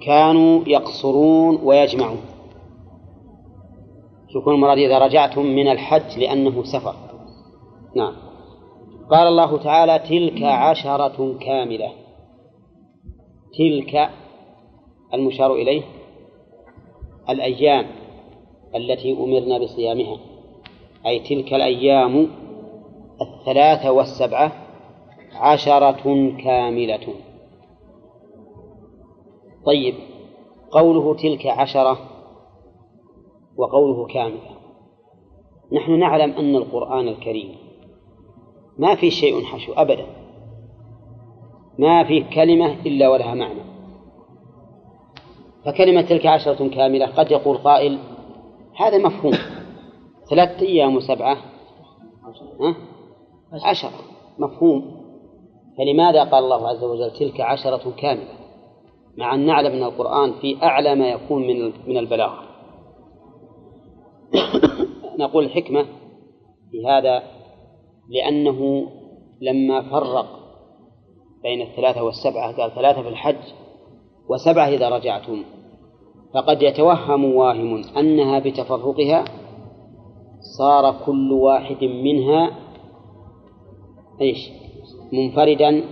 كانوا 0.00 0.64
يقصرون 0.66 1.58
ويجمعون. 1.62 2.20
يكون 4.36 4.54
المراد؟ 4.54 4.78
إذا 4.78 4.98
رجعتم 4.98 5.46
من 5.46 5.68
الحج 5.68 6.18
لأنه 6.18 6.64
سفر. 6.64 6.94
نعم. 7.96 8.12
قال 9.10 9.28
الله 9.28 9.58
تعالى 9.58 9.98
تلك 9.98 10.42
عشرة 10.42 11.38
كاملة. 11.40 11.92
تلك 13.58 14.10
المشار 15.14 15.54
إليه 15.54 15.82
الأيام. 17.30 17.86
التي 18.76 19.12
أمرنا 19.12 19.58
بصيامها 19.58 20.18
أي 21.06 21.18
تلك 21.18 21.54
الأيام 21.54 22.28
الثلاثة 23.20 23.92
والسبعة 23.92 24.52
عشرة 25.34 26.32
كاملة. 26.44 27.14
طيب 29.66 29.94
قوله 30.70 31.14
تلك 31.14 31.46
عشرة 31.46 31.98
وقوله 33.56 34.06
كاملة 34.06 34.56
نحن 35.72 35.98
نعلم 35.98 36.30
أن 36.30 36.56
القرآن 36.56 37.08
الكريم 37.08 37.56
ما 38.78 38.94
في 38.94 39.10
شيء 39.10 39.44
حشو 39.44 39.72
أبدا 39.72 40.06
ما 41.78 42.04
في 42.04 42.20
كلمة 42.20 42.72
إلا 42.86 43.08
ولها 43.08 43.34
معنى. 43.34 43.60
فكلمة 45.64 46.02
تلك 46.02 46.26
عشرة 46.26 46.68
كاملة 46.68 47.06
قد 47.06 47.30
يقول 47.30 47.56
قائل 47.56 47.98
هذا 48.76 48.98
مفهوم. 48.98 49.34
ثلاثة 50.30 50.66
أيام 50.66 50.96
وسبعة؟ 50.96 51.36
عشرة 53.64 53.92
مفهوم. 54.38 55.06
فلماذا 55.78 56.24
قال 56.24 56.44
الله 56.44 56.68
عز 56.68 56.84
وجل 56.84 57.10
تلك 57.10 57.40
عشرة 57.40 57.92
كاملة؟ 57.96 58.46
مع 59.16 59.34
أن 59.34 59.46
نعلم 59.46 59.72
أن 59.72 59.82
القرآن 59.82 60.32
في 60.32 60.62
أعلى 60.62 60.94
ما 60.94 61.08
يكون 61.08 61.46
من 61.46 61.72
من 61.86 61.98
البلاغة 61.98 62.42
نقول 65.20 65.44
الحكمة 65.44 65.86
في 66.70 66.86
هذا 66.86 67.22
لأنه 68.08 68.88
لما 69.40 69.90
فرق 69.90 70.26
بين 71.42 71.62
الثلاثة 71.62 72.02
والسبعة 72.02 72.56
قال 72.56 72.74
ثلاثة 72.74 73.02
في 73.02 73.08
الحج 73.08 73.52
وسبعة 74.28 74.68
إذا 74.68 74.88
رجعتم. 74.88 75.44
فقد 76.36 76.62
يتوهم 76.62 77.24
واهم 77.24 77.82
أنها 77.96 78.38
بتفرقها 78.38 79.24
صار 80.58 80.96
كل 81.06 81.32
واحد 81.32 81.84
منها 81.84 82.50
إيش؟ 84.20 84.50
منفردا 85.12 85.84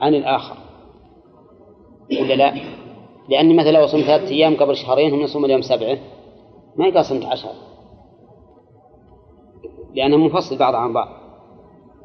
عن 0.00 0.14
الآخر. 0.14 0.56
ولا 2.20 2.34
لا؟ 2.34 2.54
لأني 3.28 3.54
مثلا 3.54 3.70
لو 3.70 3.86
صمت 3.86 4.04
ثلاثة 4.04 4.28
أيام 4.28 4.56
قبل 4.56 4.76
شهرين 4.76 5.12
هم 5.12 5.20
يصوم 5.20 5.44
اليوم 5.44 5.62
سبعة. 5.62 5.98
ما 6.76 6.86
يقال 6.86 7.04
صمت 7.04 7.24
عشر. 7.24 7.52
لأنه 9.94 10.16
منفصل 10.16 10.58
بعض 10.58 10.74
عن 10.74 10.92
بعض. 10.92 11.08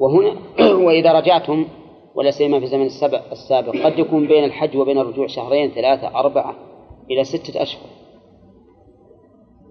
وهنا 0.00 0.36
وإذا 0.86 1.12
رجعتم 1.12 1.66
ولا 2.14 2.30
سيما 2.30 2.60
في 2.60 2.66
زمن 2.66 2.86
السبع 2.86 3.20
السابق 3.32 3.76
قد 3.76 3.98
يكون 3.98 4.26
بين 4.26 4.44
الحج 4.44 4.76
وبين 4.76 4.98
الرجوع 4.98 5.26
شهرين 5.26 5.70
ثلاثة 5.70 6.08
أربعة. 6.08 6.69
إلى 7.10 7.24
ستة 7.24 7.62
أشهر. 7.62 7.88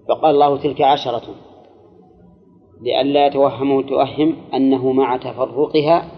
فقال 0.08 0.34
الله 0.34 0.56
تلك 0.56 0.80
عشرة 0.80 1.34
لئلا 2.80 3.26
يتوهم 3.26 3.86
توهم 3.86 4.36
أنه 4.54 4.92
مع 4.92 5.16
تفرقها 5.16 6.10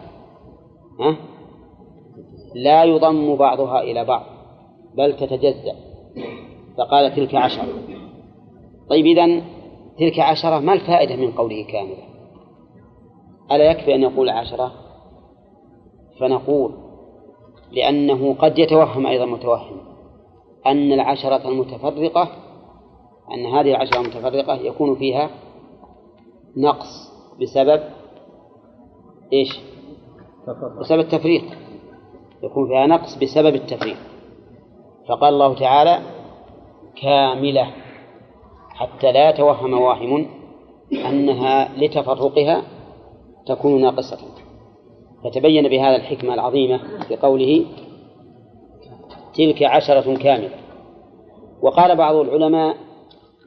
ها 1.01 1.17
لا 2.55 2.85
يضم 2.85 3.37
بعضها 3.37 3.83
إلى 3.83 4.05
بعض 4.05 4.23
بل 4.97 5.17
تتجزأ. 5.17 5.75
فقال 6.79 7.15
تلك 7.15 7.35
عشرة. 7.35 7.69
طيب 8.91 9.07
إذن 9.07 9.43
تلك 9.99 10.19
عشرة 10.19 10.59
ما 10.59 10.73
الفائدة 10.73 11.17
من 11.17 11.33
قوله 11.33 11.65
كاملة؟ 11.65 12.13
ألا 13.53 13.71
يكفي 13.71 13.95
أن 13.95 14.03
يقول 14.03 14.29
عشرة؟ 14.29 14.73
فنقول 16.21 16.73
لأنه 17.73 18.35
قد 18.35 18.59
يتوهم 18.59 19.07
أيضا 19.07 19.25
متوهم. 19.25 19.92
أن 20.67 20.93
العشرة 20.93 21.49
المتفرقة 21.49 22.29
أن 23.35 23.47
هذه 23.47 23.71
العشرة 23.71 24.01
المتفرقة 24.01 24.55
يكون 24.55 24.97
فيها 24.97 25.31
نقص 26.57 27.13
بسبب 27.41 27.83
إيش؟ 29.33 29.61
بسبب 30.81 31.01
التفريط 31.01 31.43
يكون 32.43 32.69
فيها 32.69 32.87
نقص 32.87 33.19
بسبب 33.19 33.55
التفريط 33.55 33.97
فقال 35.09 35.35
الله 35.35 35.55
تعالى 35.55 36.03
كاملة. 37.03 37.71
حتى 38.69 39.13
لا 39.13 39.31
يتوهم 39.31 39.73
واهم 39.73 40.27
أنها 40.93 41.69
لتفرقها 41.77 42.63
تكون 43.47 43.81
ناقصة. 43.81 44.19
فتبين 45.25 45.69
بهذا 45.69 45.97
الحكمة 45.97 46.35
العظيمة 46.35 46.81
في 47.09 47.17
قوله 47.17 47.67
تلك 49.35 49.63
عشرة 49.63 50.17
كاملة. 50.17 50.51
وقال 51.63 51.97
بعض 51.97 52.15
العلماء 52.15 52.77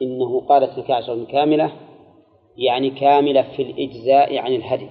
إنه 0.02 0.40
قال 0.40 0.74
تلك 0.74 0.90
عشرة 0.90 1.24
كاملة 1.24 1.72
يعني 2.56 2.90
كاملة 2.90 3.42
في 3.56 3.62
الإجزاء 3.62 4.38
عن 4.38 4.52
الهدي. 4.52 4.88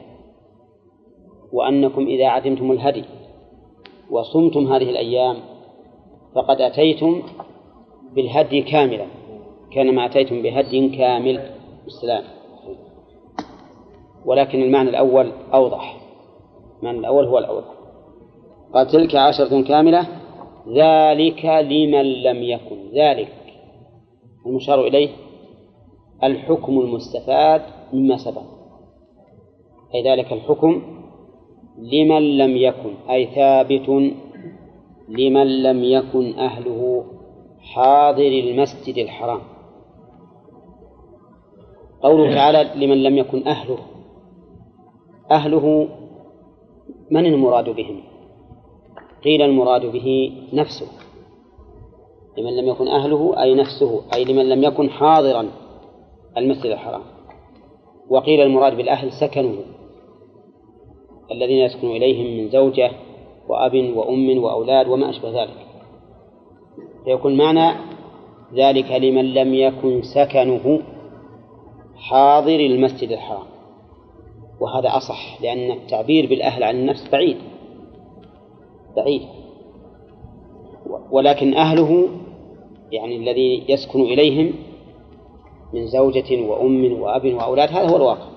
وأنكم 1.53 2.07
إذا 2.07 2.27
عدمتم 2.27 2.71
الهدي 2.71 3.03
وصمتم 4.11 4.73
هذه 4.73 4.89
الأيام 4.89 5.37
فقد 6.35 6.61
أتيتم 6.61 7.23
بالهدي 8.15 8.61
كاملا 8.61 9.05
كانما 9.71 10.05
أتيتم 10.05 10.41
بهدي 10.41 10.97
كامل 10.97 11.51
السلام 11.87 12.23
ولكن 14.25 14.61
المعنى 14.61 14.89
الأول 14.89 15.31
أوضح. 15.53 15.97
المعنى 16.79 16.99
الأول 16.99 17.25
هو 17.25 17.37
الأوضح. 17.37 17.73
قال 18.73 18.87
تلك 18.87 19.15
عشرة 19.15 19.61
كاملة 19.61 20.07
ذلك 20.68 21.45
لمن 21.45 22.05
لم 22.24 22.43
يكن. 22.43 22.78
ذلك 22.93 23.34
المشار 24.45 24.88
إليه 24.88 25.09
الحكم 26.24 26.80
المستفاد 26.80 27.61
مما 27.93 28.18
سبق. 28.18 28.41
أي 29.95 30.03
ذلك 30.03 30.34
الحكم 30.34 30.82
لمن 31.78 32.38
لم 32.38 32.57
يكن 32.57 32.93
أي 33.09 33.26
ثابت 33.26 33.89
لمن 35.09 35.63
لم 35.63 35.84
يكن 35.84 36.39
أهله 36.39 37.05
حاضر 37.59 38.28
المسجد 38.28 38.97
الحرام. 38.97 39.41
قوله 42.01 42.36
تعالى 42.36 42.86
لمن 42.86 43.03
لم 43.03 43.18
يكن 43.18 43.47
أهله 43.47 43.78
أهله 45.32 45.88
من 47.11 47.26
المراد 47.26 47.70
بهم؟ 47.70 48.14
قيل 49.26 49.41
المراد 49.41 49.86
به 49.86 50.32
نفسه. 50.53 50.88
لمن 52.38 52.55
لم 52.55 52.67
يكن 52.67 52.88
أهله 52.88 53.41
أي 53.41 53.55
نفسه 53.55 54.01
أي 54.13 54.23
لمن 54.23 54.49
لم 54.49 54.63
يكن 54.63 54.89
حاضرا 54.89 55.51
المسجد 56.38 56.65
الحرام. 56.65 57.01
وقيل 58.09 58.41
المراد 58.41 58.78
بالأهل 58.78 59.11
سكنه 59.11 59.55
الذين 61.32 61.57
يسكن 61.57 61.88
إليهم 61.88 62.38
من 62.38 62.49
زوجة 62.49 62.91
وأب 63.49 63.76
وأم 63.95 64.43
وأولاد 64.43 64.88
وما 64.88 65.09
أشبه 65.09 65.43
ذلك. 65.43 65.65
فيكون 67.05 67.38
معنى 67.38 67.80
ذلك 68.53 68.91
لمن 68.91 69.34
لم 69.34 69.53
يكن 69.53 70.01
سكنه 70.01 70.82
حاضر 71.95 72.59
المسجد 72.59 73.11
الحرام. 73.11 73.47
وهذا 74.59 74.97
أصح 74.97 75.41
لأن 75.41 75.71
التعبير 75.71 76.30
بالأهل 76.30 76.63
عن 76.63 76.76
النفس 76.76 77.09
بعيد. 77.11 77.38
بعيد 78.95 79.21
ولكن 81.11 81.53
أهله 81.53 82.07
يعني 82.91 83.15
الذي 83.15 83.65
يسكن 83.69 84.01
إليهم 84.01 84.53
من 85.73 85.87
زوجة 85.87 86.41
وأم 86.41 87.01
وأب 87.01 87.33
وأولاد 87.33 87.69
هذا 87.69 87.91
هو 87.91 87.95
الواقع. 87.95 88.27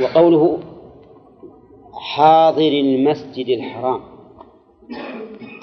وقوله 0.00 0.58
حاضر 1.92 2.68
المسجد 2.68 3.48
الحرام 3.48 4.00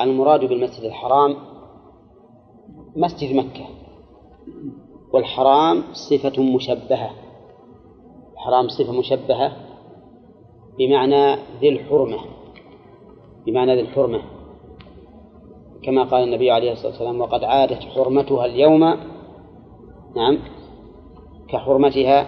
المراد 0.01 0.39
بالمسجد 0.39 0.83
الحرام 0.83 1.35
مسجد 2.95 3.35
مكة. 3.35 3.65
والحرام 5.13 5.83
صفة 5.93 6.43
مشبهة 6.43 7.11
الحرام 8.33 8.67
صفة 8.67 8.99
مشبهة 8.99 9.57
بمعنى 10.77 11.35
ذي 11.61 11.69
الحرمة. 11.69 12.17
بمعنى 13.49 13.75
ذي 13.75 13.81
الحرمة. 13.81 14.21
كما 15.83 16.03
قال 16.03 16.23
النبي 16.23 16.51
عليه 16.51 16.71
الصلاة 16.71 16.91
والسلام 16.91 17.21
وقد 17.21 17.43
عادت 17.43 17.83
حرمتها 17.83 18.45
اليوم 18.45 18.79
نعم 20.15 20.39
كحرمتها 21.49 22.27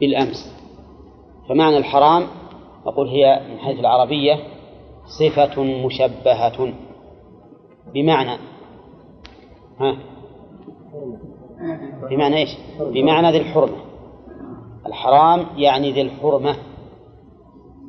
بالأمس. 0.00 0.54
فمعنى 1.48 1.76
الحرام 1.76 2.26
أقول 2.86 3.08
هي 3.08 3.42
من 3.50 3.58
حيث 3.58 3.80
العربية 3.80 4.34
صفة 5.18 5.62
مشبهة. 5.62 6.72
بمعنى 7.94 8.38
ها 9.80 9.96
بمعنى 12.10 12.36
إيش؟ 12.36 12.50
بمعنى 12.80 13.30
ذي 13.30 13.38
الحرمة. 13.38 13.76
الحرام 14.86 15.46
يعني 15.56 15.92
ذي 15.92 16.00
الحرمة. 16.02 16.56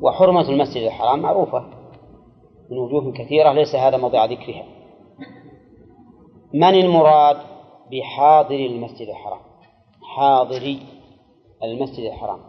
وحرمة 0.02 0.48
المسجد 0.50 0.82
الحرام 0.82 1.20
معروفة. 1.20 1.79
من 2.70 2.78
وجوه 2.78 3.12
كثيرة 3.12 3.52
ليس 3.52 3.74
هذا 3.74 3.96
موضع 3.96 4.24
ذكرها. 4.24 4.64
من 6.54 6.74
المراد 6.74 7.36
بحاضر 7.92 8.54
المسجد 8.54 9.08
الحرام؟ 9.08 9.40
حاضري 10.02 10.82
المسجد 11.62 12.04
الحرام. 12.06 12.40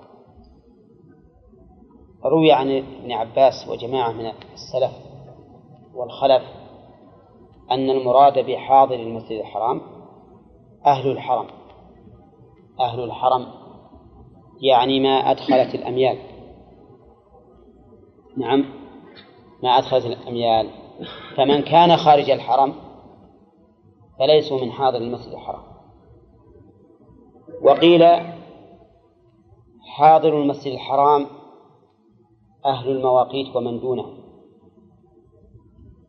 روي 2.25 2.51
عن 2.51 2.71
ابن 2.77 3.11
عباس 3.11 3.67
وجماعة 3.69 4.11
من 4.11 4.25
السلف 4.25 4.91
والخلف 5.95 6.43
أن 7.71 7.89
المراد 7.89 8.45
بحاضر 8.45 8.95
المسجد 8.95 9.39
الحرام 9.39 9.81
أهل 10.85 11.11
الحرم. 11.11 11.47
أهل 12.79 13.03
الحرم 13.03 13.47
يعني 14.61 14.99
ما 14.99 15.31
أدخلت 15.31 15.75
الأميال. 15.75 16.17
نعم. 18.37 18.80
ما 19.63 19.69
أدخلت 19.77 20.05
الأميال. 20.05 20.69
فمن 21.37 21.61
كان 21.61 21.97
خارج 21.97 22.29
الحرم 22.29 22.73
فليسوا 24.19 24.61
من 24.61 24.71
حاضر 24.71 24.97
المسجد 24.97 25.33
الحرام. 25.33 25.63
وقيل 27.61 28.03
حاضر 29.81 30.41
المسجد 30.41 30.73
الحرام 30.73 31.27
أهل 32.65 32.91
المواقيت 32.91 33.55
ومن 33.55 33.79
دونه. 33.79 34.05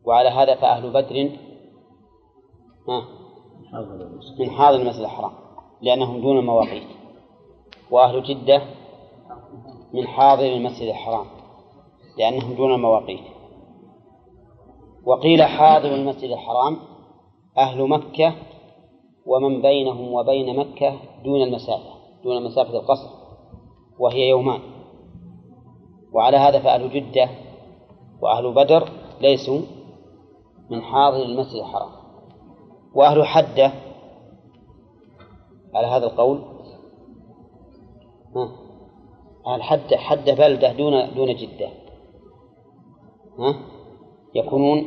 وعلى 0.05 0.29
هذا 0.29 0.55
فأهل 0.55 0.89
بدر 0.89 1.29
من 4.39 4.49
حاضر 4.49 4.81
المسجد 4.81 5.01
الحرام 5.01 5.31
لأنهم 5.81 6.21
دون 6.21 6.39
المواقيت. 6.39 6.87
وأهل 7.91 8.23
جدة 8.23 8.61
من 9.93 10.07
حاضر 10.07 10.45
المسجد 10.45 10.87
الحرام 10.87 11.25
لأنهم 12.17 12.53
دون 12.53 12.73
المواقيت. 12.73 13.32
وقيل 15.05 15.43
حاضر 15.43 15.95
المسجد 15.95 16.31
الحرام 16.31 16.77
أهل 17.57 17.89
مكة 17.89 18.33
ومن 19.25 19.61
بينهم 19.61 20.13
وبين 20.13 20.59
مكة 20.59 20.99
دون 21.23 21.41
المسافة 21.41 21.93
دون 22.23 22.43
مسافة 22.43 22.79
القصر 22.79 23.09
وهي 23.99 24.29
يومان. 24.29 24.59
وعلى 26.13 26.37
هذا 26.37 26.59
فأهل 26.59 26.89
جدة 26.89 27.29
وأهل 28.21 28.53
بدر 28.53 28.89
ليسوا 29.21 29.61
من 30.69 30.81
حاضر 30.81 31.23
المسجد 31.23 31.55
الحرام. 31.55 31.91
وأهل 32.95 33.25
حدة 33.25 33.71
على 35.73 35.87
هذا 35.87 36.05
القول 36.05 36.41
ها 38.35 38.51
أهل 39.47 39.63
حدة 39.63 39.97
حدة 39.97 40.33
بلدة 40.33 40.73
دون 40.73 41.13
دون 41.15 41.35
جدة 41.35 41.69
ها. 43.39 43.55
يكونون 44.35 44.85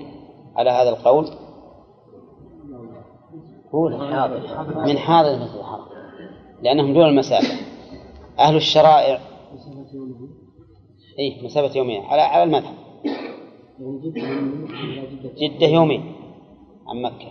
على 0.56 0.70
هذا 0.70 0.88
القول؟ 0.88 1.26
من 4.86 4.98
حاضر. 4.98 5.34
المسجد 5.34 5.58
الحرام. 5.58 5.86
لأنهم 6.62 6.94
دون 6.94 7.04
المسافة. 7.04 7.54
أهل 8.38 8.56
الشرائع 8.56 9.20
أي 11.18 11.44
مسافة 11.44 11.78
يومين 11.78 12.02
على 12.02 12.22
على 12.22 12.42
المذهب. 12.42 12.74
جدة 15.36 15.66
يومين 15.66 16.14
عن 16.86 17.02
مكة. 17.02 17.28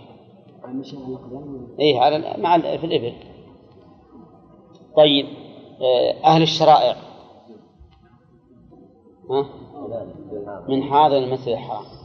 أي 1.80 1.98
على 1.98 2.34
مع 2.38 2.58
في 2.58 2.86
الإبل. 2.86 3.12
طيب 4.96 5.26
أهل 6.24 6.42
الشرائع. 6.42 6.96
ها؟ 9.30 9.46
من 10.68 10.82
حاضر 10.82 11.18
المسجد 11.18 11.48
الحرام. 11.48 11.95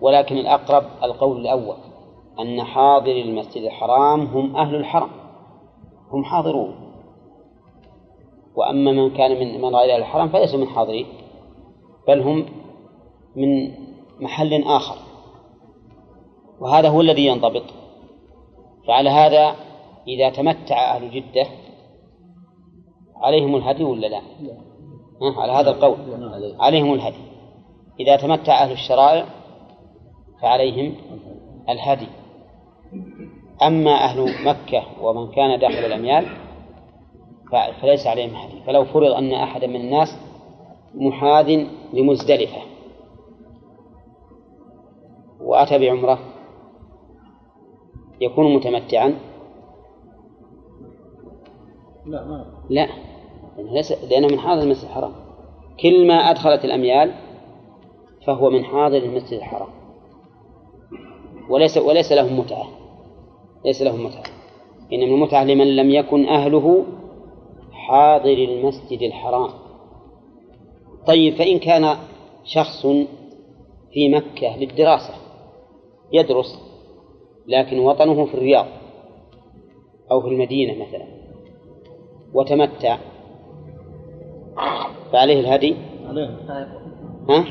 ولكن 0.00 0.36
الأقرب 0.36 0.84
القول 1.02 1.40
الأول 1.40 1.76
أن 2.40 2.62
حاضر 2.62 3.12
المسجد 3.12 3.62
الحرام 3.62 4.20
هم 4.20 4.56
أهل 4.56 4.74
الحرم 4.74 5.10
هم 6.10 6.24
حاضرون. 6.24 6.74
وأما 8.56 8.92
من 8.92 9.10
كان 9.10 9.40
من 9.40 9.60
من 9.60 9.76
غير 9.76 9.96
الحرم 9.96 10.28
فليسوا 10.28 10.58
من 10.58 10.66
حاضرين 10.66 11.06
بل 12.08 12.20
هم 12.20 12.46
من 13.36 13.72
محل 14.20 14.64
آخر. 14.64 14.96
وهذا 16.60 16.88
هو 16.88 17.00
الذي 17.00 17.26
ينضبط. 17.26 17.64
فعلى 18.86 19.10
هذا 19.10 19.56
إذا 20.08 20.30
تمتع 20.30 20.96
أهل 20.96 21.10
جدة 21.10 21.46
عليهم 23.16 23.56
الهدي 23.56 23.84
ولا 23.84 24.06
لا؟ 24.06 24.22
على 25.22 25.52
هذا 25.52 25.70
القول. 25.70 25.96
عليهم 26.60 26.94
الهدي. 26.94 27.31
إذا 28.02 28.16
تمتع 28.16 28.62
أهل 28.62 28.72
الشرائع 28.72 29.26
فعليهم 30.42 30.94
الهدي. 31.68 32.08
أما 33.62 33.94
أهل 33.94 34.44
مكة 34.44 34.82
ومن 35.02 35.30
كان 35.30 35.60
داخل 35.60 35.78
الأميال 35.78 36.26
فليس 37.80 38.06
عليهم 38.06 38.36
هدي. 38.36 38.60
فلو 38.66 38.84
فرض 38.84 39.12
أن 39.12 39.32
أحدا 39.32 39.66
من 39.66 39.76
الناس 39.76 40.08
محاذ 40.94 41.66
لمزدلفة 41.92 42.62
وأتى 45.40 45.78
بعمرة 45.78 46.18
يكون 48.20 48.54
متمتعا؟ 48.54 49.14
لا 52.06 52.24
ما 52.24 52.46
لا 52.70 52.88
ليس 53.58 53.92
لأنه 53.92 54.26
من 54.26 54.38
حاضر 54.38 54.62
المسجد 54.62 54.84
الحرام. 54.84 55.12
كل 55.80 56.06
ما 56.06 56.14
أدخلت 56.14 56.64
الأميال 56.64 57.12
فهو 58.26 58.50
من 58.50 58.64
حاضر 58.64 58.96
المسجد 58.96 59.32
الحرام. 59.32 59.68
وليس 61.50 61.78
وليس 61.78 62.12
لهم 62.12 62.38
متعة. 62.38 62.68
ليس 63.64 63.82
لهم 63.82 64.04
متعة. 64.04 64.22
إنما 64.92 65.14
المتعة 65.14 65.44
لمن 65.44 65.76
لم 65.76 65.90
يكن 65.90 66.28
أهله 66.28 66.84
حاضر 67.72 68.32
المسجد 68.32 69.02
الحرام. 69.02 69.50
طيب 71.06 71.34
فإن 71.34 71.58
كان 71.58 71.96
شخص 72.44 72.86
في 73.92 74.08
مكة 74.08 74.56
للدراسة 74.56 75.14
يدرس 76.12 76.58
لكن 77.46 77.78
وطنه 77.78 78.26
في 78.26 78.34
الرياض 78.34 78.66
أو 80.10 80.20
في 80.20 80.28
المدينة 80.28 80.86
مثلا 80.86 81.06
وتمتع 82.34 82.98
فعليه 85.12 85.40
الهدي؟ 85.40 85.74
ها؟ 87.28 87.44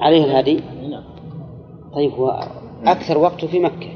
عليه 0.00 0.24
الهدي؟ 0.24 0.60
نعم. 0.90 1.04
طيب 1.94 2.12
هو 2.12 2.40
أكثر 2.84 3.18
وقته 3.18 3.46
في 3.46 3.60
مكة. 3.60 3.88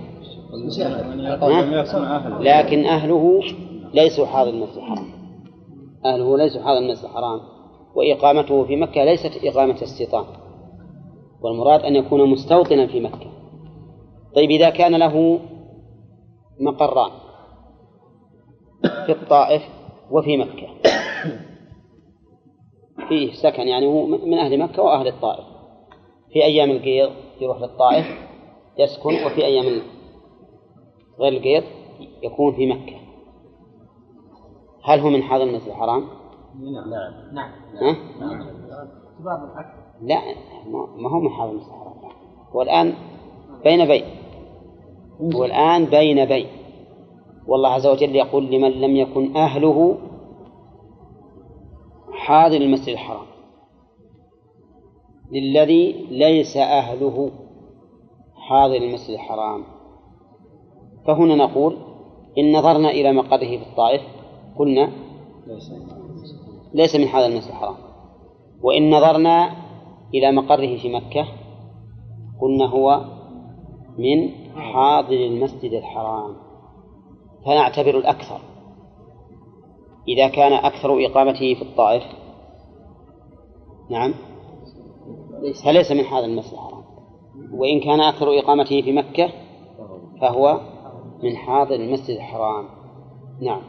لكن 2.41 2.85
أهله 2.85 3.43
ليسوا 3.95 4.27
حاضر 4.27 4.51
المسجد 4.51 4.77
الحرام. 4.77 5.07
أهله 6.05 6.37
ليسوا 6.37 6.63
حاضر 6.63 6.79
المسجد 6.79 7.05
الحرام 7.05 7.41
وإقامته 7.95 8.65
في 8.65 8.77
مكة 8.77 9.05
ليست 9.05 9.41
إقامة 9.45 9.83
استيطان. 9.83 10.25
والمراد 11.43 11.81
أن 11.81 11.97
يكون 11.97 12.31
مستوطنا 12.31 12.87
في 12.87 13.01
مكة. 13.01 13.31
طيب 14.35 14.51
إذا 14.51 14.71
كان 14.71 14.95
له 14.95 15.41
مقران 16.61 17.11
في 19.07 19.13
الطائف 19.13 19.63
وفي 20.11 20.37
مكة 20.37 20.67
فيه 23.09 23.33
سكن 23.33 23.69
يعني 23.69 23.87
هو 23.87 24.07
من 24.07 24.35
أهل 24.35 24.59
مكة 24.59 24.83
وأهل 24.83 25.09
الطائف. 25.09 25.56
في 26.37 26.45
أيام 26.45 26.71
القيض 26.71 27.11
يروح 27.41 27.61
للطائف 27.61 28.07
يسكن 28.79 29.25
وفي 29.27 29.45
أيام 29.45 29.83
غير 31.21 31.33
القيض 31.33 31.65
يكون 32.23 32.53
في 32.53 32.67
مكة. 32.67 32.97
هل 34.85 35.01
هو 35.01 35.11
من 35.11 35.23
حاضر 35.23 35.45
المسجد 35.45 35.69
الحرام؟ 35.69 36.05
نعم. 36.61 36.91
نعم. 37.33 37.51
ها؟ 37.81 37.97
لا 40.03 40.21
ما 40.67 40.87
ما 40.97 41.11
هو 41.11 41.21
من 41.21 41.31
حاضر 41.31 41.51
المسجد 41.51 41.69
الحرام. 41.69 42.13
هو 42.53 42.63
الآن 42.63 42.95
بين 43.65 43.87
بين 43.87 44.05
هو 45.35 45.45
الآن 45.45 45.85
بين 45.85 46.25
بين 46.25 46.47
والله 47.47 47.69
عز 47.69 47.87
وجل 47.87 48.17
يقول 48.17 48.47
لمن 48.47 48.71
لم 48.71 48.97
يكن 48.97 49.37
أهله 49.37 49.99
حاضر 52.13 52.57
المسجد 52.57 52.89
الحرام. 52.89 53.27
للذي 55.33 56.07
ليس 56.11 56.57
أهله 56.57 57.31
حاضر 58.35 58.77
المسجد 58.77 59.11
الحرام. 59.11 59.65
فهنا 61.07 61.35
نقول 61.35 61.77
إن 62.39 62.53
نظرنا 62.53 62.91
إلى 62.91 63.13
مقره 63.13 63.59
في 63.59 63.63
الطائف 63.71 64.03
قلنا 64.59 64.93
ليس 66.75 66.97
من 66.97 67.05
هذا 67.05 67.27
المسجد 67.27 67.51
الحرام. 67.51 67.77
وإن 68.63 68.91
نظرنا 68.91 69.57
إلى 70.15 70.33
مقره 70.33 70.77
في 70.77 70.93
مكة 70.95 71.27
قلنا 72.41 72.67
هو 72.67 73.05
من 73.99 74.31
حاضر 74.55 75.27
المسجد 75.27 75.73
الحرام. 75.73 76.37
فنعتبر 77.45 77.99
الأكثر. 77.99 78.41
إذا 80.09 80.29
كان 80.29 80.53
أكثر 80.53 81.07
إقامته 81.07 81.55
في 81.55 81.63
الطائف 81.63 82.03
نعم 83.91 84.15
فليس 85.65 85.93
من 85.93 86.01
هذا 86.05 86.25
المسجد 86.25 86.53
الحرام. 86.53 86.85
وإن 87.53 87.81
كان 87.81 88.01
أكثر 88.01 88.39
إقامته 88.39 88.83
في 88.83 88.93
مكة 88.93 89.29
فهو 90.21 90.61
من 91.23 91.37
حاضر 91.37 91.75
المسجد 91.75 92.17
الحرام. 92.17 92.65
نعم. 93.41 93.61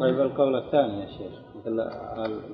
طيب 0.00 0.20
القول 0.20 0.56
الثاني 0.58 1.00
يا 1.00 1.06
شيخ 1.06 1.32
مثل 1.56 1.76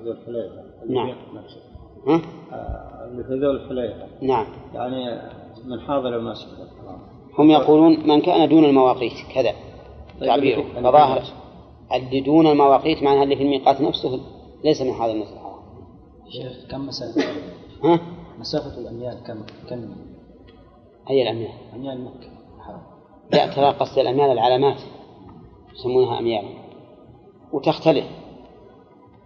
ذو 0.05 0.11
الحليفة. 0.11 0.63
نعم. 0.89 1.07
في 1.07 1.37
نفسه. 1.37 1.59
ها؟ 2.07 2.21
آه، 2.51 3.07
اللي 3.11 3.23
في 3.23 3.33
ذو 3.33 3.51
الحليفة. 3.51 4.07
نعم. 4.21 4.45
يعني 4.73 5.21
من 5.65 5.79
حاضر 5.79 6.17
المسجد 6.17 6.49
الحرام. 6.51 6.99
هم 7.39 7.49
يقولون 7.51 8.07
من 8.09 8.21
كان 8.21 8.49
دون 8.49 8.65
المواقيت 8.65 9.13
كذا. 9.35 9.51
طيب 10.19 10.29
تعبيره 10.29 10.59
اللي 10.61 10.73
في- 10.73 10.79
فظاهر. 10.79 11.21
اللي 11.93 12.19
دون 12.21 12.47
المواقيت 12.47 13.03
معناها 13.03 13.23
اللي 13.23 13.35
في 13.35 13.43
الميقات 13.43 13.81
نفسه 13.81 14.19
ليس 14.63 14.81
من 14.81 14.89
هذا 14.91 15.11
المسجد 15.11 15.33
الحرام. 15.33 15.57
شيخ 16.29 16.71
كم 16.71 16.87
مسافة 16.87 17.21
ها؟ 17.83 17.99
مسافة 18.37 18.77
الأميال 18.77 19.23
كم 19.23 19.45
كم؟ 19.69 19.95
أي 21.09 21.21
الأميال؟ 21.21 21.53
أميال 21.73 22.05
مكة. 22.05 22.29
حرام. 22.59 22.81
لا 23.33 23.55
ترى 23.55 23.69
قصد 23.69 23.99
الأميال 23.99 24.31
العلامات 24.31 24.81
يسمونها 25.73 26.19
أميال. 26.19 26.45
وتختلف. 27.53 28.05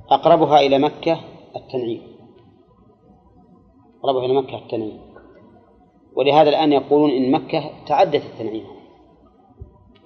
أقربها 0.09 0.59
إلى 0.59 0.79
مكة 0.79 1.19
التنعيم. 1.55 2.01
أقربها 4.03 4.25
إلى 4.25 4.33
مكة 4.33 4.57
التنعيم. 4.57 5.01
ولهذا 6.15 6.49
الآن 6.49 6.73
يقولون 6.73 7.09
إن 7.09 7.31
مكة 7.31 7.71
تعدت 7.87 8.23
التنعيم. 8.25 8.65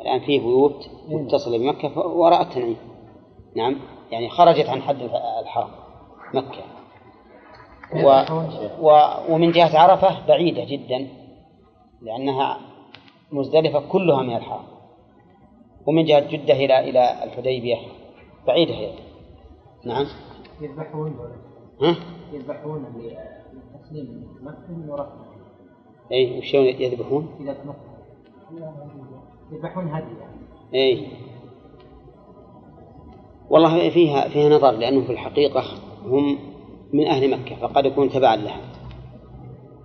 الآن 0.01 0.19
فيه 0.19 0.39
بيوت 0.39 0.89
متصلة 1.07 1.57
بمكة 1.57 1.99
وراء 1.99 2.41
التنعيم. 2.41 2.77
نعم؟ 3.55 3.79
يعني 4.11 4.29
خرجت 4.29 4.69
عن 4.69 4.81
حد 4.81 5.01
الحرم. 5.41 5.71
مكة. 6.33 6.63
و 7.93 8.25
و 8.81 8.89
ومن 9.29 9.51
جهة 9.51 9.79
عرفة 9.79 10.27
بعيدة 10.27 10.63
جدا 10.63 11.07
لأنها 12.01 12.59
مزدلفة 13.31 13.79
كلها 13.79 14.23
من 14.23 14.35
الحرم. 14.35 14.65
ومن 15.85 16.05
جهة 16.05 16.31
جدة 16.31 16.53
إلى 16.53 16.89
إلى 16.89 17.23
الحديبية 17.23 17.77
بعيدة 18.47 18.73
هي. 18.73 18.91
نعم. 19.85 20.05
يذبحون 20.61 21.15
ها؟ 21.81 21.95
يذبحون 22.33 22.85
لتسليم 23.53 24.27
مكة 24.41 24.91
وراء 24.91 25.11
أي 26.11 26.37
وشلون 26.37 26.65
يذبحون؟ 26.65 27.35
إذا 27.39 27.53
تمكن 27.53 27.79
يذبحون 29.51 29.87
هدي 29.87 30.05
يعني 30.19 30.35
أي. 30.73 31.07
والله 33.49 33.89
فيها 33.89 34.29
فيها 34.29 34.49
نظر 34.49 34.71
لأنه 34.71 35.05
في 35.05 35.11
الحقيقة 35.11 35.63
هم 36.05 36.54
من 36.93 37.07
أهل 37.07 37.31
مكة 37.31 37.55
فقد 37.55 37.85
يكون 37.85 38.09
تبعا 38.09 38.35
لها. 38.35 38.61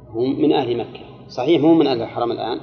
هم 0.08 0.42
من 0.42 0.52
أهل 0.52 0.78
مكة. 0.78 1.00
صحيح 1.28 1.62
هم 1.62 1.78
من 1.78 1.86
أهل 1.86 2.02
الحرم 2.02 2.32
الآن 2.32 2.60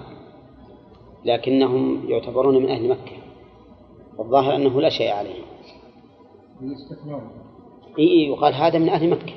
لكنهم 1.25 2.09
يعتبرون 2.09 2.57
من 2.57 2.69
أهل 2.69 2.89
مكة. 2.89 3.17
والظاهر 4.17 4.55
أنه 4.55 4.81
لا 4.81 4.89
شيء 4.89 5.11
عليهم. 5.11 5.45
إي 7.99 8.07
إي 8.07 8.27
يقال 8.27 8.53
هذا 8.53 8.79
من 8.79 8.89
أهل 8.89 9.09
مكة. 9.09 9.33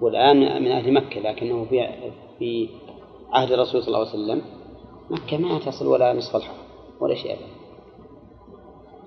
والآن 0.00 0.62
من 0.62 0.70
أهل 0.70 0.92
مكة 0.94 1.20
لكنه 1.20 1.64
في 1.64 1.88
في 2.38 2.68
عهد 3.32 3.52
الرسول 3.52 3.82
صلى 3.82 3.88
الله 3.88 4.08
عليه 4.08 4.22
وسلم. 4.22 4.42
مكة 5.10 5.36
ما 5.36 5.58
تصل 5.58 5.86
ولا 5.86 6.12
نصف 6.12 6.36
الحرم 6.36 6.56
ولا 7.00 7.14
شيء 7.14 7.32
أبدا. 7.32 7.46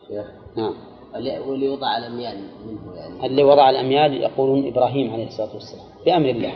شيخ 0.08 0.32
نعم. 0.58 0.74
واللي 1.16 1.70
وضع 1.70 1.98
الأميال 1.98 2.38
منه 2.66 2.96
يعني. 2.96 3.26
اللي 3.26 3.44
وضع 3.44 3.70
الأميال 3.70 4.14
يقولون 4.14 4.68
إبراهيم 4.68 5.14
عليه 5.14 5.28
الصلاة 5.28 5.54
والسلام 5.54 5.86
بأمر 6.06 6.30
الله. 6.30 6.54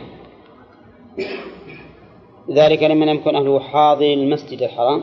ذلك 2.50 2.82
لمن 2.82 3.06
لم 3.06 3.16
يكن 3.16 3.36
أهله 3.36 3.60
حاضر 3.60 4.12
المسجد 4.12 4.62
الحرام. 4.62 5.02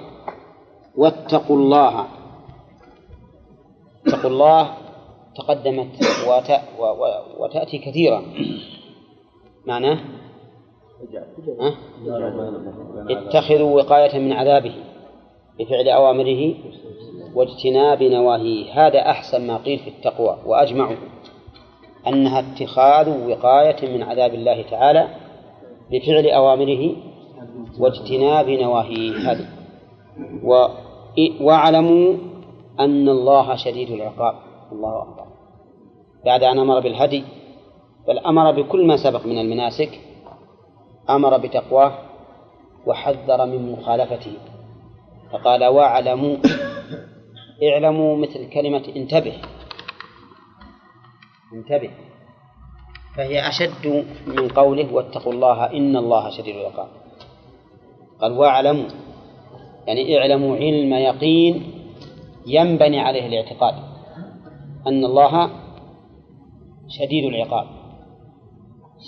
واتقوا 0.96 1.58
الله. 1.58 2.08
اتقوا 4.08 4.30
الله. 4.30 4.78
تقدمت. 5.36 5.88
وتأتي 7.40 7.78
كثيرا. 7.78 8.24
معناه؟ 9.66 10.00
اتخذوا 13.10 13.82
وقاية 13.82 14.20
من 14.20 14.34
عذابه 14.34 14.76
بفعل 15.60 15.90
أوامره. 15.90 16.54
واجتناب 17.38 18.04
نواهيه. 18.04 18.88
هذا 18.88 19.00
أحسن 19.00 19.48
ما 19.48 19.58
قيل 19.58 19.80
في 19.80 19.90
التقوى 19.90 20.38
وأجمعه 20.46 20.98
أنها 22.08 22.40
اتخاذ 22.40 23.30
وقاية 23.30 23.98
من 23.98 24.04
عذاب 24.04 24.34
الله 24.34 24.62
تعالى 24.62 25.08
بفعل 25.92 26.28
أوامره 26.28 26.96
واجتناب 27.80 28.50
نواهيه 28.50 29.32
هذه. 29.32 29.48
و... 30.44 30.68
واعلموا 31.42 32.18
أن 32.80 33.10
الله 33.10 33.56
شديد 33.56 33.92
العقاب. 33.92 34.36
الله 34.72 35.02
أكبر. 35.02 35.26
بعد 36.26 36.44
أن 36.44 36.60
أمر 36.60 36.80
بالهدي 36.80 37.24
بل 38.08 38.20
أمر 38.20 38.52
بكل 38.52 38.88
ما 38.88 38.98
سبق 38.98 39.26
من 39.26 39.38
المناسك 39.40 40.00
أمر 41.10 41.38
بتقواه 41.38 41.92
وحذر 42.86 43.46
من 43.46 43.72
مخالفته. 43.72 44.34
فقال 45.32 45.66
واعلموا 45.66 46.38
اعلموا 47.64 48.18
مثل 48.18 48.50
كلمة 48.50 48.84
انتبه. 48.96 49.34
انتبه. 51.54 51.90
فهي 53.16 53.48
أشد 53.48 54.06
من 54.28 54.48
قوله 54.48 54.94
واتقوا 54.94 55.34
الله 55.34 55.66
إن 55.66 55.98
الله 55.98 56.30
شديد 56.30 56.56
العقاب. 56.56 56.88
قال 58.22 58.32
واعلموا. 58.32 58.90
يعني 59.88 60.18
اعلموا 60.18 60.56
علم 60.56 60.94
يقين 60.94 61.74
ينبني 62.48 63.00
عليه 63.00 63.28
الاعتقاد 63.28 63.74
أن 64.88 65.06
الله 65.06 65.50
شديد 66.88 67.26
العقاب. 67.26 67.68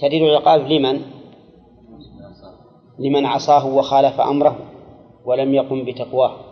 شديد 0.02 0.22
العقاب 0.22 0.62
لمن؟ 0.62 1.02
لمن 3.00 3.26
عصاه 3.26 3.68
وخالف 3.68 4.22
أمره 4.22 4.56
ولم 5.26 5.54
يقم 5.54 5.86
بتقواه. 5.86 6.49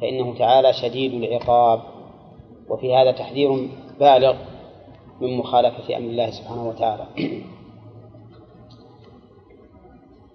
فإنه 0.00 0.38
تعالى 0.38 0.72
شديد 0.72 1.14
العقاب 1.14 1.82
وفي 2.68 2.94
هذا 2.94 3.12
تحذير 3.12 3.68
بالغ 4.00 4.36
من 5.20 5.36
مخالفة 5.36 5.96
أمر 5.96 6.06
الله 6.06 6.30
سبحانه 6.30 6.68
وتعالى. 6.68 7.06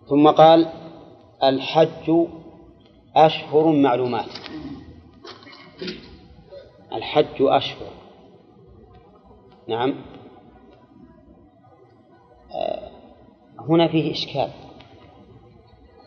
ثم 0.10 0.28
قال 0.28 0.70
الحج 1.44 2.28
أشهر 3.16 3.72
معلومات. 3.72 4.30
الحج 6.94 7.42
أشهر. 7.42 7.92
نعم. 9.68 9.96
آه، 12.52 12.92
هنا 13.60 13.88
فيه 13.88 14.12
إشكال 14.12 14.50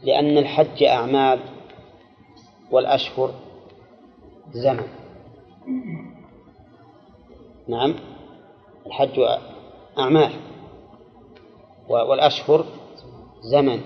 لأن 0.03 0.39
الحج 0.39 0.83
أعمال 0.83 1.41
والأشهر 2.70 3.35
زمن. 4.57 4.87
نعم. 7.69 7.95
الحج 8.87 9.20
أعمال. 9.99 10.33
والأشهر 11.89 12.65
زمن. 13.41 13.81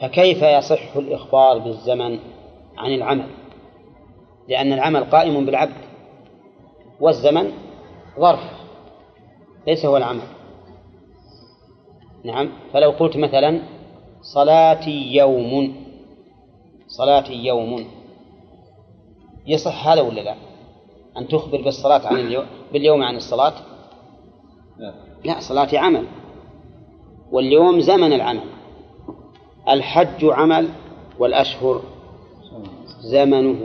فكيف 0.00 0.42
يصح 0.42 0.96
الإخبار 0.96 1.58
بالزمن 1.58 2.18
عن 2.78 2.94
العمل؟ 2.94 3.30
لأن 4.48 4.72
العمل 4.72 5.04
قائم 5.04 5.46
بالعبد. 5.46 5.76
والزمن 7.00 7.52
ظرف. 8.20 8.40
ليس 9.66 9.86
هو 9.86 9.96
العمل. 9.96 10.26
نعم. 12.24 12.48
فلو 12.72 12.90
قلت 12.90 13.16
مثلا 13.16 13.60
صلاتي 14.22 15.14
يوم. 15.14 15.74
صلاتي 16.88 17.34
يوم. 17.34 17.99
يصح 19.50 19.88
هذا 19.88 20.00
ولا 20.00 20.20
لا؟ 20.20 20.34
أن 21.16 21.28
تخبر 21.28 21.62
بالصلاة 21.62 22.06
عن 22.06 22.16
اليوم 22.16 22.46
باليوم 22.72 23.02
عن 23.02 23.16
الصلاة؟ 23.16 23.54
لا. 24.78 24.94
لا 25.24 25.40
صلاتي 25.40 25.78
عمل 25.78 26.06
واليوم 27.32 27.80
زمن 27.80 28.12
العمل 28.12 28.44
الحج 29.68 30.24
عمل 30.24 30.68
والأشهر 31.18 31.82
زمنه 33.00 33.56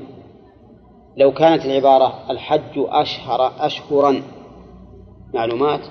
لو 1.17 1.31
كانت 1.33 1.65
العبارة 1.65 2.31
الحج 2.31 2.73
أشهر 2.77 3.53
أشهرا 3.59 4.21
معلومات 5.33 5.81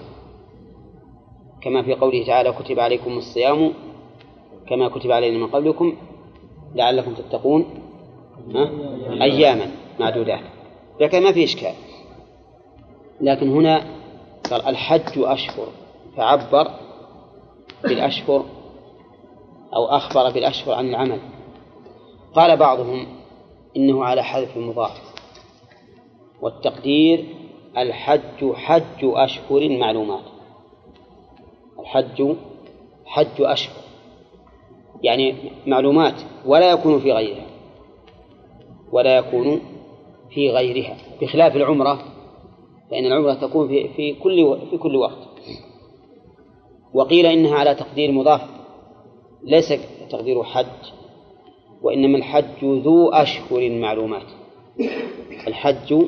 كما 1.63 1.83
في 1.83 1.95
قوله 1.95 2.27
تعالى 2.27 2.53
كتب 2.53 2.81
عليكم 2.81 3.19
الصيام 3.19 3.73
كما 4.69 4.89
كتب 4.89 5.11
علينا 5.11 5.39
من 5.39 5.47
قبلكم 5.47 5.97
لعلكم 6.75 7.15
تتقون؟ 7.15 7.65
أياما 9.23 9.71
معدودات 10.01 10.41
لكن 11.01 11.23
ما 11.23 11.33
في 11.33 11.45
إشكال. 11.45 11.75
لكن 13.21 13.49
هنا 13.49 13.85
قال 14.51 14.67
الحج 14.67 15.19
أشهر 15.19 15.67
فعبر 16.17 16.71
بالأشهر 17.83 18.45
أو 19.75 19.85
أخبر 19.87 20.31
بالأشهر 20.31 20.75
عن 20.75 20.89
العمل. 20.89 21.21
قال 22.35 22.57
بعضهم 22.57 23.07
إنه 23.77 24.05
على 24.05 24.23
حذف 24.23 24.57
المضاف 24.57 25.01
والتقدير 26.41 27.25
الحج 27.77 28.53
حج 28.55 29.03
أشهر 29.03 29.69
معلومات. 29.69 30.25
الحج 31.81 32.35
حج 33.07 33.41
أشهر. 33.41 33.77
يعني 35.03 35.35
معلومات 35.67 36.15
ولا 36.47 36.71
يكون 36.71 37.01
في 37.01 37.13
غيرها. 37.13 37.47
ولا 38.93 39.17
يكون 39.17 39.61
في 40.35 40.51
غيرها 40.51 40.97
بخلاف 41.21 41.57
العمرة 41.57 41.99
فإن 42.91 43.07
العمرة 43.07 43.35
تكون 43.35 43.69
في 43.69 43.89
في 43.89 44.15
كل 44.15 44.59
في 44.71 44.79
كل 44.79 44.97
وقت. 44.97 45.29
وقيل 46.95 47.27
إنها 47.27 47.55
على 47.55 47.75
تقدير 47.75 48.13
مضاف 48.13 48.41
ليس 49.43 49.73
تقدير 50.11 50.43
حج 50.43 50.67
وإنما 51.83 52.19
الحج 52.19 52.65
ذو 52.65 53.09
أشهر 53.09 53.71
معلومات. 53.71 54.27
الحج 55.47 56.05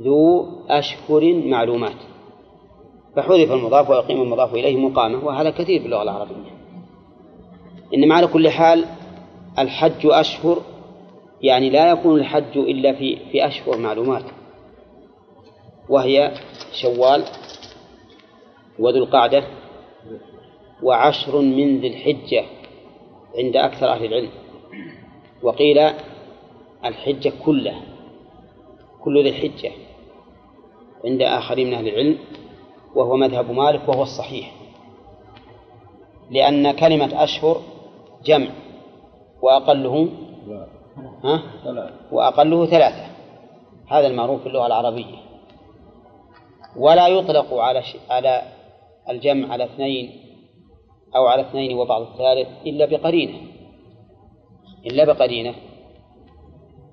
ذو 0.00 0.46
أشهر 0.68 1.34
معلومات. 1.34 1.96
فحذف 3.16 3.52
المضاف 3.52 3.90
ويقيم 3.90 4.22
المضاف 4.22 4.54
إليه 4.54 4.76
مقامه 4.76 5.26
وهذا 5.26 5.50
كثير 5.50 5.82
باللغة 5.82 6.02
العربية. 6.02 6.50
إنما 7.94 8.14
على 8.14 8.26
كل 8.26 8.48
حال 8.48 8.84
الحج 9.58 10.06
أشهر 10.06 10.58
يعني 11.42 11.70
لا 11.70 11.90
يكون 11.90 12.20
الحج 12.20 12.58
إلا 12.58 12.92
في 12.92 13.16
في 13.32 13.46
أشهر 13.46 13.78
معلومات 13.78 14.24
وهي 15.88 16.32
شوال 16.72 17.24
وذو 18.78 19.04
القعدة 19.04 19.44
وعشر 20.82 21.40
من 21.40 21.80
ذي 21.80 21.86
الحجة 21.86 22.44
عند 23.38 23.56
أكثر 23.56 23.88
أهل 23.88 24.04
العلم. 24.04 24.30
وقيل 25.42 25.78
الحجة 26.84 27.32
كلها 27.44 27.82
كل 29.04 29.22
ذي 29.22 29.28
الحجة 29.28 29.70
عند 31.04 31.22
آخرين 31.22 31.66
من 31.66 31.74
أهل 31.74 31.88
العلم 31.88 32.18
وهو 32.94 33.16
مذهب 33.16 33.50
مالك 33.50 33.88
وهو 33.88 34.02
الصحيح. 34.02 34.54
لأن 36.30 36.72
كلمة 36.72 37.24
أشهر 37.24 37.60
جمع 38.24 38.48
وأقله 39.42 40.08
ها؟ 41.24 41.42
وأقله 42.12 42.66
ثلاثة. 42.66 43.06
هذا 43.88 44.06
المعروف 44.06 44.40
في 44.40 44.46
اللغة 44.46 44.66
العربية. 44.66 45.16
ولا 46.76 47.08
يطلق 47.08 47.54
على 47.54 47.82
ش... 47.82 47.96
على 48.10 48.42
الجمع 49.08 49.52
على 49.52 49.64
اثنين 49.64 50.20
أو 51.16 51.26
على 51.26 51.42
اثنين 51.42 51.78
وبعض 51.78 52.02
الثالث 52.02 52.48
إلا 52.66 52.86
بقرينة. 52.86 53.38
إلا 54.86 55.04
بقرينة. 55.04 55.54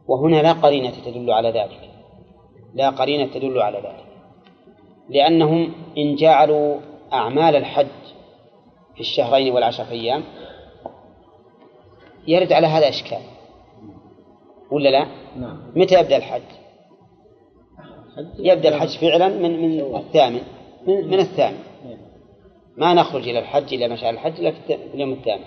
وهنا 0.07 0.41
لا 0.41 0.53
قرينة 0.53 0.93
تدل 1.05 1.31
على 1.31 1.49
ذلك. 1.49 1.89
لا 2.73 2.89
قرينة 2.89 3.33
تدل 3.33 3.61
على 3.61 3.77
ذلك. 3.77 4.05
لأنهم 5.09 5.73
إن 5.97 6.15
جعلوا 6.15 6.79
أعمال 7.13 7.55
الحج 7.55 7.87
في 8.95 8.99
الشهرين 8.99 9.53
والعشرة 9.53 9.89
أيام 9.91 10.23
يرد 12.27 12.53
على 12.53 12.67
هذا 12.67 12.89
إشكال. 12.89 13.36
ولا 14.71 14.89
لا؟ 14.89 15.07
نعم. 15.39 15.71
متى 15.75 15.99
يبدأ 15.99 16.17
الحج؟ 16.17 16.41
يبدأ 18.39 18.69
الحج 18.69 18.97
فعلا 18.97 19.27
من 19.27 19.61
من 19.61 19.95
الثامن. 19.95 20.41
من, 20.87 21.07
من 21.07 21.19
الثامن. 21.19 21.57
ما 22.77 22.93
نخرج 22.93 23.29
إلى 23.29 23.39
الحج 23.39 23.73
إلى 23.73 23.87
مشاعر 23.87 24.13
الحج 24.13 24.39
إلا 24.39 24.51
في 24.51 24.77
اليوم 24.93 25.13
الثامن. 25.13 25.43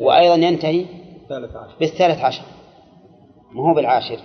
وأيضا 0.00 0.34
ينتهي 0.34 0.84
بالثالث 1.80 2.20
عشر. 2.20 2.42
ما 3.52 3.70
هو 3.70 3.74
بالعاشر. 3.74 4.18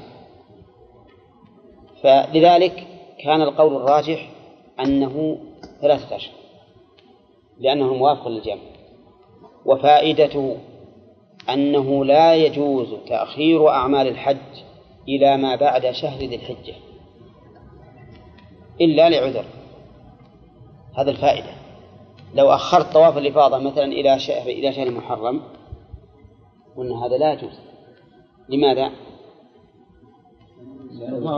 فلذلك 2.04 2.88
كان 3.24 3.41
القول 3.41 3.76
الراجح 3.76 4.30
أنه 4.80 5.38
ثلاثة 5.82 6.16
أشهر 6.16 6.34
لأنه 7.60 7.94
موافق 7.94 8.28
للجمع. 8.28 8.62
وفائدته 9.66 10.58
أنه 11.49 12.06
لا 12.06 12.36
يجوز 12.36 12.88
تأخير 13.07 13.70
أعمال 13.70 14.07
الحج 14.07 14.38
إلى 15.07 15.38
ما 15.38 15.56
بعد 15.56 15.91
شهر 15.91 16.20
ذي 16.20 16.36
الحجة 16.36 16.74
إلا 18.82 19.10
لعذر. 19.10 19.45
هذا 20.98 21.11
الفائدة. 21.11 21.53
لو 22.36 22.49
أخرت 22.49 22.94
طواف 22.94 23.18
الإفاضة 23.18 23.57
مثلا 23.57 23.86
إلى 23.86 24.20
شهر 24.20 24.48
إلى 24.48 24.74
شهر 24.74 24.91
محرم 24.91 25.41
قلنا 26.78 27.06
هذا 27.06 27.18
لا 27.18 27.34
يجوز. 27.34 27.60
لماذا؟ 28.49 28.91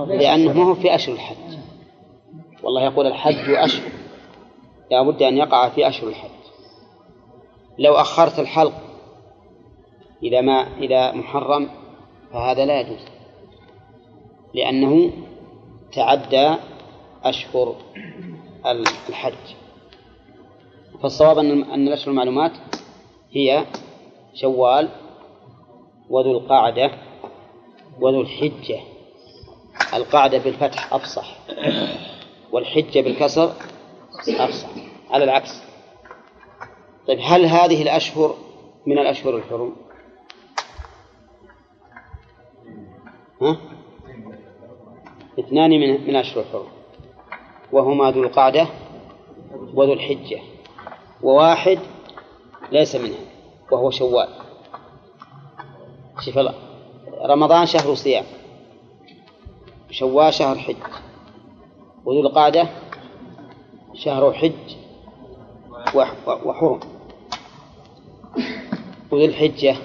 لأنه 0.07 0.53
ما 0.53 0.63
هو 0.63 0.75
في 0.75 0.95
أشهر 0.95 1.15
الحج. 1.15 1.57
والله 2.63 2.83
يقول 2.83 3.07
الحج 3.07 3.49
أشهر. 3.49 3.91
لا 4.91 5.01
بد 5.01 5.23
أن 5.23 5.37
يقع 5.37 5.69
في 5.69 5.87
أشهر 5.87 6.09
الحج. 6.09 6.29
لو 7.79 7.93
أخرت 7.93 8.39
الحلق 8.39 8.73
إلى 10.23 10.41
ما 10.41 10.67
إلى 10.77 11.11
محرم 11.11 11.69
فهذا 12.33 12.65
لا 12.65 12.79
يجوز. 12.79 13.05
لأنه 14.53 15.11
تعدى 15.93 16.55
أشهر 17.23 17.75
الحج. 19.09 19.55
فالصواب 21.01 21.37
أن 21.37 21.63
أن 21.63 21.87
الأشهر 21.87 22.09
المعلومات 22.11 22.51
هي 23.31 23.65
شوال 24.33 24.89
وذو 26.09 26.31
القعدة 26.31 26.91
وذو 28.01 28.21
الحجة. 28.21 28.79
القعدة 29.93 30.37
بالفتح 30.37 30.93
أفصح 30.93 31.37
والحجة 32.51 32.99
بالكسر 33.01 33.53
أفصح. 34.29 34.69
على 35.09 35.23
العكس. 35.23 35.61
طيب 37.07 37.19
هل 37.21 37.45
هذه 37.45 37.81
الأشهر 37.81 38.35
من 38.85 38.99
الأشهر 38.99 39.37
الحرم؟ 39.37 39.75
ها؟ 43.41 43.57
اثنان 45.39 45.69
من 45.69 46.07
من 46.07 46.15
أشهر 46.15 46.43
الحرم. 46.43 46.67
وهما 47.71 48.11
ذو 48.11 48.23
القعدة 48.23 48.67
وذو 49.73 49.93
الحجة. 49.93 50.39
وواحد 51.23 51.79
ليس 52.71 52.95
منها 52.95 53.19
وهو 53.71 53.89
شوال. 53.89 54.29
شوف 56.19 56.39
رمضان 57.25 57.65
شهر 57.65 57.95
صيام. 57.95 58.25
شوال 59.91 60.33
شهر 60.33 60.57
حج. 60.57 60.75
وذو 62.05 62.19
القعدة 62.19 62.69
شهر 63.93 64.33
حج 64.33 64.75
وحرم. 66.25 66.79
وذو 69.11 69.25
الحجة 69.25 69.75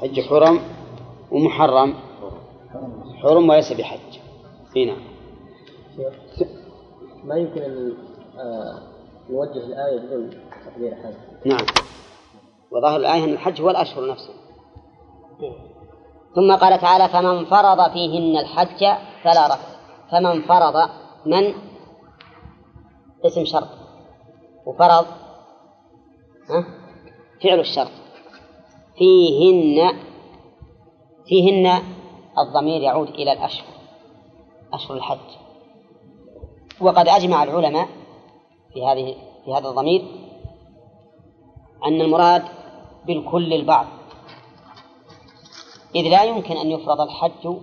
حج 0.00 0.20
حرم 0.20 0.75
ومحرم. 1.36 1.94
حرم 3.22 3.48
وليس 3.48 3.72
بحج. 3.72 4.18
هنا 4.76 4.96
ما 7.24 7.36
يمكن 7.36 7.92
آه، 8.38 8.82
نوجه 9.30 9.66
الآية 9.66 9.98
بدون 10.00 10.30
تقدير 10.66 10.94
حاجة 10.94 11.16
نعم. 11.46 11.66
وظاهر 12.70 12.96
الآية 12.96 13.24
أن 13.24 13.32
الحج 13.32 13.60
هو 13.60 13.70
الأشهر 13.70 14.10
نفسه. 14.10 14.34
ثم 16.34 16.56
قال 16.56 16.80
تعالى 16.80 17.08
فمن 17.08 17.44
فرض 17.44 17.92
فيهن 17.92 18.36
الحج 18.38 18.78
فلا 19.24 19.46
رفث. 19.46 19.76
فمن 20.10 20.42
فرض 20.42 20.90
من؟ 21.26 21.54
اسم 23.26 23.44
شرط. 23.44 23.68
وفرض 24.66 25.06
ها؟ 26.50 26.64
فعل 27.42 27.60
الشرط. 27.60 27.90
فيهن 28.98 30.05
فيهن 31.26 31.82
الضمير 32.38 32.80
يعود 32.80 33.08
إلى 33.08 33.32
الأشهر 33.32 33.66
أشهر 34.72 34.96
الحج. 34.96 35.18
وقد 36.80 37.08
أجمع 37.08 37.42
العلماء 37.42 37.88
في 38.72 38.86
هذه 38.86 39.16
في 39.44 39.54
هذا 39.54 39.68
الضمير 39.68 40.04
أن 41.86 42.00
المراد 42.00 42.42
بالكل 43.06 43.52
البعض. 43.52 43.86
إذ 45.94 46.02
لا 46.02 46.24
يمكن 46.24 46.56
أن 46.56 46.70
يفرض 46.70 47.00
الحج 47.00 47.56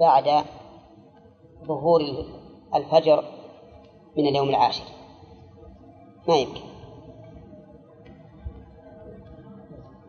بعد 0.00 0.44
ظهور 1.64 2.00
الفجر 2.74 3.24
من 4.16 4.26
اليوم 4.26 4.48
العاشر. 4.48 4.84
ما 6.28 6.36
يمكن. 6.36 6.60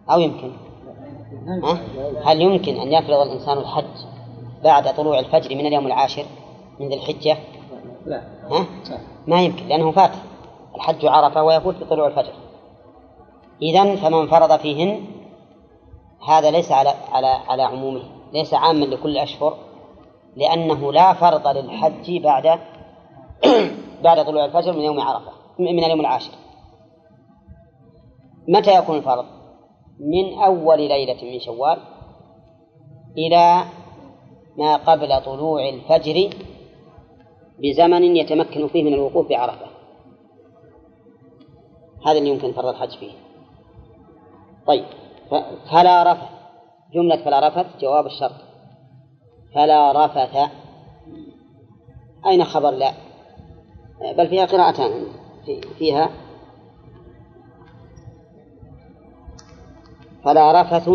أو 0.09 0.19
يمكن؟ 0.19 0.64
هل 2.25 2.41
يمكن 2.41 2.75
أن 2.75 2.93
يفرض 2.93 3.19
الإنسان 3.19 3.57
الحج 3.57 4.05
بعد 4.63 4.95
طلوع 4.95 5.19
الفجر 5.19 5.55
من 5.55 5.65
اليوم 5.65 5.87
العاشر 5.87 6.25
من 6.79 6.87
ذي 6.87 6.95
الحجة؟ 6.95 7.37
لا. 8.05 8.21
ها؟ 8.51 8.65
ما 9.27 9.41
يمكن 9.41 9.67
لأنه 9.67 9.91
فات. 9.91 10.11
الحج 10.75 11.05
عرفة 11.05 11.43
ويفوت 11.43 11.75
بطلوع 11.75 12.07
الفجر. 12.07 12.33
إذا 13.61 13.95
فمن 13.95 14.27
فرض 14.27 14.59
فيهن 14.59 15.05
هذا 16.27 16.51
ليس 16.51 16.71
على 16.71 16.93
على 17.11 17.27
على 17.27 17.63
عمومه 17.63 18.01
ليس 18.33 18.53
عاما 18.53 18.85
لكل 18.85 19.09
الأشهر 19.09 19.57
لأنه 20.35 20.93
لا 20.93 21.13
فرض 21.13 21.47
للحج 21.47 22.17
بعد 22.17 22.59
بعد 24.03 24.25
طلوع 24.25 24.45
الفجر 24.45 24.73
من 24.73 24.81
يوم 24.81 24.99
عرفة 24.99 25.31
من 25.59 25.83
اليوم 25.83 25.99
العاشر. 25.99 26.31
متى 28.47 28.77
يكون 28.77 28.97
الفرض؟ 28.97 29.25
من 29.99 30.39
أول 30.39 30.77
ليلة 30.77 31.23
من 31.23 31.39
شوال 31.39 31.77
إلى 33.17 33.63
ما 34.57 34.75
قبل 34.75 35.21
طلوع 35.25 35.69
الفجر 35.69 36.29
بزمن 37.59 38.15
يتمكن 38.15 38.67
فيه 38.67 38.83
من 38.83 38.93
الوقوف 38.93 39.29
بعرفة. 39.29 39.65
هذا 42.05 42.17
اللي 42.17 42.29
يمكن 42.29 42.51
فرض 42.51 42.65
الحج 42.65 42.97
فيه. 42.97 43.11
طيب 44.67 44.85
فلا 45.71 46.11
رفث. 46.11 46.29
جملة 46.93 47.23
فلا 47.25 47.47
رفث 47.47 47.81
جواب 47.81 48.05
الشرط. 48.05 48.35
فلا 49.53 50.05
رفث. 50.05 50.51
أين 52.25 52.43
خبر 52.43 52.71
لا؟ 52.71 52.93
بل 54.17 54.27
فيها 54.27 54.45
قراءتان 54.45 55.05
فيها 55.77 56.09
فلا 60.25 60.61
رفث 60.61 60.89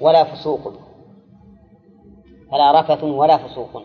ولا 0.00 0.24
فسوق. 0.24 0.72
فلا 2.50 2.80
رفث 2.80 3.04
ولا 3.04 3.36
فسوق. 3.36 3.82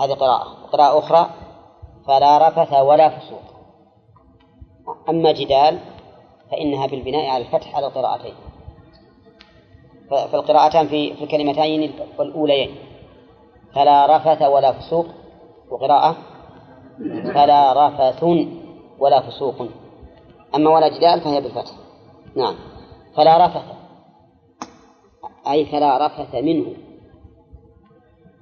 هذه 0.00 0.12
قراءة. 0.12 0.66
قراءة 0.72 0.98
أخرى. 0.98 1.30
فلا 2.06 2.48
رفث 2.48 2.72
ولا 2.72 3.08
فسوق. 3.08 3.42
أما 5.08 5.32
جدال 5.32 5.78
فإنها 6.50 6.86
بالبناء 6.86 7.26
على 7.26 7.44
الفتح 7.44 7.76
على 7.76 7.86
القراءتين. 7.86 8.34
فالقراءتان 10.10 10.88
في 10.88 11.14
في 11.14 11.24
الكلمتين 11.24 11.92
الأوليين. 12.20 12.74
فلا 13.74 14.16
رفث 14.16 14.42
ولا 14.42 14.72
فسوق. 14.72 15.06
وقراءة. 15.70 16.16
فلا 17.34 17.86
رفث 17.86 18.24
ولا 18.98 19.20
فسوق. 19.20 19.66
أما 20.54 20.70
ولا 20.70 20.88
جدال 20.88 21.20
فهي 21.20 21.40
بالفتح. 21.40 21.72
نعم. 22.36 22.77
فلا 23.18 23.46
رفث. 23.46 23.64
أي 25.50 25.66
فلا 25.66 26.06
رفث 26.06 26.34
منه. 26.34 26.74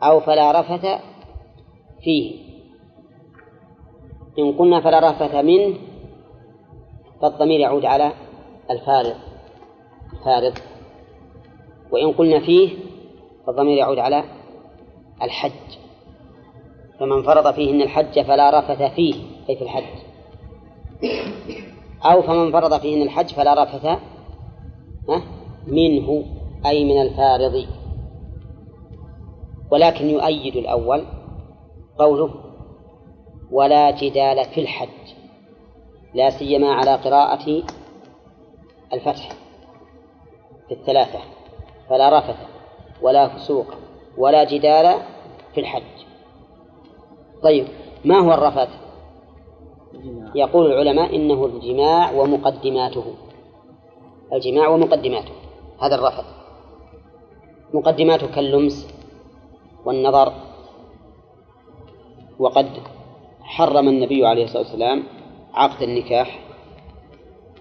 أو 0.02 0.20
فلا 0.20 0.60
رفث 0.60 0.86
فيه. 2.00 2.46
إن 4.38 4.52
قلنا 4.52 4.80
فلا 4.80 5.10
رفث 5.10 5.34
منه 5.34 5.74
فالضمير 7.22 7.60
يعود 7.60 7.84
على 7.84 8.12
الفارض 8.70 9.16
الفارض 10.12 10.58
وإن 11.90 12.12
قلنا 12.12 12.40
فيه 12.40 12.76
فالضمير 13.46 13.78
يعود 13.78 13.98
على 13.98 14.24
الحج. 15.22 15.78
فمن 17.00 17.22
فرض 17.22 17.54
فيهن 17.54 17.82
الحج 17.82 18.22
فلا 18.22 18.58
رفث 18.58 18.82
فيه 18.94 19.14
أي 19.48 19.56
في 19.56 19.64
الحج. 19.64 19.98
أو 22.04 22.22
فمن 22.22 22.52
فرض 22.52 22.80
فيهن 22.80 23.02
الحج 23.02 23.34
فلا 23.34 23.62
رفث 23.62 24.15
منه 25.66 26.24
أي 26.66 26.84
من 26.84 27.02
الفارض. 27.02 27.66
ولكن 29.70 30.10
يؤيد 30.10 30.56
الأول 30.56 31.04
قوله 31.98 32.34
ولا 33.50 33.90
جدال 33.90 34.44
في 34.44 34.60
الحج 34.60 34.88
لا 36.14 36.30
سيما 36.30 36.72
على 36.72 36.94
قراءة 36.94 37.62
الفتح 38.92 39.28
في 40.68 40.74
الثلاثة 40.74 41.18
فلا 41.88 42.18
رفث 42.18 42.36
ولا 43.02 43.28
فسوق 43.28 43.66
ولا 44.18 44.44
جدال 44.44 44.94
في 45.54 45.60
الحج. 45.60 45.82
طيب 47.42 47.66
ما 48.04 48.18
هو 48.18 48.32
الرفث؟ 48.34 48.68
يقول 50.34 50.66
العلماء 50.66 51.16
إنه 51.16 51.46
الجماع 51.46 52.12
ومقدماته. 52.12 53.04
الجماع 54.32 54.68
ومقدماته. 54.68 55.32
هذا 55.80 55.94
الرفث 55.94 56.24
مقدماته 57.74 58.26
كاللمس 58.26 58.88
والنظر. 59.84 60.32
وقد 62.38 62.68
حرم 63.42 63.88
النبي 63.88 64.26
عليه 64.26 64.44
الصلاة 64.44 64.62
والسلام 64.62 65.02
عقد 65.54 65.82
النكاح 65.82 66.40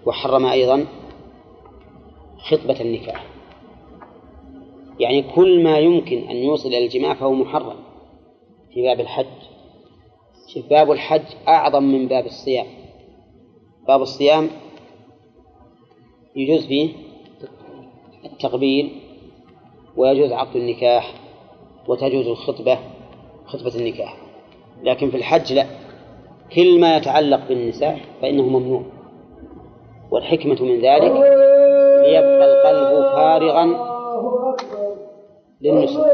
وحرم 0.05 0.45
أيضا 0.45 0.85
خطبة 2.37 2.81
النكاح. 2.81 3.25
يعني 4.99 5.23
كل 5.35 5.63
ما 5.63 5.77
يمكن 5.77 6.17
أن 6.17 6.35
يوصل 6.35 6.69
إلى 6.69 6.85
الجماع 6.85 7.13
فهو 7.13 7.33
محرم 7.33 7.75
في 8.73 8.81
باب 8.81 8.99
الحج. 8.99 9.25
شوف 10.53 10.69
باب 10.69 10.91
الحج 10.91 11.25
أعظم 11.47 11.83
من 11.83 12.07
باب 12.07 12.25
الصيام. 12.25 12.67
باب 13.87 14.01
الصيام 14.01 14.49
يجوز 16.35 16.65
فيه 16.65 16.89
التقبيل 18.25 18.91
ويجوز 19.97 20.31
عقد 20.31 20.55
النكاح 20.55 21.13
وتجوز 21.87 22.27
الخطبة 22.27 22.79
خطبة 23.45 23.75
النكاح. 23.75 24.17
لكن 24.83 25.11
في 25.11 25.17
الحج 25.17 25.53
لا. 25.53 25.65
كل 26.55 26.79
ما 26.79 26.97
يتعلق 26.97 27.47
بالنساء 27.49 27.99
فإنه 28.21 28.43
ممنوع. 28.43 28.83
والحكمة 30.11 30.61
من 30.61 30.79
ذلك 30.81 31.11
ليبقى 32.05 32.45
القلب 32.45 33.03
فارغا 33.15 33.65
للنسك 35.61 36.05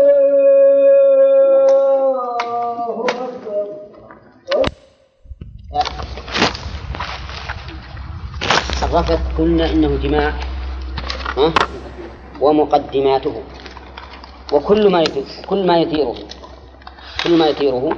الرفث 8.92 9.38
قلنا 9.38 9.72
إنه 9.72 9.98
جماع 10.04 10.34
ها؟ 11.38 11.54
ومقدماته. 12.42 13.42
وكل 14.54 14.92
ما 14.92 15.04
كل 15.48 15.68
ما 15.68 15.78
يثيره 15.80 16.16
كل 17.24 17.38
ما 17.38 17.48
يثيره 17.48 17.98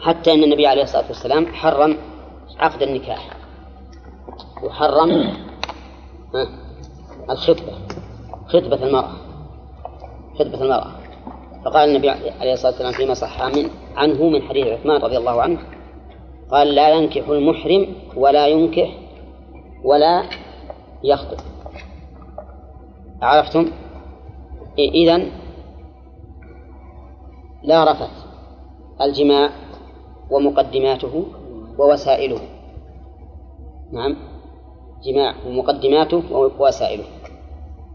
حتى 0.00 0.32
أن 0.34 0.42
النبي 0.44 0.66
عليه 0.66 0.82
الصلاة 0.82 1.04
والسلام 1.08 1.46
حرم 1.46 1.96
عقد 2.58 2.82
النكاح. 2.82 3.28
وحرم 4.62 5.34
الخطبة 7.30 7.72
خطبة 8.48 8.86
المرأة 8.86 9.12
خطبة 10.38 10.62
المرأة. 10.62 10.92
فقال 11.64 11.88
النبي 11.88 12.10
عليه 12.10 12.52
الصلاة 12.52 12.70
والسلام 12.72 12.92
فيما 12.92 13.14
صح 13.14 13.40
عنه 13.96 14.28
من 14.28 14.42
حديث 14.42 14.66
عثمان 14.66 15.00
رضي 15.02 15.16
الله 15.16 15.42
عنه 15.42 15.73
قال 16.54 16.74
لا 16.74 16.88
ينكح 16.88 17.28
المحرم 17.28 17.86
ولا 18.16 18.46
ينكح 18.46 18.98
ولا 19.84 20.22
يخطب. 21.04 21.38
عرفتم؟ 23.22 23.66
إذن 24.78 25.30
لا 27.62 27.92
رفث 27.92 28.10
الجماع 29.00 29.50
ومقدماته 30.30 31.24
ووسائله. 31.78 32.40
نعم. 33.92 34.16
جماع 35.04 35.34
ومقدماته 35.46 36.22
ووسائله. 36.32 37.04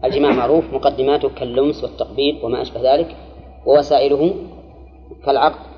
الجماع 0.04 0.32
معروف 0.32 0.64
مقدماته 0.74 1.28
كاللمس 1.28 1.84
والتقبيل 1.84 2.44
وما 2.44 2.62
أشبه 2.62 2.94
ذلك 2.94 3.16
ووسائله 3.66 4.34
كالعقد. 5.24 5.70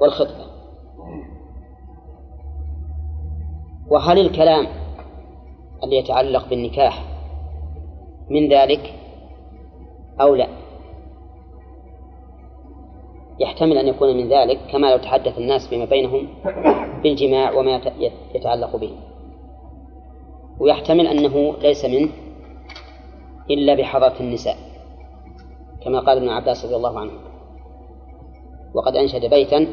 والخطبة. 0.00 0.47
وهل 3.90 4.18
الكلام 4.18 4.66
الذي 5.84 5.96
يتعلق 5.96 6.48
بالنكاح 6.48 7.04
من 8.30 8.48
ذلك 8.48 8.94
أو 10.20 10.34
لا؟ 10.34 10.48
يحتمل 13.40 13.78
أن 13.78 13.88
يكون 13.88 14.16
من 14.16 14.28
ذلك 14.28 14.58
كما 14.72 14.86
لو 14.90 14.96
تحدث 14.96 15.38
الناس 15.38 15.68
فيما 15.68 15.84
بينهم 15.84 16.28
بالجماع 17.02 17.52
وما 17.52 17.80
يتعلق 18.34 18.76
به. 18.76 18.90
ويحتمل 20.60 21.06
أنه 21.06 21.54
ليس 21.62 21.84
منه 21.84 22.08
إلا 23.50 23.74
بحضرة 23.74 24.14
النساء 24.20 24.56
كما 25.84 26.00
قال 26.00 26.16
ابن 26.16 26.28
عباس 26.28 26.64
رضي 26.64 26.76
الله 26.76 27.00
عنه. 27.00 27.12
وقد 28.74 28.96
أنشد 28.96 29.30
بيتا 29.30 29.66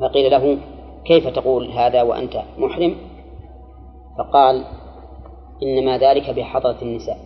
فقيل 0.00 0.30
له 0.30 0.58
كيف 1.04 1.28
تقول 1.28 1.70
هذا 1.70 2.02
وأنت 2.02 2.42
محرم؟ 2.58 2.96
فقال 4.18 4.64
إنما 5.62 5.98
ذلك 5.98 6.30
بحضرة 6.30 6.76
النساء. 6.82 7.18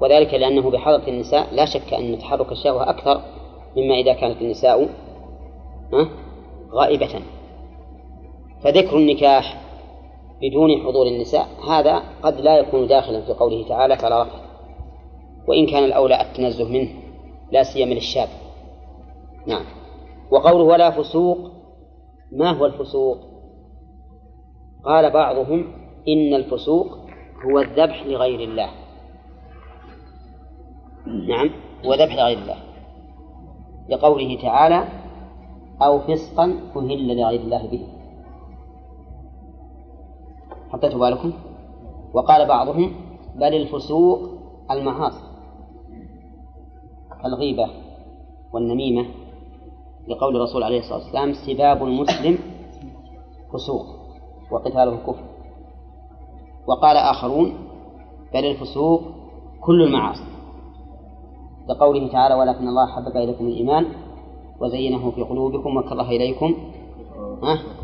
وذلك 0.00 0.34
لأنه 0.34 0.70
بحضرة 0.70 1.08
النساء 1.08 1.54
لا 1.54 1.64
شك 1.64 1.94
أن 1.94 2.18
تحرك 2.18 2.52
الشهوة 2.52 2.90
أكثر 2.90 3.20
مما 3.76 3.94
إذا 3.94 4.12
كانت 4.12 4.42
النساء 4.42 4.88
غائبة. 6.72 7.22
فذكر 8.64 8.96
النكاح 8.96 9.62
بدون 10.42 10.82
حضور 10.82 11.06
النساء 11.06 11.48
هذا 11.68 12.02
قد 12.22 12.40
لا 12.40 12.58
يكون 12.58 12.86
داخلا 12.86 13.20
في 13.20 13.32
قوله 13.32 13.68
تعالى 13.68 13.96
فلا 13.96 14.22
رفث. 14.22 14.42
وإن 15.48 15.66
كان 15.66 15.84
الأولى 15.84 16.20
التنزه 16.20 16.68
منه 16.68 16.88
لا 17.52 17.62
سيما 17.62 17.94
للشاب. 17.94 18.28
نعم. 19.46 19.81
وقوله 20.30 20.64
ولا 20.64 20.90
فسوق 20.90 21.38
ما 22.32 22.50
هو 22.50 22.66
الفسوق؟ 22.66 23.18
قال 24.84 25.10
بعضهم 25.10 25.64
إن 26.08 26.34
الفسوق 26.34 26.86
هو 27.44 27.58
الذبح 27.58 28.06
لغير 28.06 28.40
الله. 28.40 28.70
نعم 31.28 31.50
هو 31.86 31.94
ذبح 31.94 32.14
لغير 32.14 32.38
الله. 32.38 32.56
لقوله 33.88 34.42
تعالى 34.42 34.88
أو 35.82 35.98
فسقا 35.98 36.44
أهل 36.76 37.18
لغير 37.18 37.40
الله 37.40 37.66
به. 37.66 37.86
حطيتوا 40.70 41.00
بالكم؟ 41.00 41.32
وقال 42.14 42.48
بعضهم 42.48 42.94
بل 43.36 43.54
الفسوق 43.54 44.18
المعاصي 44.70 45.24
كالغيبة 47.22 47.66
والنميمة. 48.52 49.21
لقول 50.08 50.36
الرسول 50.36 50.62
عليه 50.62 50.78
الصلاة 50.78 50.98
والسلام 50.98 51.32
سباب 51.32 51.82
المسلم 51.82 52.38
فسوق 53.52 53.86
وقتاله 54.52 54.96
كفر. 54.96 55.24
وقال 56.66 56.96
آخرون 56.96 57.54
بل 58.34 58.44
الفسوق 58.44 59.02
كل 59.60 59.82
المعاصي. 59.82 60.24
لقوله 61.68 62.08
تعالى 62.08 62.34
ولكن 62.34 62.68
الله 62.68 62.86
حبب 62.86 63.16
إليكم 63.16 63.46
الإيمان 63.46 63.86
وزينه 64.60 65.10
في 65.10 65.22
قلوبكم 65.22 65.76
وكره 65.76 66.08
إليكم 66.08 66.54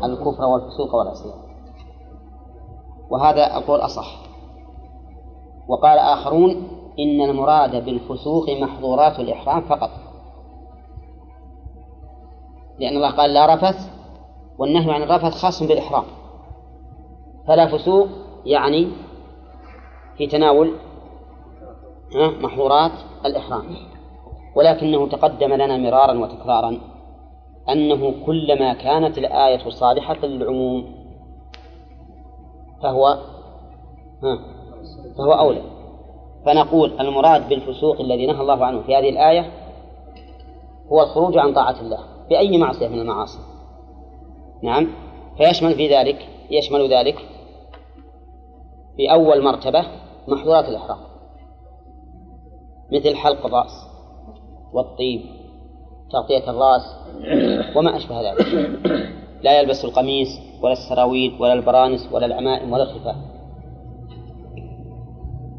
الكفر 0.03 0.43
والفسوق 0.43 0.95
والعصيان. 0.95 1.39
وهذا 3.11 3.57
القول 3.57 3.79
أصح. 3.79 4.21
وقال 5.69 5.97
آخرون 5.97 6.51
إن 6.99 7.29
المراد 7.29 7.85
بالفسوق 7.85 8.49
محظورات 8.49 9.19
الإحرام 9.19 9.61
فقط. 9.61 9.89
لأن 12.79 12.95
الله 12.95 13.11
قال 13.11 13.33
لا 13.33 13.55
رفث 13.55 13.89
والنهي 14.57 14.91
عن 14.91 15.03
الرفث 15.03 15.33
خاص 15.33 15.63
بالإحرام. 15.63 16.03
فلا 17.47 17.77
فسوق 17.77 18.07
يعني 18.45 18.87
في 20.17 20.27
تناول 20.27 20.73
محظورات 22.15 22.91
الإحرام. 23.25 23.63
ولكنه 24.55 25.07
تقدم 25.07 25.53
لنا 25.53 25.77
مرارا 25.77 26.19
وتكرارا 26.19 26.81
أنه 27.69 28.25
كلما 28.25 28.73
كانت 28.73 29.17
الآية 29.17 29.69
صالحة 29.69 30.25
للعموم 30.25 30.95
فهو 32.83 33.05
ها 34.23 34.39
فهو 35.17 35.31
أولى. 35.31 35.61
فنقول 36.45 36.99
المراد 36.99 37.49
بالفسوق 37.49 37.99
الذي 37.99 38.25
نهى 38.25 38.41
الله 38.41 38.65
عنه 38.65 38.81
في 38.81 38.95
هذه 38.95 39.09
الآية 39.09 39.51
هو 40.91 41.01
الخروج 41.01 41.37
عن 41.37 41.53
طاعة 41.53 41.81
الله. 41.81 42.18
بأي 42.29 42.57
معصية 42.57 42.87
من 42.87 42.99
المعاصي. 42.99 43.39
نعم. 44.63 44.87
فيشمل 45.37 45.75
في 45.75 45.95
ذلك 45.95 46.27
يشمل 46.51 46.93
ذلك 46.93 47.15
في 48.97 49.11
أول 49.11 49.43
مرتبة 49.43 49.85
محظورات 50.27 50.65
الإحرام. 50.65 50.97
مثل 52.93 53.15
حلق 53.15 53.45
الرأس 53.45 53.87
والطيب 54.73 55.21
تغطية 56.11 56.49
الرأس 56.51 56.95
وما 57.75 57.97
أشبه 57.97 58.31
ذلك. 58.31 58.69
لا 59.41 59.59
يلبس 59.59 59.85
القميص 59.85 60.29
ولا 60.61 60.73
السراويل 60.73 61.37
ولا 61.39 61.53
البرانس 61.53 62.09
ولا 62.11 62.25
العمائم 62.25 62.71
ولا 62.71 62.83
الخفاف 62.83 63.15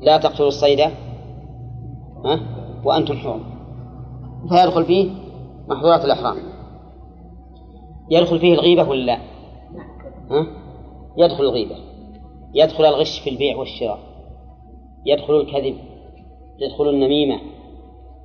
لا 0.01 0.19
تقتلوا 0.19 0.49
الصيد. 0.49 0.81
ها؟ 0.81 2.41
وأنتم 2.85 3.15
حرم. 3.15 3.45
فيدخل 4.49 4.85
فيه 4.85 5.11
محظورات 5.69 6.05
الإحرام. 6.05 6.50
يدخل 8.11 8.39
فيه 8.39 8.55
الغيبة 8.55 8.89
ولا 8.89 9.05
لا؟ 9.05 9.19
ها؟ 10.31 10.47
يدخل 11.17 11.45
الغيبة. 11.45 11.77
يدخل 12.55 12.85
الغش 12.85 13.21
في 13.21 13.31
البيع 13.31 13.57
والشراء. 13.57 13.99
يدخل 15.07 15.41
الكذب. 15.41 15.77
يدخل 16.59 16.89
النميمة. 16.89 17.41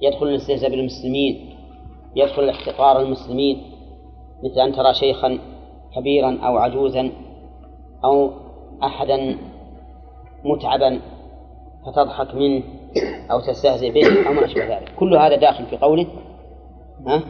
يدخل 0.01 0.27
الاستهزاء 0.27 0.69
بالمسلمين. 0.69 1.55
يدخل 2.15 2.49
احتقار 2.49 3.01
المسلمين. 3.01 3.63
مثل 4.43 4.59
أن 4.59 4.73
ترى 4.73 4.93
شيخا 4.93 5.39
كبيرا 5.95 6.39
أو 6.43 6.57
عجوزا 6.57 7.11
أو 8.03 8.31
أحدا 8.83 9.37
متعبا 10.45 11.01
فتضحك 11.85 12.35
منه 12.35 12.63
أو 13.31 13.39
تستهزئ 13.39 13.91
به 13.91 14.27
أو 14.27 14.33
ما 14.33 14.45
أشبه 14.45 14.77
ذلك. 14.77 14.93
كل 14.99 15.17
هذا 15.17 15.35
داخل 15.35 15.65
في 15.65 15.77
قوله 15.77 16.07
ها؟ 17.07 17.23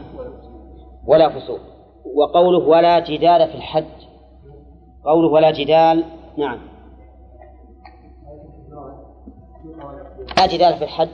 ولا 1.06 1.28
فسوق. 1.28 1.75
وقوله 2.14 2.68
ولا 2.68 2.98
جدال 2.98 3.48
في 3.48 3.54
الحج. 3.54 3.84
قوله 5.04 5.28
ولا 5.28 5.50
جدال 5.50 6.04
نعم. 6.38 6.58
لا 10.36 10.46
جدال 10.46 10.78
في 10.78 10.84
الحج. 10.84 11.08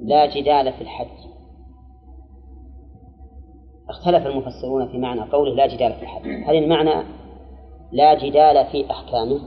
لا 0.00 0.26
جدال 0.26 0.72
في 0.72 0.80
الحج. 0.80 1.24
اختلف 3.88 4.26
المفسرون 4.26 4.88
في 4.88 4.98
معنى 4.98 5.20
قوله 5.20 5.54
لا 5.54 5.66
جدال 5.66 5.92
في 5.92 6.02
الحج. 6.02 6.26
هل 6.26 6.56
المعنى 6.56 7.04
لا 7.92 8.14
جدال 8.14 8.66
في 8.66 8.90
أحكامه؟ 8.90 9.40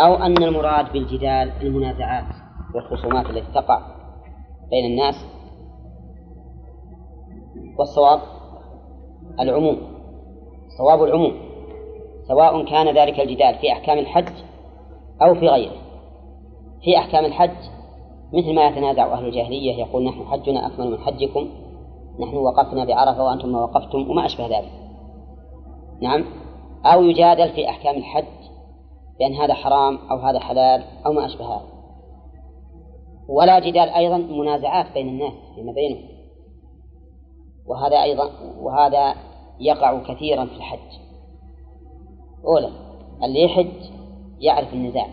أو 0.00 0.14
أن 0.14 0.42
المراد 0.42 0.92
بالجدال 0.92 1.52
المنازعات 1.62 2.34
والخصومات 2.74 3.26
التي 3.26 3.52
تقع 3.54 3.82
بين 4.70 4.84
الناس؟ 4.84 5.14
والصواب؟ 7.78 8.41
العموم 9.40 9.78
صواب 10.78 11.02
العموم 11.02 11.32
سواء 12.28 12.64
كان 12.64 12.96
ذلك 12.96 13.20
الجدال 13.20 13.54
في 13.54 13.72
أحكام 13.72 13.98
الحج 13.98 14.32
أو 15.22 15.34
في 15.34 15.48
غيره. 15.48 15.76
في 16.84 16.98
أحكام 16.98 17.24
الحج 17.24 17.56
مثل 18.32 18.54
ما 18.54 18.66
يتنازع 18.66 19.12
أهل 19.12 19.26
الجاهلية 19.26 19.74
يقول 19.74 20.04
نحن 20.04 20.24
حجنا 20.24 20.66
أكمل 20.66 20.90
من 20.90 20.98
حجكم 20.98 21.48
نحن 22.20 22.36
وقفنا 22.36 22.84
بعرفة 22.84 23.24
وأنتم 23.24 23.48
ما 23.48 23.62
وقفتم 23.62 24.10
وما 24.10 24.26
أشبه 24.26 24.46
ذلك. 24.46 24.72
نعم؟ 26.02 26.24
أو 26.86 27.02
يجادل 27.02 27.52
في 27.52 27.68
أحكام 27.68 27.96
الحج 27.96 28.24
بأن 29.18 29.34
هذا 29.34 29.54
حرام 29.54 29.98
أو 30.10 30.16
هذا 30.16 30.38
حلال 30.38 30.82
أو 31.06 31.12
ما 31.12 31.26
أشبه 31.26 31.44
هذا. 31.44 31.72
ولا 33.28 33.58
جدال 33.58 33.88
أيضا 33.88 34.16
منازعات 34.16 34.86
بين 34.94 35.08
الناس 35.08 35.32
فيما 35.54 35.72
بينهم 35.72 36.11
وهذا 37.66 38.02
أيضا 38.02 38.30
وهذا 38.58 39.14
يقع 39.60 40.02
كثيرا 40.02 40.44
في 40.44 40.56
الحج. 40.56 40.98
أولا 42.44 42.70
اللي 43.24 43.42
يحج 43.42 43.90
يعرف 44.40 44.72
النزاع 44.72 45.06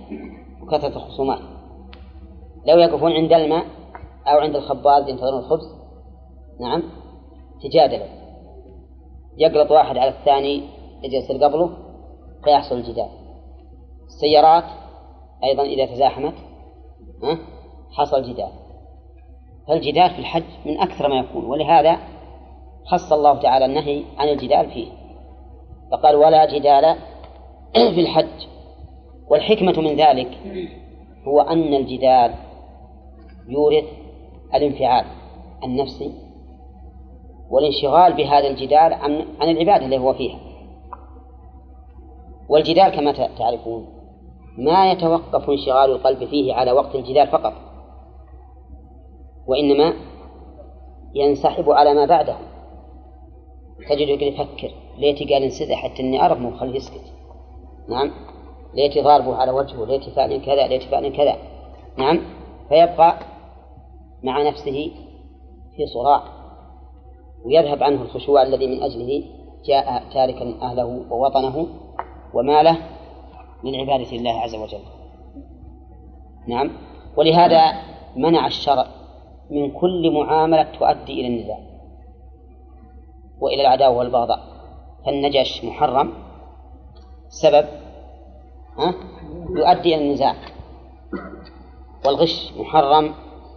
وكثرة 0.61 0.95
الخصومات. 0.97 1.39
لو 2.65 2.77
يقفون 2.77 3.11
عند 3.11 3.33
الماء 3.33 3.65
أو 4.27 4.37
عند 4.37 4.55
الخباز 4.55 5.09
ينتظرون 5.09 5.39
الخبز 5.39 5.75
نعم 6.59 6.83
تجادلوا 7.63 8.07
يقلط 9.37 9.71
واحد 9.71 9.97
على 9.97 10.09
الثاني 10.09 10.63
يصير 11.03 11.43
قبله 11.43 11.69
فيحصل 12.43 12.75
الجدال. 12.75 13.09
السيارات 14.05 14.63
أيضا 15.43 15.63
إذا 15.63 15.85
تزاحمت 15.85 16.33
حصل 17.91 18.23
جدال. 18.23 18.51
فالجدال 19.67 20.09
في 20.09 20.19
الحج 20.19 20.43
من 20.65 20.79
أكثر 20.79 21.07
ما 21.07 21.19
يكون 21.19 21.45
ولهذا 21.45 21.99
خص 22.85 23.13
الله 23.13 23.39
تعالى 23.39 23.65
النهي 23.65 24.03
عن 24.17 24.29
الجدال 24.29 24.71
فيه. 24.71 24.87
فقال 25.91 26.15
ولا 26.15 26.57
جدال 26.57 26.95
في 27.95 28.01
الحج. 28.01 28.47
والحكمة 29.29 29.79
من 29.81 29.95
ذلك 29.95 30.37
هو 31.27 31.41
أن 31.41 31.73
الجدال 31.73 32.33
يورث 33.47 33.85
الانفعال 34.55 35.05
النفسي 35.63 36.11
والانشغال 37.49 38.13
بهذا 38.13 38.47
الجدال 38.47 38.93
عن 38.93 39.25
عن 39.39 39.49
العبادة 39.49 39.85
اللي 39.85 39.97
هو 39.97 40.13
فيها. 40.13 40.39
والجدال 42.49 42.89
كما 42.89 43.11
تعرفون 43.11 43.87
ما 44.57 44.91
يتوقف 44.91 45.49
انشغال 45.49 45.91
القلب 45.91 46.25
فيه 46.25 46.53
على 46.53 46.71
وقت 46.71 46.95
الجدال 46.95 47.27
فقط 47.27 47.53
وإنما 49.47 49.93
ينسحب 51.15 51.69
على 51.69 51.93
ما 51.93 52.05
بعده. 52.05 52.35
تجده 53.89 54.11
يقول 54.11 54.23
يفكر 54.23 54.71
ليتي 54.97 55.33
قال 55.33 55.43
انسدح 55.43 55.83
حتى 55.83 56.01
إني 56.03 56.21
اعرف 56.21 56.39
مو 56.39 56.51
خليه 56.51 56.75
يسكت. 56.75 57.13
نعم؟ 57.89 58.11
ليتي 58.73 59.01
ضاربه 59.01 59.35
على 59.35 59.51
وجهه 59.51 59.85
ليتي 59.85 60.11
فعل 60.11 60.41
كذا 60.45 60.67
ليتي 60.67 60.87
فعل 60.87 61.15
كذا. 61.15 61.37
نعم؟ 61.97 62.21
فيبقى 62.69 63.19
مع 64.23 64.43
نفسه 64.43 64.91
في 65.75 65.85
صراع 65.85 66.23
ويذهب 67.45 67.83
عنه 67.83 68.01
الخشوع 68.01 68.43
الذي 68.43 68.67
من 68.67 68.83
أجله 68.83 69.23
جاء 69.65 70.03
تاركا 70.13 70.55
أهله 70.61 70.85
ووطنه 71.11 71.67
وماله 72.33 72.77
من 73.63 73.75
عبادة 73.75 74.11
الله 74.11 74.41
عز 74.41 74.55
وجل. 74.55 74.83
نعم؟ 76.47 76.71
ولهذا 77.17 77.73
منع 78.15 78.47
الشرع 78.47 78.85
من 79.51 79.71
كل 79.71 80.11
معاملة 80.11 80.63
تؤدي 80.63 81.13
إلى 81.13 81.27
النزاع. 81.27 81.68
وإلى 83.41 83.61
العداوة 83.61 83.97
والبغضاء. 83.97 84.39
فالنجش 85.05 85.63
محرم. 85.65 86.13
سبب 87.29 87.65
ها؟ 88.77 88.93
يؤدي 89.55 89.95
إلى 89.95 90.03
النزاع. 90.05 90.35
والغش 92.05 92.53
محرم 92.57 93.13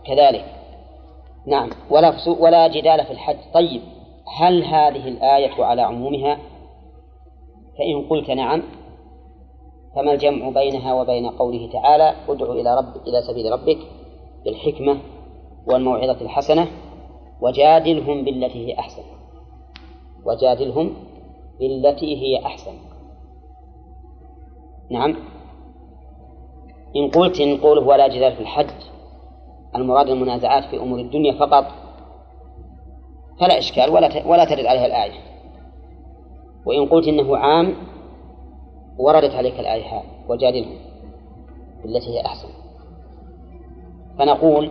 كذلك. 0.07 0.45
نعم. 1.47 1.71
ولا 1.91 2.15
ولا 2.27 2.69
جدال 2.69 3.05
في 3.05 3.11
الحج. 3.11 3.37
طيب 3.55 3.83
هل 4.39 4.65
هذه 4.65 5.09
الآية 5.09 5.65
على 5.65 5.83
عمومها؟ 5.83 6.39
فإن 7.79 8.09
قلت 8.11 8.31
نعم 8.31 8.63
فما 9.97 10.13
الجمع 10.13 10.49
بينها 10.49 10.95
وبين 10.95 11.31
قوله 11.31 11.73
تعالى 11.73 12.15
ادع 12.29 12.53
إلى 12.53 12.77
رب 12.77 12.97
إلى 13.07 13.23
سبيل 13.23 13.53
ربك 13.53 13.79
بالحكمة 14.45 14.99
والموعظة 15.67 16.21
الحسنة 16.21 16.67
وجادلهم 17.41 18.25
بالتي 18.25 18.67
هي 18.69 18.79
أحسن 18.79 19.03
وجادلهم 20.25 20.95
بالتي 21.61 22.17
هي 22.17 22.47
أحسن. 22.47 22.73
نعم. 24.91 25.17
إن 26.97 27.11
قلت 27.11 27.41
إن 27.41 27.57
قوله 27.57 27.87
ولا 27.87 28.09
جدال 28.09 28.33
في 28.37 28.41
الحج 28.41 28.71
المراد 29.77 30.09
المنازعات 30.09 30.65
في 30.65 30.77
أمور 30.77 31.01
الدنيا 31.01 31.33
فقط 31.33 31.65
فلا 33.41 33.59
إشكال 33.59 33.91
ولا 33.91 34.27
ولا 34.27 34.45
ترد 34.45 34.67
عليها 34.67 34.87
الآية. 34.87 35.21
وإن 36.67 36.87
قلت 36.87 37.09
إنه 37.09 37.37
عام 37.37 37.75
وردت 38.99 39.35
عليك 39.35 39.61
الآية 39.61 40.03
وجادلهم 40.29 40.77
بالتي 41.83 42.19
هي 42.19 42.27
أحسن. 42.27 42.49
فنقول 44.19 44.71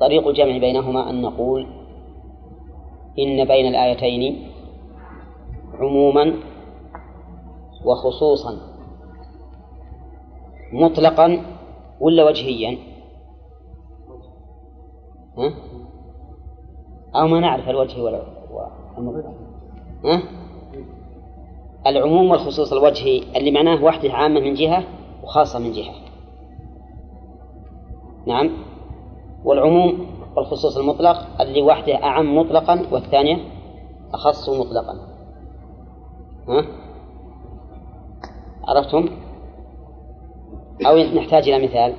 طريق 0.00 0.28
الجمع 0.28 0.58
بينهما 0.58 1.10
أن 1.10 1.22
نقول 1.22 1.79
إن 3.20 3.44
بين 3.44 3.66
الآيتين 3.66 4.50
عموما 5.80 6.34
وخصوصا 7.84 8.56
مطلقا 10.72 11.42
ولا 12.00 12.24
وجهيا 12.24 12.78
ها؟ 15.38 15.54
أو 17.14 17.28
ما 17.28 17.40
نعرف 17.40 17.68
الوجه 17.68 18.02
ولا 18.02 18.22
ها؟ 20.04 20.22
العموم 21.86 22.30
والخصوص 22.30 22.72
الوجهي 22.72 23.22
اللي 23.36 23.50
معناه 23.50 23.84
وحدة 23.84 24.12
عامة 24.12 24.40
من 24.40 24.54
جهة 24.54 24.84
وخاصة 25.22 25.58
من 25.58 25.72
جهة 25.72 25.94
نعم 28.26 28.50
والعموم 29.44 30.06
والخصوص 30.36 30.76
المطلق 30.76 31.40
اللي 31.40 31.62
واحدة 31.62 32.04
أعم 32.04 32.38
مطلقا 32.38 32.82
والثانية 32.92 33.36
أخص 34.14 34.48
مطلقا 34.48 34.96
ها؟ 36.48 36.64
عرفتم؟ 38.64 39.08
أو 40.86 40.96
نحتاج 40.96 41.48
إلى 41.48 41.64
مثال 41.64 41.94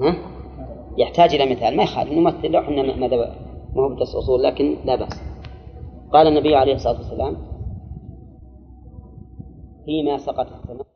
ها؟ 0.00 0.14
يحتاج 0.98 1.34
إلى 1.34 1.54
مثال 1.54 1.76
ما 1.76 1.82
يخالف 1.82 2.12
نمثل 2.12 2.50
لو 2.50 2.60
إحنا 2.60 2.96
ماذا 2.96 3.16
ما 3.76 3.82
هو 3.82 3.88
بدرس 3.88 4.14
أصول 4.14 4.42
لكن 4.42 4.76
لا 4.84 4.96
بأس 4.96 5.22
قال 6.12 6.26
النبي 6.26 6.54
عليه 6.56 6.74
الصلاة 6.74 6.96
والسلام 6.96 7.36
فيما 9.84 10.18
سقط 10.18 10.46
السماء 10.46 10.91